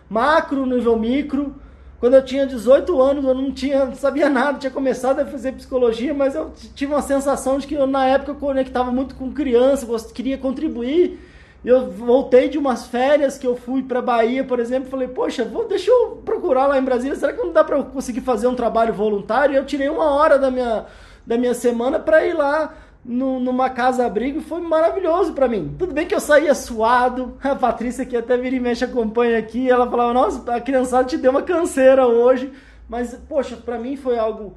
macro, 0.09 0.65
no 0.65 0.77
nível 0.77 0.97
micro, 0.97 1.55
quando 1.99 2.13
eu 2.13 2.23
tinha 2.23 2.45
18 2.45 3.01
anos, 3.01 3.25
eu 3.25 3.33
não 3.33 3.51
tinha, 3.51 3.93
sabia 3.95 4.29
nada, 4.29 4.59
tinha 4.59 4.71
começado 4.71 5.19
a 5.19 5.25
fazer 5.25 5.53
psicologia, 5.53 6.13
mas 6.13 6.35
eu 6.35 6.51
tive 6.75 6.93
uma 6.93 7.01
sensação 7.01 7.57
de 7.57 7.65
que 7.65 7.73
eu, 7.73 7.87
na 7.87 8.05
época 8.05 8.31
eu 8.31 8.35
conectava 8.35 8.91
muito 8.91 9.15
com 9.15 9.31
criança, 9.31 9.87
queria 10.13 10.37
contribuir. 10.37 11.19
Eu 11.65 11.89
voltei 11.89 12.49
de 12.49 12.57
umas 12.57 12.85
férias 12.85 13.37
que 13.37 13.47
eu 13.47 13.55
fui 13.55 13.81
para 13.81 13.99
Bahia, 13.99 14.43
por 14.43 14.59
exemplo, 14.59 14.91
falei, 14.91 15.07
poxa, 15.07 15.43
vou, 15.43 15.67
deixa 15.67 15.89
eu 15.89 16.21
procurar 16.23 16.67
lá 16.67 16.77
em 16.77 16.83
Brasília, 16.83 17.15
será 17.15 17.33
que 17.33 17.41
não 17.41 17.51
dá 17.51 17.63
para 17.63 17.77
eu 17.77 17.85
conseguir 17.85 18.21
fazer 18.21 18.47
um 18.47 18.55
trabalho 18.55 18.93
voluntário? 18.93 19.53
E 19.53 19.57
eu 19.57 19.65
tirei 19.65 19.89
uma 19.89 20.11
hora 20.11 20.37
da 20.37 20.51
minha, 20.51 20.85
da 21.25 21.35
minha 21.35 21.55
semana 21.55 21.99
para 21.99 22.23
ir 22.25 22.33
lá 22.33 22.73
no, 23.07 23.39
numa 23.39 23.69
casa-abrigo 23.69 24.41
foi 24.41 24.59
maravilhoso 24.59 25.33
para 25.33 25.47
mim. 25.47 25.73
Tudo 25.79 25.93
bem 25.93 26.05
que 26.05 26.13
eu 26.13 26.19
saía 26.19 26.53
suado, 26.53 27.37
a 27.41 27.55
Patrícia 27.55 28.05
que 28.05 28.17
até 28.17 28.37
vira 28.37 28.55
e 28.55 28.59
mexe 28.59 28.83
acompanha 28.83 29.39
aqui, 29.39 29.69
ela 29.69 29.89
falava, 29.89 30.13
nossa, 30.13 30.53
a 30.53 30.59
criançada 30.59 31.07
te 31.07 31.17
deu 31.17 31.31
uma 31.31 31.41
canseira 31.41 32.05
hoje, 32.05 32.51
mas, 32.89 33.13
poxa, 33.27 33.55
para 33.55 33.79
mim 33.79 33.95
foi 33.95 34.19
algo 34.19 34.55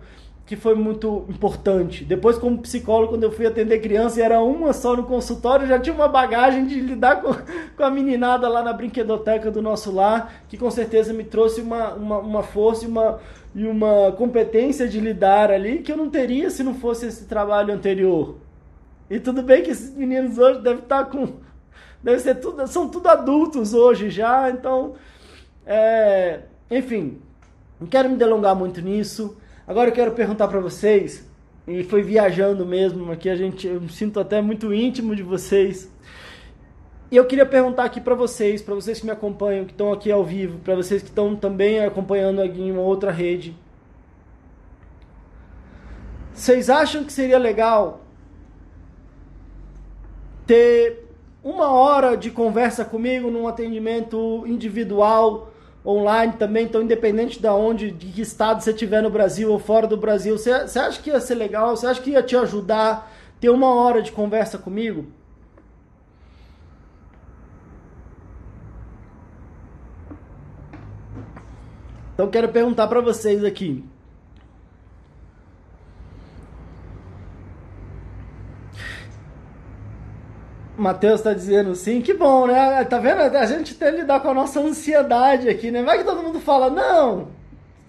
que 0.50 0.56
foi 0.56 0.74
muito 0.74 1.26
importante. 1.28 2.04
Depois, 2.04 2.36
como 2.36 2.58
psicólogo, 2.58 3.12
quando 3.12 3.22
eu 3.22 3.30
fui 3.30 3.46
atender 3.46 3.78
criança 3.78 4.18
e 4.18 4.22
era 4.22 4.40
uma 4.40 4.72
só 4.72 4.96
no 4.96 5.04
consultório, 5.04 5.64
já 5.64 5.78
tinha 5.78 5.94
uma 5.94 6.08
bagagem 6.08 6.66
de 6.66 6.80
lidar 6.80 7.22
com, 7.22 7.32
com 7.76 7.84
a 7.84 7.88
meninada 7.88 8.48
lá 8.48 8.60
na 8.60 8.72
brinquedoteca 8.72 9.48
do 9.48 9.62
nosso 9.62 9.92
lar, 9.92 10.42
que 10.48 10.56
com 10.56 10.68
certeza 10.68 11.12
me 11.12 11.22
trouxe 11.22 11.60
uma, 11.60 11.94
uma, 11.94 12.18
uma 12.18 12.42
força 12.42 12.84
e 12.84 12.88
uma, 12.88 13.20
e 13.54 13.66
uma 13.66 14.12
competência 14.12 14.88
de 14.88 15.00
lidar 15.00 15.50
ali 15.50 15.78
que 15.78 15.90
eu 15.90 15.96
não 15.96 16.08
teria 16.08 16.50
se 16.50 16.62
não 16.62 16.74
fosse 16.74 17.06
esse 17.06 17.26
trabalho 17.26 17.74
anterior. 17.74 18.36
E 19.08 19.18
tudo 19.18 19.42
bem 19.42 19.62
que 19.62 19.70
esses 19.70 19.94
meninos 19.94 20.38
hoje 20.38 20.60
devem 20.60 20.82
estar 20.82 21.04
com. 21.06 21.40
Deve 22.02 22.20
ser 22.20 22.36
tudo, 22.36 22.66
são 22.66 22.88
tudo 22.88 23.08
adultos 23.08 23.74
hoje 23.74 24.08
já, 24.08 24.50
então. 24.50 24.94
É, 25.66 26.40
enfim, 26.70 27.18
não 27.80 27.86
quero 27.86 28.08
me 28.08 28.16
delongar 28.16 28.54
muito 28.54 28.80
nisso. 28.80 29.36
Agora 29.66 29.90
eu 29.90 29.94
quero 29.94 30.12
perguntar 30.12 30.48
para 30.48 30.60
vocês, 30.60 31.28
e 31.66 31.84
foi 31.84 32.02
viajando 32.02 32.64
mesmo, 32.66 33.10
aqui 33.12 33.28
a 33.28 33.36
gente, 33.36 33.66
eu 33.66 33.80
me 33.80 33.88
sinto 33.88 34.18
até 34.18 34.40
muito 34.40 34.72
íntimo 34.72 35.14
de 35.14 35.22
vocês. 35.22 35.90
E 37.10 37.16
eu 37.16 37.24
queria 37.24 37.44
perguntar 37.44 37.84
aqui 37.84 38.00
para 38.00 38.14
vocês, 38.14 38.62
para 38.62 38.74
vocês 38.74 39.00
que 39.00 39.06
me 39.06 39.10
acompanham, 39.10 39.64
que 39.64 39.72
estão 39.72 39.92
aqui 39.92 40.12
ao 40.12 40.24
vivo, 40.24 40.58
para 40.58 40.76
vocês 40.76 41.02
que 41.02 41.08
estão 41.08 41.34
também 41.34 41.84
acompanhando 41.84 42.40
em 42.40 42.70
uma 42.70 42.82
outra 42.82 43.10
rede. 43.10 43.56
Vocês 46.32 46.70
acham 46.70 47.02
que 47.02 47.12
seria 47.12 47.36
legal 47.36 48.02
ter 50.46 51.04
uma 51.42 51.72
hora 51.72 52.16
de 52.16 52.30
conversa 52.30 52.84
comigo 52.84 53.28
num 53.28 53.48
atendimento 53.48 54.44
individual 54.46 55.52
online 55.84 56.34
também, 56.38 56.66
então 56.66 56.82
independente 56.82 57.40
de 57.40 57.48
onde, 57.48 57.90
de 57.90 58.06
que 58.06 58.20
estado 58.20 58.62
você 58.62 58.70
estiver 58.70 59.02
no 59.02 59.10
Brasil 59.10 59.50
ou 59.50 59.58
fora 59.58 59.86
do 59.86 59.96
Brasil, 59.96 60.38
você 60.38 60.50
acha 60.52 61.02
que 61.02 61.10
ia 61.10 61.18
ser 61.18 61.34
legal? 61.34 61.76
Você 61.76 61.86
acha 61.86 62.00
que 62.00 62.10
ia 62.10 62.22
te 62.22 62.36
ajudar 62.36 63.10
ter 63.40 63.48
uma 63.48 63.74
hora 63.74 64.00
de 64.00 64.12
conversa 64.12 64.58
comigo? 64.58 65.06
Então 72.20 72.30
quero 72.30 72.50
perguntar 72.50 72.86
para 72.86 73.00
vocês 73.00 73.42
aqui. 73.42 73.82
Matheus 80.76 81.20
está 81.20 81.32
dizendo 81.32 81.74
sim, 81.74 82.02
que 82.02 82.12
bom, 82.12 82.46
né? 82.46 82.84
Tá 82.84 82.98
vendo? 82.98 83.20
A 83.22 83.46
gente 83.46 83.74
tem 83.74 83.92
que 83.92 84.00
lidar 84.02 84.20
com 84.20 84.28
a 84.28 84.34
nossa 84.34 84.60
ansiedade 84.60 85.48
aqui, 85.48 85.70
né? 85.70 85.82
Vai 85.82 85.96
que 85.96 86.04
todo 86.04 86.22
mundo 86.22 86.40
fala, 86.40 86.68
não, 86.68 87.28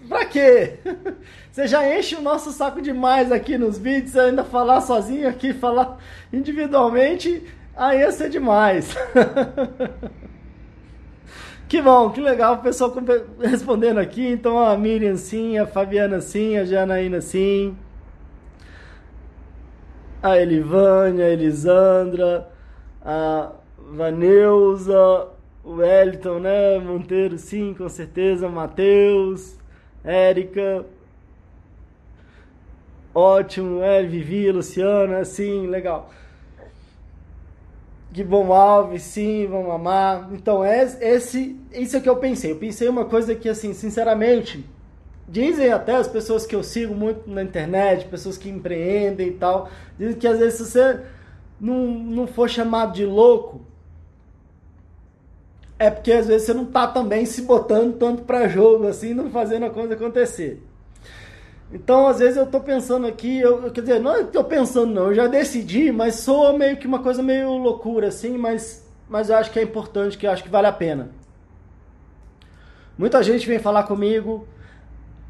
pra 0.08 0.24
quê? 0.24 0.78
Você 1.52 1.66
já 1.66 1.94
enche 1.94 2.16
o 2.16 2.22
nosso 2.22 2.52
saco 2.52 2.80
demais 2.80 3.30
aqui 3.30 3.58
nos 3.58 3.76
vídeos, 3.76 4.16
ainda 4.16 4.44
falar 4.44 4.80
sozinho 4.80 5.28
aqui, 5.28 5.52
falar 5.52 5.98
individualmente, 6.32 7.44
aí 7.76 7.98
ia 7.98 8.10
ser 8.10 8.30
demais. 8.30 8.96
que 11.72 11.80
bom, 11.80 12.10
que 12.10 12.20
legal 12.20 12.56
o 12.56 12.58
pessoal 12.58 12.92
respondendo 13.40 13.96
aqui. 13.96 14.28
Então 14.28 14.58
a 14.58 14.76
Miriam 14.76 15.16
sim, 15.16 15.56
a 15.56 15.66
Fabiana 15.66 16.20
sim, 16.20 16.58
a 16.58 16.66
Janaína 16.66 17.22
sim, 17.22 17.74
a 20.22 20.36
Elivânia, 20.36 21.24
a 21.24 21.30
Elisandra, 21.30 22.46
a 23.02 23.52
Vaneuza, 23.90 25.28
o 25.64 25.76
Wellington, 25.76 26.40
né? 26.40 26.78
Monteiro, 26.78 27.38
sim, 27.38 27.72
com 27.72 27.88
certeza. 27.88 28.50
Matheus, 28.50 29.56
Érica. 30.04 30.84
Ótimo, 33.14 33.82
é, 33.82 34.02
Vivi, 34.02 34.52
Luciana, 34.52 35.24
sim, 35.24 35.68
legal. 35.68 36.10
Bom 38.22 38.52
Alves, 38.52 39.02
sim, 39.02 39.46
vamos 39.46 39.72
amar. 39.72 40.28
Então, 40.32 40.62
é, 40.62 40.82
esse, 40.82 41.58
isso 41.72 41.96
é 41.96 42.00
que 42.00 42.08
eu 42.08 42.16
pensei. 42.16 42.50
Eu 42.50 42.56
pensei 42.56 42.88
uma 42.88 43.06
coisa 43.06 43.34
que, 43.34 43.48
assim, 43.48 43.72
sinceramente, 43.72 44.62
dizem 45.26 45.72
até 45.72 45.96
as 45.96 46.06
pessoas 46.06 46.44
que 46.44 46.54
eu 46.54 46.62
sigo 46.62 46.94
muito 46.94 47.30
na 47.30 47.42
internet, 47.42 48.06
pessoas 48.06 48.36
que 48.36 48.50
empreendem 48.50 49.28
e 49.28 49.32
tal, 49.32 49.70
dizem 49.98 50.18
que 50.18 50.26
às 50.28 50.38
vezes 50.38 50.58
se 50.58 50.70
você 50.70 51.00
não, 51.58 51.86
não 51.86 52.26
for 52.26 52.50
chamado 52.50 52.92
de 52.92 53.06
louco, 53.06 53.62
é 55.78 55.90
porque 55.90 56.12
às 56.12 56.26
vezes 56.26 56.46
você 56.46 56.52
não 56.54 56.66
tá 56.66 56.86
também 56.86 57.24
se 57.24 57.42
botando 57.42 57.96
tanto 57.96 58.24
para 58.24 58.46
jogo 58.46 58.86
assim, 58.86 59.14
não 59.14 59.30
fazendo 59.30 59.64
a 59.64 59.70
coisa 59.70 59.94
acontecer. 59.94 60.62
Então, 61.72 62.06
às 62.06 62.18
vezes 62.18 62.36
eu 62.36 62.46
tô 62.46 62.60
pensando 62.60 63.06
aqui, 63.06 63.40
eu, 63.40 63.70
quer 63.70 63.80
dizer, 63.80 63.98
não 64.00 64.14
é 64.14 64.24
tô 64.24 64.44
pensando 64.44 64.92
não, 64.92 65.06
eu 65.06 65.14
já 65.14 65.26
decidi, 65.26 65.90
mas 65.90 66.16
sou 66.16 66.56
meio 66.56 66.76
que 66.76 66.86
uma 66.86 66.98
coisa 66.98 67.22
meio 67.22 67.56
loucura 67.56 68.08
assim, 68.08 68.36
mas 68.36 68.82
mas 69.08 69.28
eu 69.28 69.36
acho 69.36 69.50
que 69.50 69.58
é 69.58 69.62
importante, 69.62 70.16
que 70.16 70.26
eu 70.26 70.30
acho 70.30 70.42
que 70.42 70.48
vale 70.48 70.66
a 70.66 70.72
pena. 70.72 71.10
Muita 72.96 73.22
gente 73.22 73.46
vem 73.46 73.58
falar 73.58 73.82
comigo, 73.82 74.48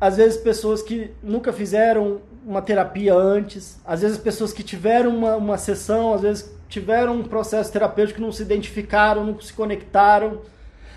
às 0.00 0.16
vezes 0.16 0.36
pessoas 0.40 0.82
que 0.82 1.10
nunca 1.22 1.52
fizeram 1.52 2.20
uma 2.44 2.62
terapia 2.62 3.14
antes, 3.14 3.80
às 3.84 4.02
vezes 4.02 4.18
pessoas 4.18 4.52
que 4.52 4.62
tiveram 4.62 5.10
uma, 5.16 5.36
uma 5.36 5.58
sessão, 5.58 6.14
às 6.14 6.22
vezes 6.22 6.54
tiveram 6.68 7.16
um 7.16 7.24
processo 7.24 7.72
terapêutico 7.72 8.20
não 8.20 8.32
se 8.32 8.42
identificaram, 8.42 9.24
não 9.24 9.40
se 9.40 9.52
conectaram. 9.52 10.40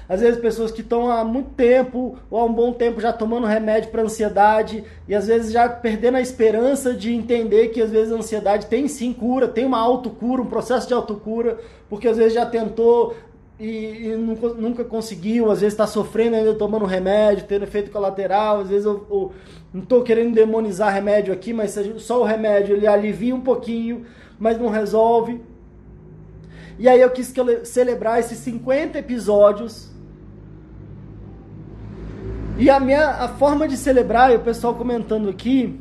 Às 0.07 0.21
vezes 0.21 0.39
pessoas 0.39 0.71
que 0.71 0.81
estão 0.81 1.09
há 1.09 1.23
muito 1.23 1.49
tempo 1.51 2.17
ou 2.29 2.39
há 2.39 2.45
um 2.45 2.53
bom 2.53 2.71
tempo 2.71 3.01
já 3.01 3.11
tomando 3.11 3.47
remédio 3.47 3.89
para 3.89 4.03
ansiedade 4.03 4.83
e 5.07 5.15
às 5.15 5.27
vezes 5.27 5.51
já 5.51 5.67
perdendo 5.67 6.17
a 6.17 6.21
esperança 6.21 6.93
de 6.93 7.13
entender 7.13 7.69
que 7.69 7.81
às 7.81 7.89
vezes 7.89 8.13
a 8.13 8.17
ansiedade 8.17 8.67
tem 8.67 8.87
sim 8.87 9.11
cura, 9.11 9.47
tem 9.47 9.65
uma 9.65 9.79
autocura, 9.79 10.41
um 10.41 10.47
processo 10.47 10.87
de 10.87 10.93
autocura, 10.93 11.57
porque 11.89 12.07
às 12.07 12.17
vezes 12.17 12.33
já 12.33 12.45
tentou 12.45 13.15
e, 13.59 14.07
e 14.07 14.15
nunca, 14.15 14.49
nunca, 14.49 14.83
conseguiu, 14.83 15.49
às 15.49 15.61
vezes 15.61 15.73
está 15.73 15.87
sofrendo 15.87 16.35
ainda 16.35 16.53
tomando 16.53 16.85
remédio, 16.85 17.45
tendo 17.47 17.63
efeito 17.63 17.89
colateral, 17.89 18.59
às 18.59 18.69
vezes 18.69 18.85
eu, 18.85 19.05
eu 19.09 19.31
não 19.73 19.81
estou 19.81 20.03
querendo 20.03 20.33
demonizar 20.33 20.93
remédio 20.93 21.33
aqui, 21.33 21.53
mas 21.53 21.77
só 21.97 22.21
o 22.21 22.25
remédio 22.25 22.75
ele 22.75 22.85
alivia 22.85 23.33
um 23.33 23.41
pouquinho, 23.41 24.05
mas 24.37 24.59
não 24.59 24.69
resolve. 24.69 25.41
E 26.77 26.89
aí 26.89 26.99
eu 26.99 27.09
quis 27.09 27.33
celebrar 27.63 28.19
esses 28.19 28.37
50 28.39 28.99
episódios. 28.99 29.94
E 32.57 32.69
a 32.69 32.79
minha 32.79 33.09
a 33.09 33.27
forma 33.27 33.67
de 33.67 33.75
celebrar, 33.75 34.31
e 34.31 34.37
o 34.37 34.39
pessoal 34.39 34.75
comentando 34.75 35.27
aqui, 35.27 35.77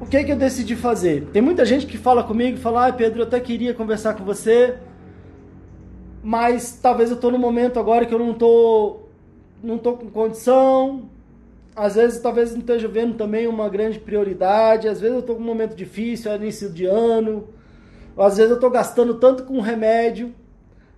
o 0.00 0.06
que, 0.06 0.24
que 0.24 0.32
eu 0.32 0.36
decidi 0.36 0.74
fazer? 0.74 1.26
Tem 1.32 1.42
muita 1.42 1.64
gente 1.64 1.86
que 1.86 1.98
fala 1.98 2.24
comigo, 2.24 2.56
fala, 2.56 2.86
ah, 2.86 2.92
Pedro, 2.92 3.20
eu 3.20 3.26
até 3.26 3.38
queria 3.38 3.74
conversar 3.74 4.14
com 4.14 4.24
você, 4.24 4.78
mas 6.22 6.78
talvez 6.80 7.10
eu 7.10 7.16
estou 7.16 7.30
no 7.30 7.38
momento 7.38 7.78
agora 7.78 8.06
que 8.06 8.14
eu 8.14 8.18
não 8.18 8.32
estou 8.32 9.10
não 9.62 9.78
tô 9.78 9.94
com 9.94 10.08
condição, 10.10 11.10
às 11.74 11.96
vezes 11.96 12.20
talvez 12.20 12.52
não 12.52 12.60
esteja 12.60 12.88
vendo 12.88 13.14
também 13.14 13.46
uma 13.46 13.68
grande 13.68 13.98
prioridade, 13.98 14.88
às 14.88 15.00
vezes 15.00 15.14
eu 15.14 15.20
estou 15.20 15.36
com 15.36 15.42
um 15.42 15.46
momento 15.46 15.74
difícil, 15.74 16.30
é 16.30 16.36
início 16.36 16.70
de 16.70 16.86
ano, 16.86 17.48
às 18.16 18.36
vezes 18.36 18.50
eu 18.50 18.56
estou 18.56 18.70
gastando 18.70 19.14
tanto 19.14 19.44
com 19.44 19.60
remédio. 19.60 20.34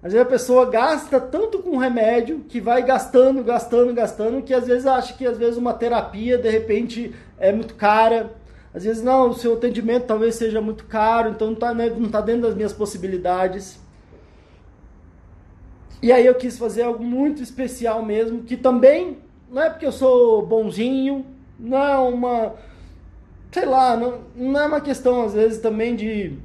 Às 0.03 0.13
vezes 0.13 0.27
a 0.27 0.31
pessoa 0.31 0.71
gasta 0.71 1.21
tanto 1.21 1.59
com 1.59 1.77
remédio 1.77 2.41
que 2.49 2.61
vai 2.61 2.83
gastando, 2.85 3.43
gastando, 3.43 3.93
gastando, 3.93 4.43
que 4.43 4.55
às 4.55 4.67
vezes 4.67 4.87
acha 4.87 5.15
que 5.15 5.27
às 5.27 5.37
vezes 5.37 5.57
uma 5.57 5.75
terapia 5.75 6.39
de 6.39 6.49
repente 6.49 7.13
é 7.37 7.53
muito 7.53 7.75
cara. 7.75 8.33
Às 8.73 8.85
vezes 8.85 9.03
não, 9.03 9.31
o 9.31 9.35
seu 9.35 9.55
atendimento 9.55 10.07
talvez 10.07 10.37
seja 10.37 10.61
muito 10.61 10.85
caro, 10.85 11.31
então 11.31 11.49
não 11.49 11.55
está 11.55 11.75
né, 11.75 11.91
não 11.91 12.09
tá 12.09 12.21
dentro 12.21 12.43
das 12.43 12.55
minhas 12.55 12.73
possibilidades. 12.73 13.81
E 16.01 16.13
aí 16.13 16.25
eu 16.25 16.35
quis 16.37 16.57
fazer 16.57 16.83
algo 16.83 17.03
muito 17.03 17.43
especial 17.43 18.05
mesmo, 18.05 18.45
que 18.45 18.57
também 18.57 19.19
não 19.51 19.63
é 19.63 19.69
porque 19.69 19.87
eu 19.87 19.91
sou 19.91 20.47
bonzinho, 20.47 21.27
não 21.59 21.79
é 21.79 21.99
uma. 21.99 22.55
Sei 23.51 23.65
lá, 23.65 23.97
não, 23.97 24.21
não 24.37 24.61
é 24.61 24.67
uma 24.67 24.81
questão 24.81 25.23
às 25.25 25.35
vezes 25.35 25.61
também 25.61 25.97
de 25.97 26.39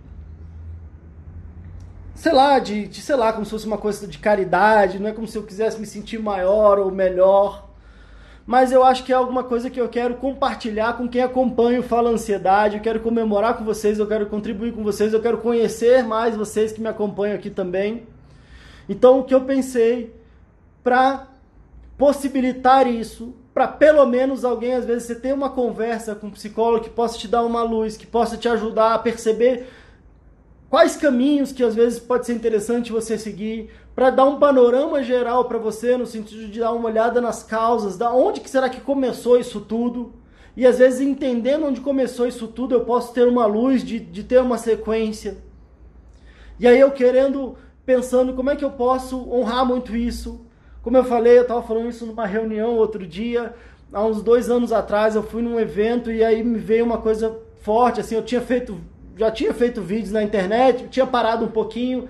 sei 2.24 2.32
lá, 2.32 2.58
de, 2.58 2.88
de, 2.88 3.02
sei 3.02 3.18
lá, 3.18 3.34
como 3.34 3.44
se 3.44 3.52
fosse 3.52 3.68
uma 3.68 3.78
coisa 3.78 4.08
de 4.08 4.18
caridade, 4.18 4.98
não 4.98 5.10
é 5.10 5.12
como 5.12 5.28
se 5.28 5.38
eu 5.38 5.44
quisesse 5.44 5.78
me 5.78 5.86
sentir 5.86 6.20
maior 6.20 6.80
ou 6.80 6.90
melhor. 6.90 7.68
Mas 8.48 8.72
eu 8.72 8.82
acho 8.82 9.04
que 9.04 9.12
é 9.12 9.16
alguma 9.16 9.44
coisa 9.44 9.70
que 9.70 9.82
eu 9.82 9.90
quero 9.90 10.16
compartilhar 10.16 10.96
com 10.96 11.06
quem 11.06 11.22
acompanha 11.22 11.82
o 11.82 11.84
Fala 11.84 12.10
Ansiedade, 12.10 12.78
eu 12.78 12.82
quero 12.82 13.02
comemorar 13.02 13.58
com 13.58 13.66
vocês, 13.66 14.00
eu 14.00 14.08
quero 14.08 14.28
contribuir 14.28 14.72
com 14.72 14.86
vocês, 14.86 15.12
eu 15.12 15.22
quero 15.22 15.40
conhecer 15.40 16.02
mais 16.02 16.34
vocês 16.34 16.72
que 16.72 16.80
me 16.80 16.88
acompanham 16.88 17.36
aqui 17.36 17.50
também. 17.50 18.08
Então, 18.88 19.20
o 19.20 19.26
que 19.26 19.36
eu 19.36 19.42
pensei 19.42 20.16
para 20.82 21.28
possibilitar 21.98 22.88
isso, 22.88 23.36
para 23.54 23.68
pelo 23.68 24.06
menos 24.06 24.46
alguém, 24.46 24.76
às 24.76 24.86
vezes, 24.86 25.04
você 25.04 25.16
ter 25.16 25.34
uma 25.34 25.50
conversa 25.50 26.16
com 26.16 26.28
um 26.28 26.32
psicólogo 26.32 26.86
que 26.86 26.90
possa 26.90 27.18
te 27.18 27.28
dar 27.28 27.44
uma 27.44 27.64
luz, 27.64 27.98
que 27.98 28.08
possa 28.08 28.38
te 28.38 28.48
ajudar 28.48 28.94
a 28.94 29.00
perceber 29.00 29.68
quais 30.74 30.96
caminhos 30.96 31.52
que 31.52 31.64
às 31.64 31.76
vezes 31.76 32.00
pode 32.00 32.26
ser 32.26 32.34
interessante 32.34 32.92
você 32.92 33.16
seguir 33.16 33.70
para 33.94 34.10
dar 34.10 34.26
um 34.26 34.40
panorama 34.40 35.04
geral 35.04 35.46
para 35.46 35.60
você 35.60 35.96
no 35.96 36.08
sentido 36.08 36.48
de 36.48 36.62
dar 36.62 36.72
uma 36.72 36.90
olhada 36.90 37.22
nas 37.22 37.44
causas, 37.44 37.96
da 37.96 38.12
onde 38.12 38.42
que 38.42 38.50
será 38.50 38.68
que 38.68 38.82
começou 38.82 39.38
isso 39.40 39.62
tudo? 39.62 40.14
E 40.58 40.66
às 40.66 40.80
vezes 40.80 41.00
entendendo 41.00 41.68
onde 41.68 41.80
começou 41.80 42.26
isso 42.26 42.48
tudo 42.48 42.74
eu 42.74 42.86
posso 42.86 43.14
ter 43.14 43.28
uma 43.28 43.46
luz 43.46 43.84
de, 43.84 44.00
de 44.00 44.24
ter 44.24 44.42
uma 44.42 44.58
sequência. 44.58 45.38
E 46.60 46.68
aí 46.68 46.80
eu 46.80 46.90
querendo 46.90 47.56
pensando 47.86 48.34
como 48.34 48.50
é 48.50 48.56
que 48.56 48.66
eu 48.66 48.72
posso 48.72 49.32
honrar 49.32 49.64
muito 49.64 49.96
isso. 49.96 50.44
Como 50.82 50.98
eu 50.98 51.04
falei 51.04 51.38
eu 51.38 51.44
estava 51.44 51.62
falando 51.62 51.90
isso 51.90 52.04
numa 52.04 52.26
reunião 52.26 52.78
outro 52.78 53.06
dia 53.06 53.54
há 53.94 54.04
uns 54.04 54.24
dois 54.24 54.50
anos 54.50 54.72
atrás 54.72 55.16
eu 55.16 55.22
fui 55.22 55.44
num 55.44 55.60
evento 55.60 56.12
e 56.12 56.24
aí 56.24 56.44
me 56.44 56.58
veio 56.58 56.84
uma 56.84 56.98
coisa 56.98 57.40
forte 57.62 58.02
assim 58.02 58.16
eu 58.16 58.24
tinha 58.24 58.42
feito 58.42 58.92
já 59.18 59.32
tinha 59.32 59.54
feito 59.54 59.82
vídeos 59.82 60.12
na 60.12 60.24
internet, 60.24 60.88
tinha 60.90 61.06
parado 61.06 61.46
um 61.46 61.50
pouquinho, 61.50 62.08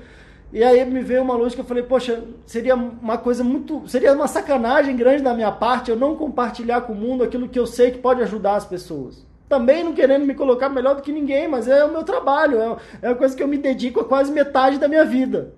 e 0.53 0.63
aí 0.63 0.85
me 0.85 1.01
veio 1.01 1.23
uma 1.23 1.33
luz 1.33 1.55
que 1.55 1.61
eu 1.61 1.65
falei, 1.65 1.81
poxa, 1.81 2.23
seria 2.45 2.75
uma 2.75 3.17
coisa 3.17 3.43
muito. 3.43 3.87
Seria 3.87 4.13
uma 4.13 4.27
sacanagem 4.27 4.95
grande 4.95 5.23
da 5.23 5.33
minha 5.33 5.51
parte 5.51 5.89
eu 5.89 5.97
não 5.97 6.15
compartilhar 6.15 6.81
com 6.81 6.93
o 6.93 6.95
mundo 6.95 7.23
aquilo 7.23 7.49
que 7.49 7.57
eu 7.57 7.65
sei 7.65 7.89
que 7.89 7.97
pode 7.97 8.21
ajudar 8.21 8.55
as 8.55 8.65
pessoas. 8.65 9.25
Também 9.49 9.83
não 9.83 9.93
querendo 9.93 10.25
me 10.25 10.35
colocar 10.35 10.69
melhor 10.69 10.95
do 10.95 11.01
que 11.01 11.11
ninguém, 11.11 11.47
mas 11.47 11.67
é 11.67 11.83
o 11.83 11.91
meu 11.91 12.03
trabalho, 12.03 12.59
é, 12.59 12.77
é 13.01 13.09
uma 13.09 13.15
coisa 13.15 13.35
que 13.35 13.41
eu 13.41 13.47
me 13.47 13.57
dedico 13.57 13.99
a 13.99 14.05
quase 14.05 14.31
metade 14.31 14.77
da 14.77 14.87
minha 14.87 15.03
vida. 15.03 15.53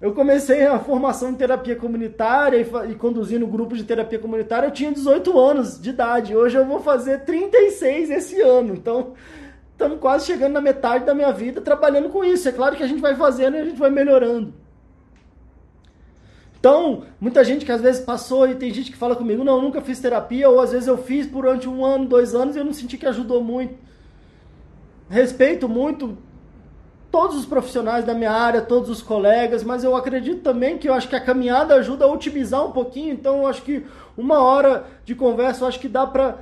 Eu 0.00 0.12
comecei 0.12 0.66
a 0.66 0.78
formação 0.78 1.30
em 1.30 1.34
terapia 1.34 1.74
comunitária 1.74 2.58
e, 2.58 2.90
e 2.90 2.94
conduzindo 2.94 3.46
grupos 3.46 3.78
de 3.78 3.84
terapia 3.84 4.18
comunitária, 4.18 4.66
eu 4.66 4.70
tinha 4.70 4.92
18 4.92 5.38
anos 5.38 5.80
de 5.80 5.88
idade. 5.88 6.36
Hoje 6.36 6.58
eu 6.58 6.66
vou 6.66 6.80
fazer 6.80 7.24
36 7.24 8.10
esse 8.10 8.38
ano. 8.42 8.74
Então, 8.74 9.14
estamos 9.74 9.98
quase 10.00 10.26
chegando 10.26 10.52
na 10.52 10.60
metade 10.60 11.04
da 11.04 11.14
minha 11.14 11.32
vida 11.32 11.60
trabalhando 11.60 12.08
com 12.08 12.24
isso. 12.24 12.48
É 12.48 12.52
claro 12.52 12.76
que 12.76 12.82
a 12.82 12.86
gente 12.86 13.00
vai 13.00 13.14
fazendo 13.14 13.56
e 13.56 13.60
a 13.60 13.64
gente 13.64 13.78
vai 13.78 13.90
melhorando. 13.90 14.54
Então, 16.58 17.02
muita 17.20 17.44
gente 17.44 17.66
que 17.66 17.72
às 17.72 17.82
vezes 17.82 18.02
passou 18.02 18.48
e 18.48 18.54
tem 18.54 18.72
gente 18.72 18.90
que 18.90 18.96
fala 18.96 19.14
comigo, 19.14 19.44
não, 19.44 19.60
nunca 19.60 19.82
fiz 19.82 20.00
terapia, 20.00 20.48
ou 20.48 20.58
às 20.60 20.72
vezes 20.72 20.88
eu 20.88 20.96
fiz 20.96 21.26
durante 21.26 21.68
um 21.68 21.84
ano, 21.84 22.06
dois 22.06 22.34
anos 22.34 22.56
e 22.56 22.58
eu 22.58 22.64
não 22.64 22.72
senti 22.72 22.96
que 22.96 23.04
ajudou 23.04 23.44
muito. 23.44 23.74
Respeito 25.10 25.68
muito 25.68 26.16
todos 27.10 27.36
os 27.36 27.44
profissionais 27.44 28.04
da 28.04 28.14
minha 28.14 28.32
área, 28.32 28.62
todos 28.62 28.88
os 28.88 29.02
colegas, 29.02 29.62
mas 29.62 29.84
eu 29.84 29.94
acredito 29.94 30.40
também 30.40 30.78
que 30.78 30.88
eu 30.88 30.94
acho 30.94 31.06
que 31.06 31.14
a 31.14 31.20
caminhada 31.20 31.74
ajuda 31.74 32.06
a 32.06 32.08
otimizar 32.08 32.64
um 32.64 32.72
pouquinho, 32.72 33.12
então 33.12 33.42
eu 33.42 33.46
acho 33.46 33.62
que 33.62 33.84
uma 34.16 34.40
hora 34.40 34.86
de 35.04 35.14
conversa 35.14 35.64
eu 35.64 35.68
acho 35.68 35.78
que 35.78 35.88
dá 35.88 36.06
para 36.06 36.38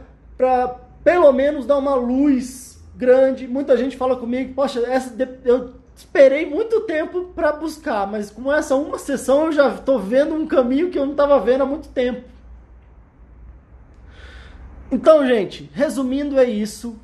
pelo 1.02 1.32
menos 1.32 1.66
dar 1.66 1.78
uma 1.78 1.96
luz 1.96 2.71
grande. 2.94 3.46
Muita 3.46 3.76
gente 3.76 3.96
fala 3.96 4.16
comigo, 4.16 4.54
poxa, 4.54 4.80
essa, 4.86 5.14
eu 5.44 5.74
esperei 5.94 6.46
muito 6.46 6.80
tempo 6.82 7.32
para 7.34 7.52
buscar, 7.52 8.06
mas 8.06 8.30
com 8.30 8.52
essa 8.52 8.74
uma 8.74 8.98
sessão 8.98 9.46
eu 9.46 9.52
já 9.52 9.68
estou 9.74 9.98
vendo 9.98 10.34
um 10.34 10.46
caminho 10.46 10.90
que 10.90 10.98
eu 10.98 11.04
não 11.04 11.12
estava 11.12 11.38
vendo 11.40 11.62
há 11.62 11.66
muito 11.66 11.88
tempo. 11.88 12.28
Então, 14.90 15.26
gente, 15.26 15.70
resumindo 15.72 16.38
é 16.38 16.44
isso. 16.44 16.98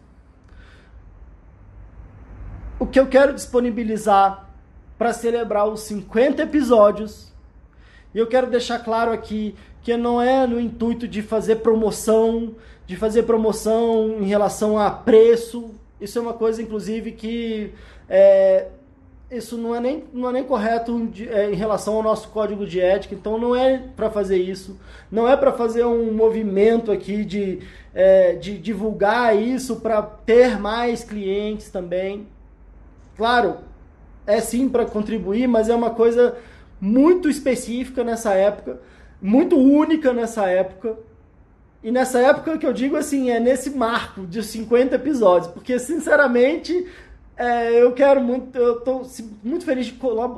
O 2.78 2.86
que 2.86 3.00
eu 3.00 3.06
quero 3.06 3.32
disponibilizar 3.32 4.48
para 4.98 5.12
celebrar 5.12 5.66
os 5.66 5.80
50 5.82 6.42
episódios. 6.42 7.27
E 8.14 8.18
eu 8.18 8.26
quero 8.26 8.48
deixar 8.48 8.78
claro 8.78 9.12
aqui 9.12 9.54
que 9.82 9.96
não 9.96 10.20
é 10.20 10.46
no 10.46 10.60
intuito 10.60 11.06
de 11.06 11.22
fazer 11.22 11.56
promoção, 11.56 12.54
de 12.86 12.96
fazer 12.96 13.22
promoção 13.24 14.16
em 14.20 14.26
relação 14.26 14.78
a 14.78 14.90
preço. 14.90 15.70
Isso 16.00 16.18
é 16.18 16.22
uma 16.22 16.34
coisa, 16.34 16.62
inclusive, 16.62 17.12
que 17.12 17.72
é, 18.08 18.68
isso 19.30 19.58
não 19.58 19.74
é 19.74 19.80
nem, 19.80 20.04
não 20.12 20.30
é 20.30 20.32
nem 20.32 20.44
correto 20.44 21.10
é, 21.30 21.50
em 21.50 21.54
relação 21.54 21.96
ao 21.96 22.02
nosso 22.02 22.28
código 22.28 22.66
de 22.66 22.80
ética, 22.80 23.14
então 23.14 23.38
não 23.38 23.54
é 23.54 23.78
para 23.94 24.10
fazer 24.10 24.38
isso, 24.38 24.78
não 25.10 25.28
é 25.28 25.36
para 25.36 25.52
fazer 25.52 25.84
um 25.84 26.12
movimento 26.12 26.90
aqui 26.90 27.24
de, 27.24 27.58
é, 27.94 28.34
de 28.34 28.56
divulgar 28.56 29.36
isso 29.36 29.76
para 29.76 30.00
ter 30.00 30.58
mais 30.58 31.04
clientes 31.04 31.70
também. 31.70 32.26
Claro, 33.16 33.58
é 34.26 34.40
sim 34.40 34.68
para 34.68 34.86
contribuir, 34.86 35.46
mas 35.46 35.68
é 35.68 35.74
uma 35.74 35.90
coisa 35.90 36.36
muito 36.80 37.28
específica 37.28 38.04
nessa 38.04 38.34
época, 38.34 38.80
muito 39.20 39.56
única 39.56 40.12
nessa 40.12 40.48
época. 40.48 40.96
E 41.82 41.90
nessa 41.90 42.18
época 42.18 42.58
que 42.58 42.66
eu 42.66 42.72
digo 42.72 42.96
assim, 42.96 43.30
é 43.30 43.38
nesse 43.38 43.70
marco 43.70 44.26
de 44.26 44.42
50 44.42 44.96
episódios, 44.96 45.50
porque 45.52 45.78
sinceramente 45.78 46.86
é, 47.36 47.80
eu 47.80 47.92
quero 47.92 48.20
muito, 48.20 48.58
eu 48.58 48.78
estou 48.78 49.06
muito 49.44 49.64
feliz 49.64 49.86
de, 49.86 49.94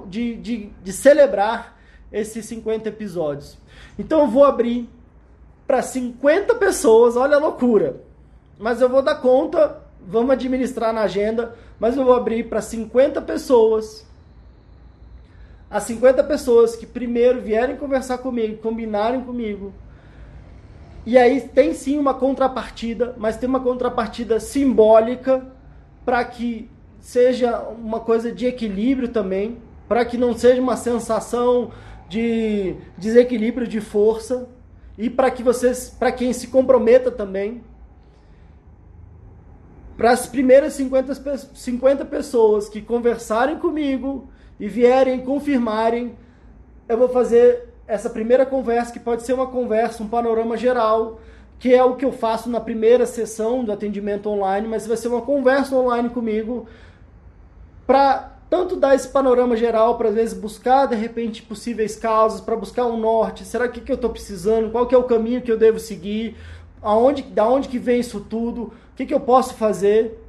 de, 0.09 0.37
de, 0.37 0.71
de 0.83 0.93
celebrar 0.93 1.79
esses 2.13 2.45
50 2.45 2.89
episódios. 2.89 3.57
Então 3.99 4.21
eu 4.21 4.27
vou 4.27 4.45
abrir 4.45 4.89
para 5.67 5.81
50 5.83 6.55
pessoas, 6.57 7.17
olha 7.17 7.37
a 7.37 7.41
loucura. 7.41 8.03
Mas 8.59 8.81
eu 8.81 8.89
vou 8.89 9.01
dar 9.01 9.15
conta, 9.17 9.81
vamos 10.07 10.33
administrar 10.33 10.93
na 10.93 11.03
agenda, 11.03 11.55
mas 11.79 11.97
eu 11.97 12.05
vou 12.05 12.15
abrir 12.15 12.49
para 12.49 12.61
50 12.61 13.23
pessoas. 13.23 14.07
As 15.71 15.85
50 15.85 16.25
pessoas 16.25 16.75
que 16.75 16.85
primeiro 16.85 17.41
vierem 17.41 17.77
conversar 17.77 18.19
comigo, 18.19 18.57
combinarem 18.57 19.21
comigo. 19.21 19.73
E 21.07 21.17
aí 21.17 21.41
tem 21.41 21.73
sim 21.73 21.97
uma 21.97 22.13
contrapartida, 22.13 23.15
mas 23.17 23.37
tem 23.37 23.49
uma 23.49 23.61
contrapartida 23.61 24.41
simbólica 24.41 25.47
para 26.05 26.25
que 26.25 26.69
seja 27.01 27.61
uma 27.61 28.01
coisa 28.01 28.33
de 28.33 28.47
equilíbrio 28.47 29.09
também, 29.09 29.59
para 29.89 30.05
que 30.05 30.19
não 30.19 30.37
seja 30.37 30.61
uma 30.61 30.77
sensação 30.77 31.71
de 32.09 32.75
desequilíbrio 32.99 33.67
de 33.67 33.81
força 33.81 34.49
e 34.99 35.09
para 35.09 35.31
que 35.31 35.43
vocês, 35.43 35.89
para 35.89 36.11
quem 36.11 36.33
se 36.33 36.49
comprometa 36.49 37.11
também, 37.11 37.63
para 39.97 40.11
as 40.11 40.27
primeiras 40.27 40.73
50, 40.75 41.15
50 41.55 42.05
pessoas 42.07 42.69
que 42.69 42.83
conversarem 42.83 43.59
comigo 43.59 44.29
e 44.61 44.69
vierem 44.69 45.21
confirmarem, 45.21 46.15
eu 46.89 46.99
vou 46.99 47.09
fazer 47.09 47.69
essa 47.89 48.09
primeira 48.09 48.47
conversa, 48.47 48.93
que 48.93 49.01
pode 49.01 49.25
ser 49.25 49.33
uma 49.33 49.47
conversa, 49.47 50.03
um 50.03 50.09
panorama 50.09 50.57
geral, 50.57 51.19
que 51.59 51.75
é 51.75 51.83
o 51.83 51.97
que 51.97 52.05
eu 52.05 52.13
faço 52.13 52.49
na 52.49 52.61
primeira 52.61 53.07
sessão 53.07 53.65
do 53.65 53.73
atendimento 53.73 54.29
online, 54.29 54.69
mas 54.69 54.87
vai 54.87 54.97
ser 54.97 55.09
uma 55.09 55.23
conversa 55.23 55.75
online 55.75 56.11
comigo 56.11 56.67
para 57.87 58.37
tanto 58.49 58.77
dar 58.77 58.95
esse 58.95 59.09
panorama 59.09 59.57
geral, 59.57 59.97
para 59.97 60.09
às 60.09 60.15
vezes 60.15 60.39
buscar 60.39 60.87
de 60.87 60.95
repente 60.95 61.43
possíveis 61.43 61.97
causas, 61.97 62.41
para 62.41 62.57
buscar 62.57 62.87
um 62.87 62.99
norte, 62.99 63.45
será 63.45 63.69
que, 63.69 63.81
que 63.81 63.91
eu 63.91 63.97
estou 63.97 64.11
precisando, 64.11 64.71
qual 64.71 64.87
que 64.87 64.95
é 64.95 64.99
o 64.99 65.05
caminho 65.05 65.41
que 65.41 65.51
eu 65.51 65.57
devo 65.57 65.79
seguir, 65.79 66.37
aonde, 66.83 67.23
da 67.23 67.47
onde 67.49 67.69
que 67.69 67.79
vem 67.79 68.01
isso 68.01 68.21
tudo, 68.21 68.63
o 68.63 68.73
que, 68.97 69.07
que 69.07 69.15
eu 69.15 69.21
posso 69.21 69.55
fazer. 69.55 70.20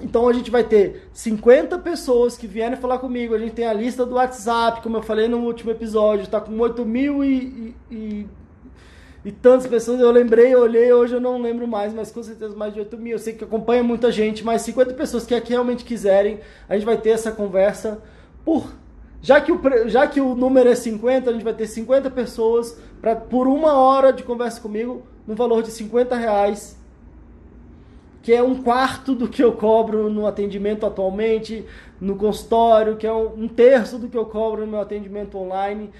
Então 0.00 0.28
a 0.28 0.32
gente 0.32 0.50
vai 0.50 0.62
ter 0.62 1.08
50 1.12 1.78
pessoas 1.80 2.36
que 2.36 2.46
vierem 2.46 2.76
falar 2.76 2.98
comigo. 2.98 3.34
A 3.34 3.38
gente 3.38 3.52
tem 3.52 3.66
a 3.66 3.72
lista 3.72 4.06
do 4.06 4.14
WhatsApp, 4.14 4.80
como 4.80 4.96
eu 4.96 5.02
falei 5.02 5.26
no 5.26 5.38
último 5.38 5.70
episódio, 5.70 6.22
está 6.22 6.40
com 6.40 6.56
8 6.58 6.84
mil 6.84 7.24
e, 7.24 7.74
e, 7.90 8.26
e 9.24 9.32
tantas 9.32 9.66
pessoas, 9.66 10.00
eu 10.00 10.10
lembrei, 10.10 10.54
eu 10.54 10.60
olhei, 10.60 10.92
hoje 10.92 11.14
eu 11.14 11.20
não 11.20 11.42
lembro 11.42 11.66
mais, 11.66 11.92
mas 11.92 12.12
com 12.12 12.22
certeza 12.22 12.54
mais 12.54 12.72
de 12.72 12.80
8 12.80 12.96
mil. 12.96 13.12
Eu 13.12 13.18
sei 13.18 13.32
que 13.32 13.42
acompanha 13.42 13.82
muita 13.82 14.12
gente, 14.12 14.44
mas 14.44 14.62
50 14.62 14.94
pessoas 14.94 15.26
que 15.26 15.34
aqui 15.34 15.50
realmente 15.50 15.84
quiserem, 15.84 16.38
a 16.68 16.74
gente 16.74 16.86
vai 16.86 16.96
ter 16.96 17.10
essa 17.10 17.32
conversa 17.32 18.00
por. 18.44 18.72
Já 19.20 19.40
que, 19.40 19.50
o, 19.50 19.60
já 19.88 20.06
que 20.06 20.20
o 20.20 20.36
número 20.36 20.68
é 20.68 20.76
50, 20.76 21.28
a 21.28 21.32
gente 21.32 21.42
vai 21.42 21.52
ter 21.52 21.66
50 21.66 22.08
pessoas 22.10 22.78
pra, 23.00 23.16
por 23.16 23.48
uma 23.48 23.72
hora 23.72 24.12
de 24.12 24.22
conversa 24.22 24.60
comigo, 24.60 25.02
no 25.26 25.34
valor 25.34 25.64
de 25.64 25.72
50 25.72 26.14
reais, 26.14 26.77
que 28.22 28.32
é 28.32 28.42
um 28.42 28.62
quarto 28.62 29.14
do 29.14 29.28
que 29.28 29.42
eu 29.42 29.52
cobro 29.52 30.10
no 30.10 30.26
atendimento 30.26 30.84
atualmente, 30.84 31.64
no 32.00 32.16
consultório, 32.16 32.96
que 32.96 33.06
é 33.06 33.12
um, 33.12 33.48
terço 33.48 33.98
do 33.98 34.08
que 34.08 34.16
eu 34.16 34.26
cobro 34.26 34.62
no 34.62 34.72
meu 34.72 34.80
atendimento 34.80 35.38
online 35.38 35.90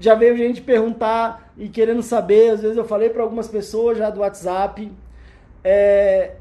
já 0.00 0.14
veio 0.14 0.36
gente 0.36 0.60
perguntar 0.60 1.52
e 1.56 1.68
querendo 1.68 2.02
saber, 2.02 2.50
às 2.50 2.60
vezes 2.62 2.76
eu 2.76 2.84
falei 2.84 3.10
para 3.10 3.22
algumas 3.22 3.48
pessoas 3.48 3.98
já 3.98 4.10
do 4.10 4.20
WhatsApp, 4.20 4.90
é, 5.62 6.32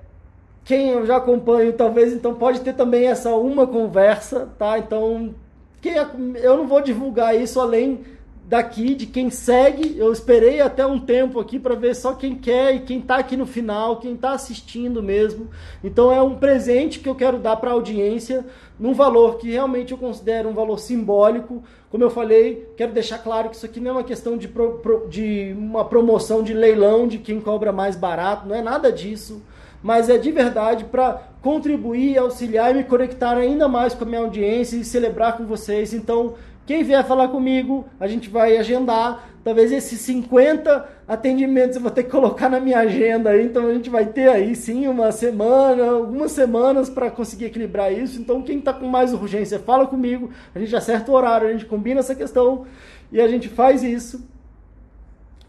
quem 0.63 0.89
eu 0.89 1.05
já 1.05 1.17
acompanho, 1.17 1.73
talvez 1.73 2.13
então 2.13 2.33
pode 2.33 2.61
ter 2.61 2.73
também 2.73 3.07
essa 3.07 3.31
uma 3.35 3.67
conversa, 3.67 4.49
tá? 4.57 4.79
Então, 4.79 5.33
quem, 5.81 5.93
eu 6.41 6.57
não 6.57 6.67
vou 6.67 6.81
divulgar 6.81 7.39
isso 7.39 7.59
além 7.59 8.03
daqui, 8.45 8.93
de 8.93 9.05
quem 9.05 9.29
segue. 9.29 9.97
Eu 9.97 10.11
esperei 10.11 10.61
até 10.61 10.85
um 10.85 10.99
tempo 10.99 11.39
aqui 11.39 11.57
para 11.57 11.75
ver 11.75 11.95
só 11.95 12.13
quem 12.13 12.35
quer 12.35 12.75
e 12.75 12.79
quem 12.81 12.99
está 12.99 13.17
aqui 13.17 13.37
no 13.37 13.45
final, 13.45 13.97
quem 13.97 14.13
está 14.13 14.31
assistindo 14.31 15.01
mesmo. 15.01 15.49
Então 15.83 16.11
é 16.11 16.21
um 16.21 16.35
presente 16.35 16.99
que 16.99 17.09
eu 17.09 17.15
quero 17.15 17.39
dar 17.39 17.55
para 17.57 17.71
a 17.71 17.73
audiência, 17.73 18.45
num 18.79 18.93
valor 18.93 19.37
que 19.37 19.49
realmente 19.49 19.91
eu 19.91 19.97
considero 19.97 20.49
um 20.49 20.53
valor 20.53 20.79
simbólico. 20.79 21.63
Como 21.89 22.03
eu 22.03 22.09
falei, 22.09 22.67
quero 22.75 22.91
deixar 22.91 23.19
claro 23.19 23.49
que 23.49 23.55
isso 23.55 23.65
aqui 23.65 23.79
não 23.79 23.91
é 23.91 23.93
uma 23.93 24.03
questão 24.03 24.37
de, 24.37 24.47
pro, 24.47 24.79
pro, 24.79 25.07
de 25.07 25.55
uma 25.57 25.85
promoção 25.85 26.43
de 26.43 26.53
leilão 26.53 27.07
de 27.07 27.17
quem 27.19 27.39
cobra 27.39 27.71
mais 27.71 27.95
barato, 27.95 28.47
não 28.47 28.55
é 28.55 28.61
nada 28.61 28.91
disso. 28.91 29.41
Mas 29.81 30.09
é 30.09 30.17
de 30.17 30.31
verdade 30.31 30.85
para 30.85 31.21
contribuir, 31.41 32.17
auxiliar 32.17 32.71
e 32.71 32.77
me 32.77 32.83
conectar 32.85 33.35
ainda 33.35 33.67
mais 33.67 33.93
com 33.93 34.05
a 34.05 34.07
minha 34.07 34.21
audiência 34.21 34.77
e 34.77 34.85
celebrar 34.85 35.35
com 35.35 35.45
vocês. 35.45 35.93
Então, 35.93 36.35
quem 36.65 36.83
vier 36.83 37.05
falar 37.05 37.27
comigo, 37.27 37.85
a 37.99 38.07
gente 38.07 38.29
vai 38.29 38.55
agendar. 38.57 39.29
Talvez 39.43 39.71
esses 39.73 39.99
50 39.99 40.87
atendimentos 41.05 41.75
eu 41.75 41.81
vou 41.81 41.91
ter 41.91 42.03
que 42.03 42.09
colocar 42.09 42.47
na 42.47 42.59
minha 42.59 42.79
agenda. 42.79 43.39
Então 43.41 43.67
a 43.67 43.73
gente 43.73 43.89
vai 43.89 44.05
ter 44.05 44.29
aí 44.29 44.55
sim 44.55 44.87
uma 44.87 45.11
semana, 45.11 45.91
algumas 45.91 46.31
semanas 46.31 46.89
para 46.89 47.11
conseguir 47.11 47.45
equilibrar 47.45 47.91
isso. 47.91 48.21
Então 48.21 48.41
quem 48.41 48.59
está 48.59 48.71
com 48.71 48.87
mais 48.87 49.13
urgência, 49.13 49.59
fala 49.59 49.85
comigo. 49.85 50.29
A 50.55 50.59
gente 50.59 50.73
acerta 50.73 51.11
o 51.11 51.15
horário, 51.15 51.49
a 51.49 51.51
gente 51.51 51.65
combina 51.65 51.99
essa 51.99 52.15
questão 52.15 52.65
e 53.11 53.19
a 53.19 53.27
gente 53.27 53.49
faz 53.49 53.83
isso. 53.83 54.25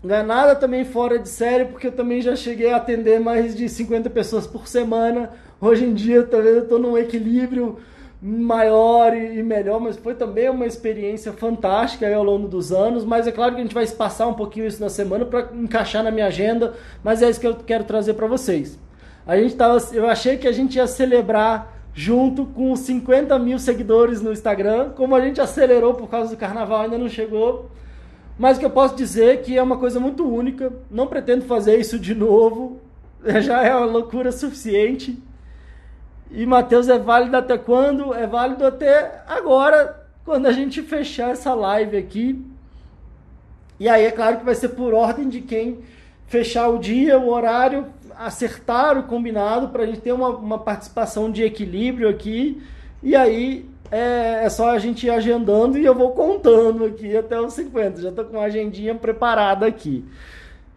Não 0.02 0.16
é 0.16 0.22
nada 0.22 0.56
também 0.56 0.84
fora 0.84 1.18
de 1.18 1.28
série, 1.28 1.64
porque 1.64 1.86
eu 1.86 1.92
também 1.92 2.20
já 2.20 2.36
cheguei 2.36 2.72
a 2.72 2.76
atender 2.76 3.20
mais 3.20 3.56
de 3.56 3.68
50 3.68 4.10
pessoas 4.10 4.46
por 4.46 4.66
semana. 4.68 5.30
Hoje 5.60 5.84
em 5.84 5.94
dia, 5.94 6.24
talvez 6.24 6.56
eu 6.56 6.62
estou 6.64 6.78
num 6.78 6.98
equilíbrio 6.98 7.78
maior 8.26 9.14
e 9.14 9.42
melhor, 9.42 9.78
mas 9.78 9.98
foi 9.98 10.14
também 10.14 10.48
uma 10.48 10.64
experiência 10.64 11.30
fantástica 11.30 12.10
ao 12.16 12.24
longo 12.24 12.48
dos 12.48 12.72
anos. 12.72 13.04
Mas 13.04 13.26
é 13.26 13.32
claro 13.32 13.54
que 13.54 13.60
a 13.60 13.62
gente 13.62 13.74
vai 13.74 13.84
espaçar 13.84 14.26
um 14.26 14.32
pouquinho 14.32 14.66
isso 14.66 14.80
na 14.80 14.88
semana 14.88 15.26
para 15.26 15.50
encaixar 15.52 16.02
na 16.02 16.10
minha 16.10 16.26
agenda, 16.26 16.72
mas 17.02 17.20
é 17.20 17.28
isso 17.28 17.38
que 17.38 17.46
eu 17.46 17.54
quero 17.54 17.84
trazer 17.84 18.14
para 18.14 18.26
vocês. 18.26 18.78
A 19.26 19.36
gente 19.36 19.54
tava, 19.54 19.76
eu 19.92 20.08
achei 20.08 20.38
que 20.38 20.48
a 20.48 20.52
gente 20.52 20.76
ia 20.76 20.86
celebrar 20.86 21.70
junto 21.92 22.46
com 22.46 22.72
os 22.72 22.80
50 22.80 23.38
mil 23.38 23.58
seguidores 23.58 24.22
no 24.22 24.32
Instagram, 24.32 24.90
como 24.96 25.14
a 25.14 25.20
gente 25.20 25.38
acelerou 25.38 25.92
por 25.92 26.08
causa 26.08 26.30
do 26.30 26.36
carnaval, 26.38 26.80
ainda 26.80 26.96
não 26.96 27.10
chegou. 27.10 27.70
Mas 28.38 28.56
o 28.56 28.60
que 28.60 28.66
eu 28.66 28.70
posso 28.70 28.96
dizer 28.96 29.34
é 29.34 29.36
que 29.36 29.58
é 29.58 29.62
uma 29.62 29.76
coisa 29.76 30.00
muito 30.00 30.26
única, 30.26 30.72
não 30.90 31.06
pretendo 31.06 31.44
fazer 31.44 31.78
isso 31.78 31.98
de 31.98 32.14
novo, 32.14 32.80
já 33.42 33.62
é 33.62 33.74
uma 33.74 33.84
loucura 33.84 34.32
suficiente. 34.32 35.22
E 36.30 36.44
Mateus 36.46 36.88
é 36.88 36.98
válido 36.98 37.36
até 37.36 37.56
quando? 37.56 38.14
É 38.14 38.26
válido 38.26 38.66
até 38.66 39.22
agora, 39.26 40.04
quando 40.24 40.46
a 40.46 40.52
gente 40.52 40.82
fechar 40.82 41.30
essa 41.30 41.54
live 41.54 41.96
aqui. 41.96 42.44
E 43.78 43.88
aí 43.88 44.04
é 44.04 44.10
claro 44.10 44.38
que 44.38 44.44
vai 44.44 44.54
ser 44.54 44.70
por 44.70 44.94
ordem 44.94 45.28
de 45.28 45.40
quem 45.40 45.80
fechar 46.26 46.68
o 46.68 46.78
dia, 46.78 47.18
o 47.18 47.28
horário, 47.28 47.86
acertar 48.16 48.98
o 48.98 49.04
combinado 49.04 49.68
para 49.68 49.82
a 49.82 49.86
gente 49.86 50.00
ter 50.00 50.12
uma, 50.12 50.28
uma 50.28 50.58
participação 50.58 51.30
de 51.30 51.42
equilíbrio 51.42 52.08
aqui. 52.08 52.62
E 53.02 53.14
aí 53.14 53.68
é, 53.90 54.44
é, 54.44 54.48
só 54.48 54.70
a 54.70 54.78
gente 54.78 55.06
ir 55.06 55.10
agendando 55.10 55.78
e 55.78 55.84
eu 55.84 55.94
vou 55.94 56.12
contando 56.12 56.84
aqui 56.84 57.16
até 57.16 57.40
os 57.40 57.52
50. 57.52 58.00
Já 58.00 58.08
estou 58.08 58.24
com 58.24 58.40
a 58.40 58.44
agendinha 58.44 58.94
preparada 58.94 59.66
aqui. 59.66 60.04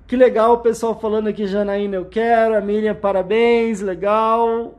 Que 0.06 0.16
legal 0.16 0.54
o 0.54 0.60
pessoal 0.60 1.00
falando 1.00 1.28
aqui, 1.28 1.48
Janaína, 1.48 1.96
eu 1.96 2.06
quero. 2.06 2.56
A 2.56 2.62
Miriam, 2.62 2.96
parabéns, 2.96 3.82
legal. 3.82 4.76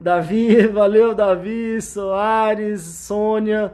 Davi, 0.00 0.66
valeu 0.68 1.14
Davi, 1.14 1.80
Soares, 1.80 2.82
Sônia, 2.82 3.72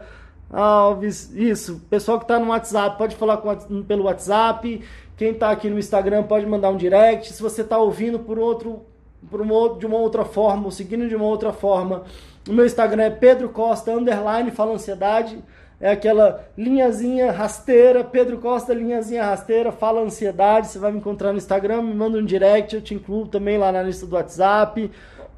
Alves, 0.50 1.32
isso. 1.34 1.80
Pessoal 1.90 2.18
que 2.18 2.24
está 2.24 2.38
no 2.38 2.50
WhatsApp, 2.50 2.96
pode 2.96 3.16
falar 3.16 3.38
com, 3.38 3.82
pelo 3.82 4.04
WhatsApp. 4.04 4.82
Quem 5.16 5.32
está 5.32 5.50
aqui 5.50 5.68
no 5.68 5.78
Instagram 5.78 6.24
pode 6.24 6.46
mandar 6.46 6.70
um 6.70 6.76
direct. 6.76 7.32
Se 7.32 7.42
você 7.42 7.62
está 7.62 7.78
ouvindo 7.78 8.18
por 8.18 8.38
outro, 8.38 8.84
por 9.30 9.40
uma, 9.40 9.78
de 9.78 9.86
uma 9.86 9.96
outra 9.96 10.24
forma, 10.24 10.64
ou 10.64 10.70
seguindo 10.70 11.08
de 11.08 11.16
uma 11.16 11.24
outra 11.24 11.52
forma, 11.52 12.04
o 12.48 12.52
meu 12.52 12.66
Instagram 12.66 13.04
é 13.04 13.10
Pedro 13.10 13.48
Costa 13.48 13.92
underline 13.92 14.50
fala 14.50 14.74
ansiedade. 14.74 15.42
É 15.80 15.90
aquela 15.90 16.48
linhazinha 16.56 17.32
rasteira, 17.32 18.04
Pedro 18.04 18.38
Costa, 18.38 18.72
linhazinha 18.72 19.24
rasteira, 19.24 19.72
fala 19.72 20.00
ansiedade. 20.00 20.68
Você 20.68 20.78
vai 20.78 20.92
me 20.92 20.98
encontrar 20.98 21.32
no 21.32 21.38
Instagram, 21.38 21.82
me 21.82 21.94
manda 21.94 22.18
um 22.18 22.24
direct, 22.24 22.76
eu 22.76 22.82
te 22.82 22.94
incluo 22.94 23.26
também 23.26 23.58
lá 23.58 23.72
na 23.72 23.82
lista 23.82 24.06
do 24.06 24.14
WhatsApp 24.14 24.90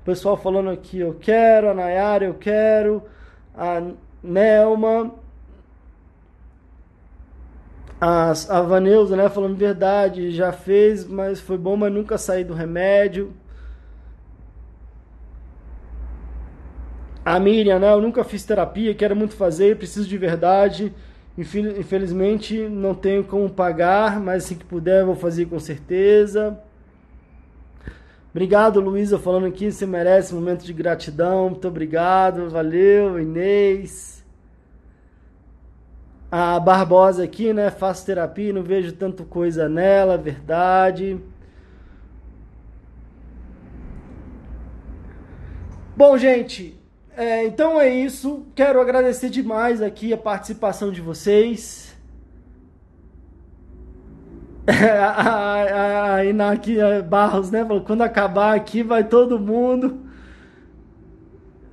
Pessoal 0.05 0.37
falando 0.37 0.71
aqui, 0.71 0.99
eu 1.01 1.15
quero, 1.15 1.71
a 1.71 1.75
Nayara, 1.75 2.25
eu 2.27 2.35
quero, 2.35 3.03
a 3.57 3.83
Nelma, 4.23 5.15
a, 8.01 8.33
a 8.51 8.61
Vaneuza, 8.63 9.17
né, 9.17 9.29
falando 9.31 9.57
verdade, 9.57 10.31
já 10.31 10.53
fez, 10.53 11.07
mas 11.07 11.41
foi 11.41 11.57
bom, 11.57 11.77
mas 11.77 11.93
nunca 11.93 12.19
saí 12.19 12.45
do 12.45 12.53
remédio. 12.53 13.33
A 17.25 17.41
Miriam, 17.41 17.79
né, 17.79 17.91
eu 17.91 18.01
nunca 18.03 18.23
fiz 18.23 18.45
terapia, 18.45 18.95
quero 18.95 19.17
muito 19.17 19.35
fazer, 19.35 19.77
preciso 19.79 20.07
de 20.07 20.19
verdade. 20.19 20.93
Infelizmente 21.37 22.69
não 22.69 22.95
tenho 22.95 23.25
como 23.25 23.49
pagar, 23.51 24.21
mas 24.21 24.45
assim 24.45 24.57
que 24.57 24.65
puder 24.65 25.05
vou 25.05 25.17
fazer 25.17 25.47
com 25.47 25.59
certeza. 25.59 26.59
Obrigado, 28.35 28.81
Luísa, 28.81 29.17
falando 29.17 29.47
aqui, 29.47 29.71
você 29.71 29.87
merece 29.87 30.35
um 30.35 30.41
momento 30.41 30.65
de 30.65 30.73
gratidão. 30.73 31.51
Muito 31.51 31.69
obrigado, 31.69 32.51
valeu, 32.51 33.21
Inês. 33.21 34.25
A 36.33 36.59
Barbosa 36.59 37.23
aqui, 37.23 37.53
né? 37.53 37.71
Faço 37.71 38.05
terapia, 38.05 38.53
não 38.53 38.65
vejo 38.65 38.91
tanto 38.91 39.25
coisa 39.25 39.69
nela, 39.69 40.19
verdade. 40.19 41.17
Bom, 45.97 46.19
gente, 46.19 46.77
é, 47.17 47.45
então 47.47 47.81
é 47.81 47.89
isso. 47.89 48.45
Quero 48.53 48.81
agradecer 48.81 49.31
demais 49.31 49.81
aqui 49.81 50.13
a 50.13 50.19
participação 50.19 50.91
de 50.91 51.01
vocês. 51.01 51.84
a, 54.67 56.15
a, 56.15 56.25
Inak 56.25 56.75
Barros, 57.09 57.51
né? 57.51 57.65
Falou, 57.65 57.83
quando 57.83 58.03
acabar 58.03 58.55
aqui 58.55 58.83
vai 58.83 59.05
todo 59.05 59.39
mundo. 59.39 60.01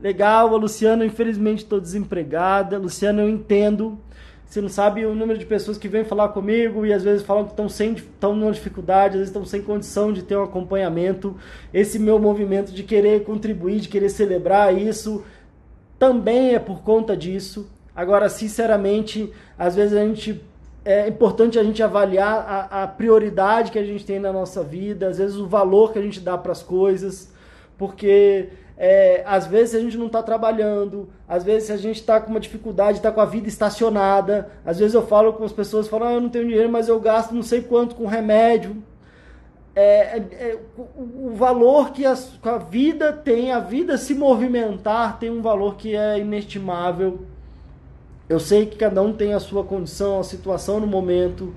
Legal, 0.02 0.54
a 0.54 0.58
Luciana, 0.58 1.06
infelizmente 1.06 1.60
estou 1.60 1.80
desempregada. 1.80 2.78
Luciana, 2.78 3.22
eu 3.22 3.30
entendo. 3.30 3.98
Você 4.46 4.60
não 4.60 4.68
sabe 4.68 5.06
o 5.06 5.16
número 5.16 5.40
de 5.40 5.46
pessoas 5.46 5.78
que 5.78 5.88
vêm 5.88 6.04
falar 6.04 6.30
comigo 6.30 6.86
e 6.86 6.92
às 6.92 7.04
vezes 7.04 7.26
falam 7.26 7.46
que 7.46 7.52
estão 7.52 7.70
sem 7.70 7.94
estão 7.94 8.36
numa 8.36 8.52
dificuldade, 8.52 9.14
às 9.14 9.20
vezes 9.20 9.30
estão 9.30 9.46
sem 9.46 9.62
condição 9.62 10.12
de 10.12 10.24
ter 10.24 10.36
um 10.36 10.44
acompanhamento. 10.44 11.38
Esse 11.74 11.98
meu 11.98 12.20
movimento 12.20 12.74
de 12.74 12.84
querer 12.84 13.24
contribuir, 13.24 13.80
de 13.80 13.88
querer 13.88 14.10
celebrar 14.10 14.78
isso, 14.78 15.24
também 15.98 16.56
é 16.56 16.60
por 16.60 16.82
conta 16.82 17.16
disso. 17.16 17.72
Agora, 17.96 18.28
sinceramente, 18.28 19.32
às 19.58 19.76
vezes 19.78 19.98
a 19.98 20.04
gente 20.06 20.42
é 20.84 21.08
importante 21.08 21.60
a 21.60 21.64
gente 21.64 21.82
avaliar 21.84 22.68
a, 22.72 22.84
a 22.84 22.88
prioridade 22.88 23.72
que 23.72 23.80
a 23.80 23.84
gente 23.84 24.06
tem 24.06 24.20
na 24.20 24.34
nossa 24.34 24.64
vida, 24.64 25.08
às 25.08 25.18
vezes 25.18 25.38
o 25.38 25.48
valor 25.48 25.94
que 25.94 26.00
a 26.00 26.02
gente 26.02 26.20
dá 26.20 26.38
para 26.38 26.52
as 26.52 26.64
coisas, 26.64 27.32
porque 27.78 28.50
é, 28.84 29.22
às 29.28 29.46
vezes 29.46 29.76
a 29.76 29.80
gente 29.80 29.96
não 29.96 30.08
está 30.08 30.24
trabalhando, 30.24 31.08
às 31.28 31.44
vezes 31.44 31.70
a 31.70 31.78
gente 31.78 31.98
está 31.98 32.20
com 32.20 32.32
uma 32.32 32.40
dificuldade, 32.40 32.98
está 32.98 33.12
com 33.12 33.22
a 33.22 33.26
vida 33.26 33.48
estacionada. 33.48 34.50
Às 34.66 34.80
vezes 34.80 34.96
eu 34.96 35.06
falo 35.06 35.34
com 35.34 35.44
as 35.44 35.52
pessoas, 35.52 35.88
falam, 35.88 36.08
ah, 36.08 36.14
eu 36.14 36.22
não 36.22 36.30
tenho 36.30 36.48
dinheiro, 36.48 36.68
mas 36.68 36.88
eu 36.88 37.00
gasto 37.00 37.32
não 37.36 37.44
sei 37.44 37.62
quanto 37.62 37.94
com 37.94 38.08
remédio. 38.08 38.82
É, 39.76 40.18
é, 40.18 40.18
é 40.18 40.60
o, 40.76 41.28
o, 41.28 41.34
valor 41.36 41.92
que 41.92 42.08
a, 42.08 42.16
que 42.16 42.50
a 42.50 42.58
vida 42.58 43.14
tem, 43.14 43.52
a 43.52 43.60
vida 43.60 44.00
se 44.00 44.16
movimentar 44.16 45.20
tem 45.20 45.30
um 45.30 45.44
valor 45.44 45.76
que 45.76 45.96
é 45.96 46.18
inestimável. 46.18 47.20
Eu 48.32 48.40
sei 48.40 48.66
que 48.66 48.78
cada 48.78 49.02
um 49.02 49.12
tem 49.12 49.34
a 49.34 49.40
sua 49.40 49.64
condição, 49.64 50.20
a 50.20 50.24
situação 50.24 50.80
no 50.80 50.88
momento. 50.88 51.54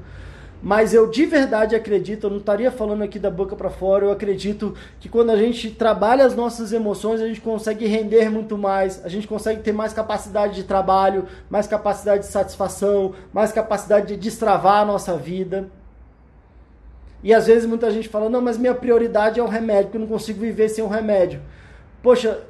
Mas 0.61 0.93
eu 0.95 1.09
de 1.09 1.25
verdade 1.27 1.77
acredito, 1.77 2.25
eu 2.25 2.31
não 2.31 2.39
estaria 2.39 2.71
falando 2.73 3.03
aqui 3.03 3.19
da 3.19 3.31
boca 3.31 3.55
para 3.55 3.69
fora, 3.69 4.07
eu 4.07 4.11
acredito 4.11 4.75
que 4.99 5.11
quando 5.11 5.31
a 5.31 5.37
gente 5.37 5.71
trabalha 5.71 6.25
as 6.25 6.35
nossas 6.35 6.73
emoções, 6.73 7.21
a 7.21 7.29
gente 7.29 7.41
consegue 7.41 7.87
render 7.87 8.31
muito 8.31 8.57
mais, 8.57 9.05
a 9.05 9.09
gente 9.09 9.29
consegue 9.29 9.61
ter 9.61 9.73
mais 9.73 9.93
capacidade 9.93 10.55
de 10.55 10.65
trabalho, 10.65 11.27
mais 11.51 11.67
capacidade 11.67 12.23
de 12.23 12.29
satisfação, 12.29 13.15
mais 13.31 13.53
capacidade 13.53 14.09
de 14.09 14.17
destravar 14.17 14.81
a 14.81 14.85
nossa 14.87 15.17
vida. 15.17 15.69
E 17.23 17.33
às 17.33 17.47
vezes 17.47 17.67
muita 17.67 17.91
gente 17.91 18.09
fala: 18.09 18.31
não, 18.31 18.41
mas 18.41 18.57
minha 18.57 18.75
prioridade 18.75 19.39
é 19.39 19.43
o 19.43 19.47
remédio, 19.47 19.85
porque 19.85 19.99
eu 19.99 20.01
não 20.01 20.09
consigo 20.09 20.41
viver 20.41 20.71
sem 20.71 20.83
o 20.83 20.89
remédio. 20.89 21.43
Poxa, 22.03 22.41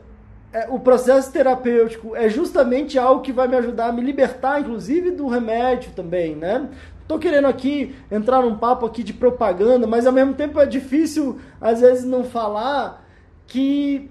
é, 0.55 0.68
o 0.70 0.78
processo 0.78 1.32
terapêutico 1.32 2.14
é 2.14 2.28
justamente 2.28 2.96
algo 2.96 3.22
que 3.22 3.32
vai 3.32 3.48
me 3.48 3.57
ajudar 3.57 3.86
a 3.86 3.92
me 3.92 4.00
libertar, 4.00 4.61
inclusive, 4.61 5.11
do 5.11 5.26
remédio 5.26 5.90
também, 5.96 6.36
né? 6.36 6.68
Tô 7.09 7.18
querendo 7.18 7.48
aqui 7.48 7.92
entrar 8.09 8.40
num 8.40 8.57
papo 8.57 8.86
aqui 8.86 9.02
de 9.02 9.12
propaganda, 9.12 9.84
mas 9.84 10.07
ao 10.07 10.12
mesmo 10.12 10.32
tempo 10.32 10.61
é 10.61 10.64
difícil 10.64 11.40
às 11.61 11.80
vezes 11.80 12.05
não 12.05 12.22
falar 12.22 13.05
que 13.48 14.09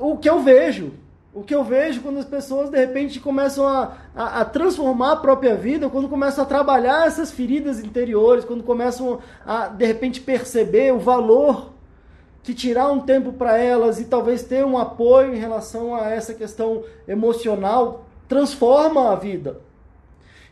o 0.00 0.16
que 0.18 0.28
eu 0.28 0.40
vejo, 0.40 0.92
o 1.32 1.44
que 1.44 1.54
eu 1.54 1.62
vejo 1.62 2.00
quando 2.00 2.18
as 2.18 2.24
pessoas 2.24 2.68
de 2.68 2.76
repente 2.76 3.20
começam 3.20 3.68
a, 3.68 3.96
a, 4.12 4.40
a, 4.40 4.44
transformar 4.44 5.12
a 5.12 5.16
própria 5.16 5.54
vida, 5.54 5.88
quando 5.88 6.08
começam 6.08 6.42
a 6.42 6.46
trabalhar 6.46 7.06
essas 7.06 7.30
feridas 7.30 7.78
interiores, 7.78 8.44
quando 8.44 8.64
começam 8.64 9.20
a 9.46 9.68
de 9.68 9.86
repente 9.86 10.20
perceber 10.20 10.92
o 10.92 10.98
valor 10.98 11.75
que 12.46 12.54
tirar 12.54 12.92
um 12.92 13.00
tempo 13.00 13.32
para 13.32 13.58
elas 13.58 13.98
e 13.98 14.04
talvez 14.04 14.44
ter 14.44 14.64
um 14.64 14.78
apoio 14.78 15.34
em 15.34 15.36
relação 15.36 15.96
a 15.96 16.10
essa 16.10 16.32
questão 16.32 16.84
emocional 17.08 18.06
transforma 18.28 19.10
a 19.10 19.16
vida. 19.16 19.60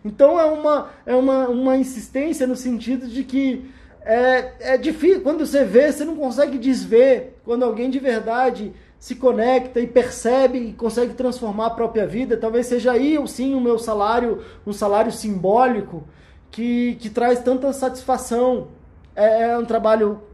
Então 0.04 0.38
é 0.40 0.44
uma, 0.44 0.90
é 1.06 1.14
uma, 1.14 1.48
uma 1.48 1.76
insistência 1.76 2.48
no 2.48 2.56
sentido 2.56 3.06
de 3.06 3.22
que 3.22 3.70
é, 4.00 4.72
é 4.74 4.76
difícil, 4.76 5.22
quando 5.22 5.46
você 5.46 5.62
vê, 5.62 5.92
você 5.92 6.04
não 6.04 6.16
consegue 6.16 6.58
desver 6.58 7.38
quando 7.44 7.62
alguém 7.62 7.88
de 7.88 8.00
verdade 8.00 8.72
se 8.98 9.14
conecta 9.14 9.78
e 9.78 9.86
percebe 9.86 10.58
e 10.58 10.72
consegue 10.72 11.14
transformar 11.14 11.66
a 11.66 11.70
própria 11.70 12.08
vida. 12.08 12.36
Talvez 12.36 12.66
seja 12.66 12.90
aí 12.90 13.16
sim 13.28 13.54
o 13.54 13.60
meu 13.60 13.78
salário, 13.78 14.42
um 14.66 14.72
salário 14.72 15.12
simbólico 15.12 16.02
que, 16.50 16.96
que 16.96 17.08
traz 17.08 17.38
tanta 17.38 17.72
satisfação. 17.72 18.66
É, 19.14 19.50
é 19.50 19.58
um 19.58 19.64
trabalho 19.64 20.33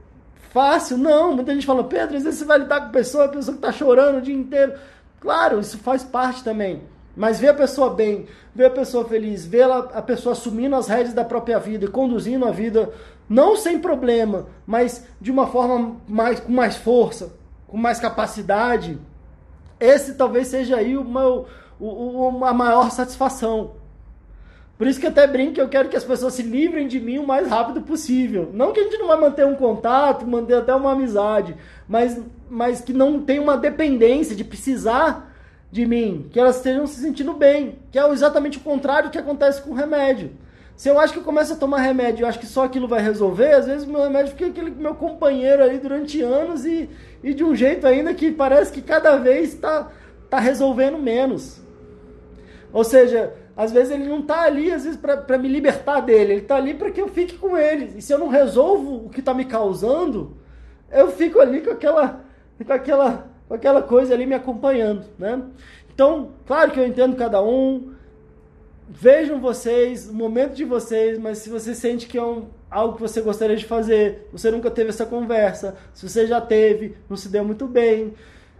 fácil? 0.50 0.98
Não. 0.98 1.34
Muita 1.34 1.54
gente 1.54 1.66
fala, 1.66 1.84
Pedro, 1.84 2.16
às 2.16 2.22
vezes 2.22 2.38
você 2.38 2.44
vai 2.44 2.58
lidar 2.58 2.82
com 2.82 2.90
pessoa, 2.90 3.24
a 3.24 3.28
pessoa 3.28 3.56
que 3.56 3.66
está 3.66 3.72
chorando 3.72 4.18
o 4.18 4.22
dia 4.22 4.34
inteiro. 4.34 4.74
Claro, 5.18 5.60
isso 5.60 5.78
faz 5.78 6.04
parte 6.04 6.44
também. 6.44 6.82
Mas 7.16 7.40
ver 7.40 7.48
a 7.48 7.54
pessoa 7.54 7.90
bem, 7.90 8.26
ver 8.54 8.66
a 8.66 8.70
pessoa 8.70 9.04
feliz, 9.04 9.44
ver 9.44 9.64
a 9.70 10.02
pessoa 10.02 10.32
assumindo 10.32 10.76
as 10.76 10.88
rédeas 10.88 11.12
da 11.12 11.24
própria 11.24 11.58
vida 11.58 11.84
e 11.84 11.88
conduzindo 11.88 12.46
a 12.46 12.50
vida, 12.50 12.92
não 13.28 13.56
sem 13.56 13.78
problema, 13.78 14.46
mas 14.66 15.06
de 15.20 15.30
uma 15.30 15.46
forma 15.46 15.96
mais, 16.08 16.40
com 16.40 16.52
mais 16.52 16.76
força, 16.76 17.32
com 17.66 17.76
mais 17.76 17.98
capacidade, 17.98 18.98
esse 19.78 20.14
talvez 20.14 20.48
seja 20.48 20.76
aí 20.76 20.96
o 20.96 21.04
meu, 21.04 21.46
o, 21.78 22.38
o, 22.38 22.44
a 22.44 22.52
maior 22.52 22.90
satisfação. 22.90 23.72
Por 24.80 24.86
isso 24.86 24.98
que 24.98 25.06
até 25.06 25.26
brinco 25.26 25.52
que 25.52 25.60
eu 25.60 25.68
quero 25.68 25.90
que 25.90 25.96
as 25.96 26.04
pessoas 26.04 26.32
se 26.32 26.42
livrem 26.42 26.88
de 26.88 26.98
mim 26.98 27.18
o 27.18 27.26
mais 27.26 27.46
rápido 27.46 27.82
possível. 27.82 28.48
Não 28.54 28.72
que 28.72 28.80
a 28.80 28.84
gente 28.84 28.96
não 28.96 29.08
vai 29.08 29.20
manter 29.20 29.44
um 29.44 29.54
contato, 29.54 30.26
manter 30.26 30.54
até 30.54 30.74
uma 30.74 30.92
amizade, 30.92 31.54
mas, 31.86 32.18
mas 32.48 32.80
que 32.80 32.90
não 32.90 33.20
tem 33.20 33.38
uma 33.38 33.58
dependência 33.58 34.34
de 34.34 34.42
precisar 34.42 35.36
de 35.70 35.84
mim, 35.84 36.30
que 36.32 36.40
elas 36.40 36.56
estejam 36.56 36.86
se 36.86 36.98
sentindo 36.98 37.34
bem, 37.34 37.78
que 37.92 37.98
é 37.98 38.08
exatamente 38.08 38.56
o 38.56 38.62
contrário 38.62 39.10
do 39.10 39.12
que 39.12 39.18
acontece 39.18 39.60
com 39.60 39.72
o 39.72 39.74
remédio. 39.74 40.30
Se 40.74 40.88
eu 40.88 40.98
acho 40.98 41.12
que 41.12 41.18
eu 41.18 41.24
começo 41.24 41.52
a 41.52 41.56
tomar 41.56 41.82
remédio, 41.82 42.24
eu 42.24 42.26
acho 42.26 42.38
que 42.38 42.46
só 42.46 42.64
aquilo 42.64 42.88
vai 42.88 43.02
resolver, 43.02 43.52
às 43.52 43.66
vezes 43.66 43.86
o 43.86 43.90
meu 43.90 44.02
remédio 44.02 44.32
fica 44.32 44.46
aquele 44.46 44.70
meu 44.70 44.94
companheiro 44.94 45.62
ali 45.62 45.76
durante 45.76 46.22
anos 46.22 46.64
e, 46.64 46.88
e 47.22 47.34
de 47.34 47.44
um 47.44 47.54
jeito 47.54 47.86
ainda 47.86 48.14
que 48.14 48.32
parece 48.32 48.72
que 48.72 48.80
cada 48.80 49.18
vez 49.18 49.52
está 49.52 49.90
tá 50.30 50.40
resolvendo 50.40 50.96
menos. 50.96 51.60
Ou 52.72 52.82
seja, 52.82 53.34
às 53.56 53.72
vezes 53.72 53.92
ele 53.92 54.08
não 54.08 54.20
está 54.20 54.42
ali, 54.42 54.72
às 54.72 54.84
vezes, 54.84 54.98
para 54.98 55.38
me 55.38 55.48
libertar 55.48 56.00
dele, 56.00 56.32
ele 56.32 56.42
está 56.42 56.56
ali 56.56 56.74
para 56.74 56.90
que 56.90 57.00
eu 57.00 57.08
fique 57.08 57.36
com 57.36 57.56
ele. 57.56 57.98
E 57.98 58.02
se 58.02 58.12
eu 58.12 58.18
não 58.18 58.28
resolvo 58.28 59.06
o 59.06 59.10
que 59.10 59.20
está 59.20 59.34
me 59.34 59.44
causando, 59.44 60.36
eu 60.90 61.10
fico 61.10 61.40
ali 61.40 61.60
com 61.60 61.70
aquela, 61.70 62.24
com 62.64 62.72
aquela 62.72 63.30
com 63.50 63.54
aquela 63.54 63.82
coisa 63.82 64.14
ali 64.14 64.26
me 64.26 64.34
acompanhando, 64.36 65.06
né? 65.18 65.42
Então, 65.92 66.34
claro 66.46 66.70
que 66.70 66.78
eu 66.78 66.86
entendo 66.86 67.16
cada 67.16 67.42
um, 67.42 67.94
vejam 68.88 69.40
vocês, 69.40 70.08
o 70.08 70.14
momento 70.14 70.54
de 70.54 70.64
vocês, 70.64 71.18
mas 71.18 71.38
se 71.38 71.50
você 71.50 71.74
sente 71.74 72.06
que 72.06 72.16
é 72.16 72.22
um, 72.22 72.46
algo 72.70 72.94
que 72.94 73.02
você 73.02 73.20
gostaria 73.20 73.56
de 73.56 73.64
fazer, 73.64 74.28
você 74.32 74.52
nunca 74.52 74.70
teve 74.70 74.90
essa 74.90 75.04
conversa, 75.04 75.76
se 75.92 76.08
você 76.08 76.28
já 76.28 76.40
teve, 76.40 76.94
não 77.08 77.16
se 77.16 77.28
deu 77.28 77.44
muito 77.44 77.66
bem, 77.66 78.14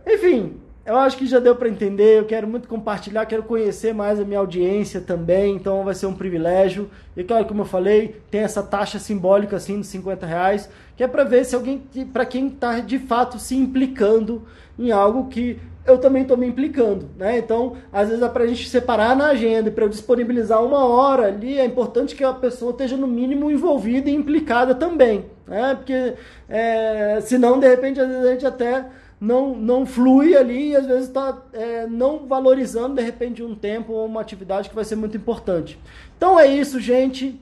enfim, 0.05 0.61
eu 0.91 0.99
acho 0.99 1.17
que 1.17 1.25
já 1.25 1.39
deu 1.39 1.55
para 1.55 1.69
entender. 1.69 2.19
Eu 2.19 2.25
quero 2.25 2.49
muito 2.49 2.69
compartilhar, 2.69 3.25
quero 3.25 3.45
conhecer 3.45 3.95
mais 3.95 4.19
a 4.19 4.25
minha 4.25 4.41
audiência 4.41 5.01
também, 5.01 5.55
então 5.55 5.85
vai 5.85 5.95
ser 5.95 6.07
um 6.07 6.15
privilégio. 6.15 6.91
E 7.17 7.23
claro, 7.23 7.45
como 7.45 7.63
eu 7.63 7.65
falei, 7.67 8.21
tem 8.29 8.41
essa 8.41 8.61
taxa 8.61 8.99
simbólica 8.99 9.57
assim 9.57 9.81
de 9.81 9.87
50 9.87 10.27
reais, 10.27 10.69
que 10.97 11.05
é 11.05 11.07
para 11.07 11.23
ver 11.23 11.45
se 11.45 11.55
alguém, 11.55 11.79
para 12.13 12.27
quem 12.27 12.49
está 12.49 12.81
de 12.81 12.99
fato 12.99 13.39
se 13.39 13.55
implicando 13.55 14.43
em 14.77 14.91
algo 14.91 15.29
que 15.29 15.61
eu 15.87 15.99
também 15.99 16.23
estou 16.23 16.37
me 16.37 16.47
implicando, 16.47 17.09
né? 17.17 17.39
Então, 17.39 17.77
às 17.93 18.09
vezes 18.09 18.23
é 18.23 18.29
para 18.29 18.45
a 18.45 18.47
gente 18.47 18.69
separar 18.69 19.15
na 19.15 19.29
agenda 19.29 19.69
e 19.69 19.73
para 19.73 19.85
eu 19.85 19.89
disponibilizar 19.89 20.63
uma 20.65 20.85
hora 20.85 21.29
ali, 21.29 21.59
é 21.59 21.65
importante 21.65 22.17
que 22.17 22.25
a 22.25 22.33
pessoa 22.33 22.73
esteja 22.73 22.97
no 22.97 23.07
mínimo 23.07 23.51
envolvida 23.51 24.11
e 24.11 24.15
implicada 24.15 24.75
também, 24.75 25.27
né? 25.47 25.75
Porque 25.77 26.15
é, 26.49 27.21
senão, 27.23 27.61
de 27.61 27.69
repente, 27.69 28.01
às 28.01 28.09
vezes 28.09 28.25
a 28.25 28.33
gente 28.33 28.47
até 28.47 28.87
não, 29.21 29.55
não 29.55 29.85
flui 29.85 30.35
ali 30.35 30.71
e 30.71 30.77
às 30.77 30.87
vezes 30.87 31.09
está 31.09 31.43
é, 31.53 31.87
não 31.87 32.27
valorizando 32.27 32.95
de 32.95 33.03
repente 33.03 33.43
um 33.43 33.55
tempo 33.55 33.93
ou 33.93 34.07
uma 34.07 34.21
atividade 34.21 34.71
que 34.71 34.75
vai 34.75 34.85
ser 34.85 34.97
muito 34.97 35.17
importante. 35.17 35.79
Então 36.17 36.41
é 36.41 36.47
isso, 36.47 36.81
gente. 36.81 37.39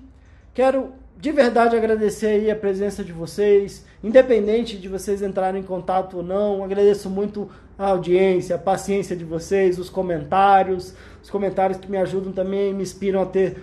Quero 0.53 0.93
de 1.16 1.31
verdade 1.31 1.76
agradecer 1.76 2.26
aí 2.26 2.51
a 2.51 2.57
presença 2.57 3.05
de 3.05 3.12
vocês, 3.12 3.85
independente 4.03 4.76
de 4.76 4.89
vocês 4.89 5.22
entrarem 5.22 5.61
em 5.61 5.64
contato 5.64 6.18
ou 6.18 6.22
não. 6.22 6.64
Agradeço 6.64 7.09
muito 7.09 7.49
a 7.79 7.89
audiência, 7.91 8.57
a 8.57 8.59
paciência 8.59 9.14
de 9.14 9.24
vocês, 9.24 9.79
os 9.79 9.89
comentários, 9.89 10.95
os 11.22 11.31
comentários 11.31 11.79
que 11.79 11.89
me 11.89 11.97
ajudam 11.97 12.33
também, 12.33 12.74
me 12.74 12.83
inspiram 12.83 13.22
a 13.22 13.26
ter 13.26 13.62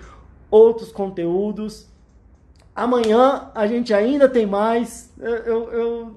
outros 0.49 0.91
conteúdos. 0.91 1.87
Amanhã 2.73 3.49
a 3.53 3.67
gente 3.67 3.93
ainda 3.93 4.27
tem 4.29 4.45
mais. 4.45 5.13
Eu, 5.17 5.71
eu, 5.71 6.15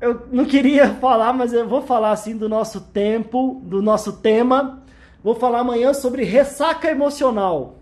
eu, 0.00 0.26
não 0.30 0.44
queria 0.44 0.94
falar, 1.00 1.32
mas 1.32 1.52
eu 1.52 1.68
vou 1.68 1.82
falar 1.82 2.12
assim 2.12 2.36
do 2.36 2.48
nosso 2.48 2.80
tempo, 2.80 3.60
do 3.64 3.82
nosso 3.82 4.14
tema. 4.14 4.82
Vou 5.22 5.34
falar 5.34 5.60
amanhã 5.60 5.92
sobre 5.92 6.24
ressaca 6.24 6.90
emocional. 6.90 7.76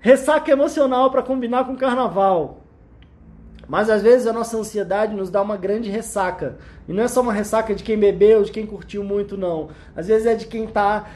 Ressaca 0.00 0.50
emocional 0.50 1.10
para 1.10 1.22
combinar 1.22 1.64
com 1.64 1.76
carnaval. 1.76 2.60
Mas 3.68 3.90
às 3.90 4.00
vezes 4.00 4.26
a 4.26 4.32
nossa 4.32 4.56
ansiedade 4.56 5.14
nos 5.14 5.28
dá 5.28 5.42
uma 5.42 5.56
grande 5.56 5.90
ressaca. 5.90 6.56
E 6.88 6.92
não 6.92 7.02
é 7.02 7.08
só 7.08 7.20
uma 7.20 7.32
ressaca 7.32 7.74
de 7.74 7.84
quem 7.84 7.98
bebeu, 7.98 8.42
de 8.42 8.50
quem 8.50 8.64
curtiu 8.64 9.04
muito, 9.04 9.36
não. 9.36 9.68
Às 9.94 10.06
vezes 10.06 10.26
é 10.26 10.34
de 10.34 10.46
quem 10.46 10.64
está 10.64 11.06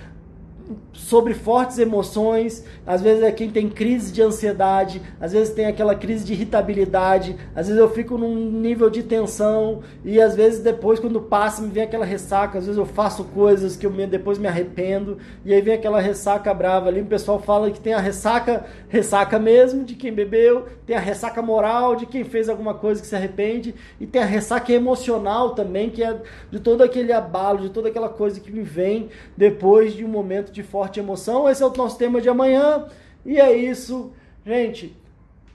sobre 0.92 1.34
fortes 1.34 1.78
emoções, 1.78 2.64
às 2.86 3.00
vezes 3.00 3.22
é 3.22 3.32
quem 3.32 3.50
tem 3.50 3.68
crise 3.68 4.12
de 4.12 4.22
ansiedade, 4.22 5.00
às 5.20 5.32
vezes 5.32 5.54
tem 5.54 5.66
aquela 5.66 5.94
crise 5.94 6.24
de 6.24 6.32
irritabilidade, 6.32 7.36
às 7.54 7.66
vezes 7.66 7.80
eu 7.80 7.90
fico 7.90 8.18
num 8.18 8.34
nível 8.34 8.90
de 8.90 9.02
tensão 9.02 9.80
e 10.04 10.20
às 10.20 10.34
vezes 10.34 10.60
depois 10.60 11.00
quando 11.00 11.20
passa 11.20 11.62
me 11.62 11.68
vem 11.68 11.82
aquela 11.82 12.04
ressaca, 12.04 12.58
às 12.58 12.66
vezes 12.66 12.78
eu 12.78 12.86
faço 12.86 13.24
coisas 13.24 13.76
que 13.76 13.86
eu 13.86 13.92
depois 14.06 14.38
me 14.38 14.48
arrependo 14.48 15.18
e 15.44 15.52
aí 15.52 15.60
vem 15.60 15.74
aquela 15.74 16.00
ressaca 16.00 16.52
brava 16.52 16.88
ali, 16.88 17.00
o 17.00 17.06
pessoal 17.06 17.38
fala 17.40 17.70
que 17.70 17.80
tem 17.80 17.94
a 17.94 18.00
ressaca, 18.00 18.64
ressaca 18.88 19.38
mesmo 19.38 19.84
de 19.84 19.94
quem 19.94 20.12
bebeu, 20.12 20.66
tem 20.86 20.96
a 20.96 21.00
ressaca 21.00 21.40
moral 21.40 21.96
de 21.96 22.06
quem 22.06 22.24
fez 22.24 22.48
alguma 22.48 22.74
coisa 22.74 23.00
que 23.00 23.06
se 23.06 23.14
arrepende 23.14 23.74
e 24.00 24.06
tem 24.06 24.22
a 24.22 24.26
ressaca 24.26 24.72
emocional 24.72 25.54
também, 25.54 25.90
que 25.90 26.02
é 26.02 26.20
de 26.50 26.60
todo 26.60 26.82
aquele 26.82 27.12
abalo, 27.12 27.60
de 27.60 27.70
toda 27.70 27.88
aquela 27.88 28.08
coisa 28.08 28.40
que 28.40 28.50
me 28.50 28.62
vem 28.62 29.08
depois 29.36 29.94
de 29.94 30.04
um 30.04 30.08
momento 30.52 30.54
de 30.54 30.62
forte 30.62 31.00
emoção. 31.00 31.48
Esse 31.48 31.62
é 31.62 31.66
o 31.66 31.72
nosso 31.74 31.98
tema 31.98 32.20
de 32.20 32.28
amanhã. 32.28 32.86
E 33.24 33.40
é 33.40 33.52
isso, 33.52 34.12
gente. 34.44 34.94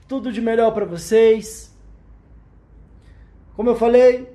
Tudo 0.08 0.32
de 0.32 0.40
melhor 0.40 0.72
para 0.72 0.84
vocês. 0.84 1.74
Como 3.54 3.70
eu 3.70 3.76
falei, 3.76 4.32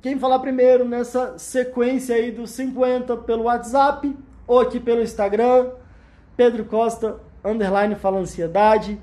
quem 0.00 0.18
falar 0.18 0.38
primeiro 0.38 0.84
nessa 0.84 1.38
sequência 1.38 2.16
aí 2.16 2.30
dos 2.30 2.50
50 2.50 3.16
pelo 3.18 3.44
WhatsApp 3.44 4.16
ou 4.46 4.60
aqui 4.60 4.80
pelo 4.80 5.02
Instagram, 5.02 5.70
Pedro 6.36 6.64
Costa 6.64 7.20
underline 7.44 7.94
fala 7.94 8.18
ansiedade. 8.18 8.98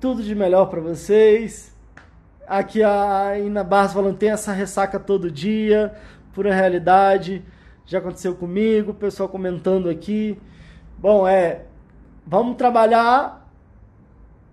Tudo 0.00 0.22
de 0.22 0.34
melhor 0.34 0.66
para 0.66 0.80
vocês. 0.80 1.74
Aqui 2.46 2.82
a 2.82 3.38
Ina 3.38 3.62
Barros 3.62 3.92
falando 3.92 4.16
tem 4.16 4.30
essa 4.30 4.52
ressaca 4.52 4.98
todo 4.98 5.30
dia, 5.30 5.94
pura 6.32 6.52
realidade 6.52 7.44
já 7.86 7.98
aconteceu 7.98 8.34
comigo, 8.34 8.92
o 8.92 8.94
pessoal 8.94 9.28
comentando 9.28 9.88
aqui. 9.88 10.38
Bom, 10.98 11.26
é, 11.26 11.64
vamos 12.26 12.56
trabalhar, 12.56 13.50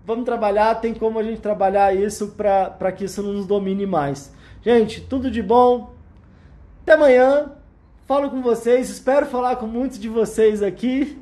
vamos 0.04 0.24
trabalhar, 0.24 0.76
tem 0.76 0.94
como 0.94 1.18
a 1.18 1.22
gente 1.22 1.40
trabalhar 1.40 1.94
isso 1.94 2.28
para 2.36 2.92
que 2.92 3.04
isso 3.04 3.22
não 3.22 3.32
nos 3.32 3.46
domine 3.46 3.86
mais. 3.86 4.32
Gente, 4.62 5.00
tudo 5.00 5.30
de 5.30 5.42
bom, 5.42 5.92
até 6.82 6.94
amanhã, 6.94 7.52
falo 8.06 8.30
com 8.30 8.40
vocês, 8.40 8.88
espero 8.88 9.26
falar 9.26 9.56
com 9.56 9.66
muitos 9.66 9.98
de 9.98 10.08
vocês 10.08 10.62
aqui. 10.62 11.18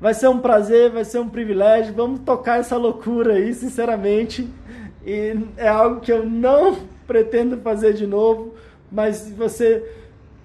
Vai 0.00 0.14
ser 0.14 0.28
um 0.28 0.38
prazer, 0.38 0.90
vai 0.90 1.04
ser 1.04 1.18
um 1.18 1.28
privilégio. 1.28 1.92
Vamos 1.92 2.20
tocar 2.20 2.60
essa 2.60 2.76
loucura 2.76 3.32
aí, 3.34 3.52
sinceramente. 3.52 4.48
E 5.04 5.34
é 5.56 5.66
algo 5.66 6.00
que 6.00 6.12
eu 6.12 6.24
não 6.28 6.78
pretendo 7.06 7.56
fazer 7.58 7.94
de 7.94 8.06
novo, 8.06 8.54
mas 8.92 9.30
você 9.30 9.82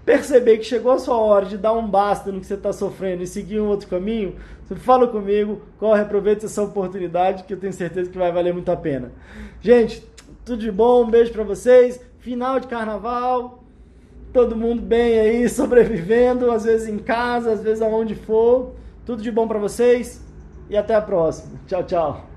perceber 0.06 0.58
que 0.58 0.64
chegou 0.64 0.92
a 0.92 1.00
sua 1.00 1.18
hora 1.18 1.46
de 1.46 1.58
dar 1.58 1.74
um 1.74 1.88
basta 1.88 2.32
no 2.32 2.40
que 2.40 2.46
você 2.46 2.56
está 2.56 2.74
sofrendo 2.74 3.24
e 3.24 3.28
seguir 3.28 3.60
um 3.60 3.68
outro 3.68 3.88
caminho, 3.88 4.36
você 4.66 4.76
fala 4.76 5.08
comigo, 5.08 5.62
corre, 5.78 6.02
aproveita 6.02 6.46
essa 6.46 6.62
oportunidade 6.62 7.44
que 7.44 7.54
eu 7.54 7.60
tenho 7.60 7.74
certeza 7.74 8.10
que 8.10 8.18
vai 8.18 8.32
valer 8.32 8.54
muito 8.54 8.72
a 8.72 8.76
pena. 8.76 9.12
Gente, 9.62 10.06
tudo 10.46 10.60
de 10.60 10.72
bom, 10.72 11.04
um 11.04 11.10
beijo 11.10 11.32
para 11.32 11.44
vocês. 11.44 12.00
Final 12.20 12.60
de 12.60 12.68
carnaval, 12.68 13.64
todo 14.32 14.56
mundo 14.56 14.82
bem 14.82 15.20
aí, 15.20 15.48
sobrevivendo, 15.50 16.52
às 16.52 16.64
vezes 16.64 16.88
em 16.88 16.98
casa, 16.98 17.52
às 17.52 17.62
vezes 17.62 17.82
aonde 17.82 18.16
for. 18.16 18.76
Tudo 19.06 19.22
de 19.22 19.32
bom 19.32 19.48
para 19.48 19.60
vocês 19.60 20.24
e 20.70 20.78
até 20.78 20.96
a 20.96 21.02
próxima. 21.02 21.60
Tchau, 21.68 21.84
tchau. 21.84 22.33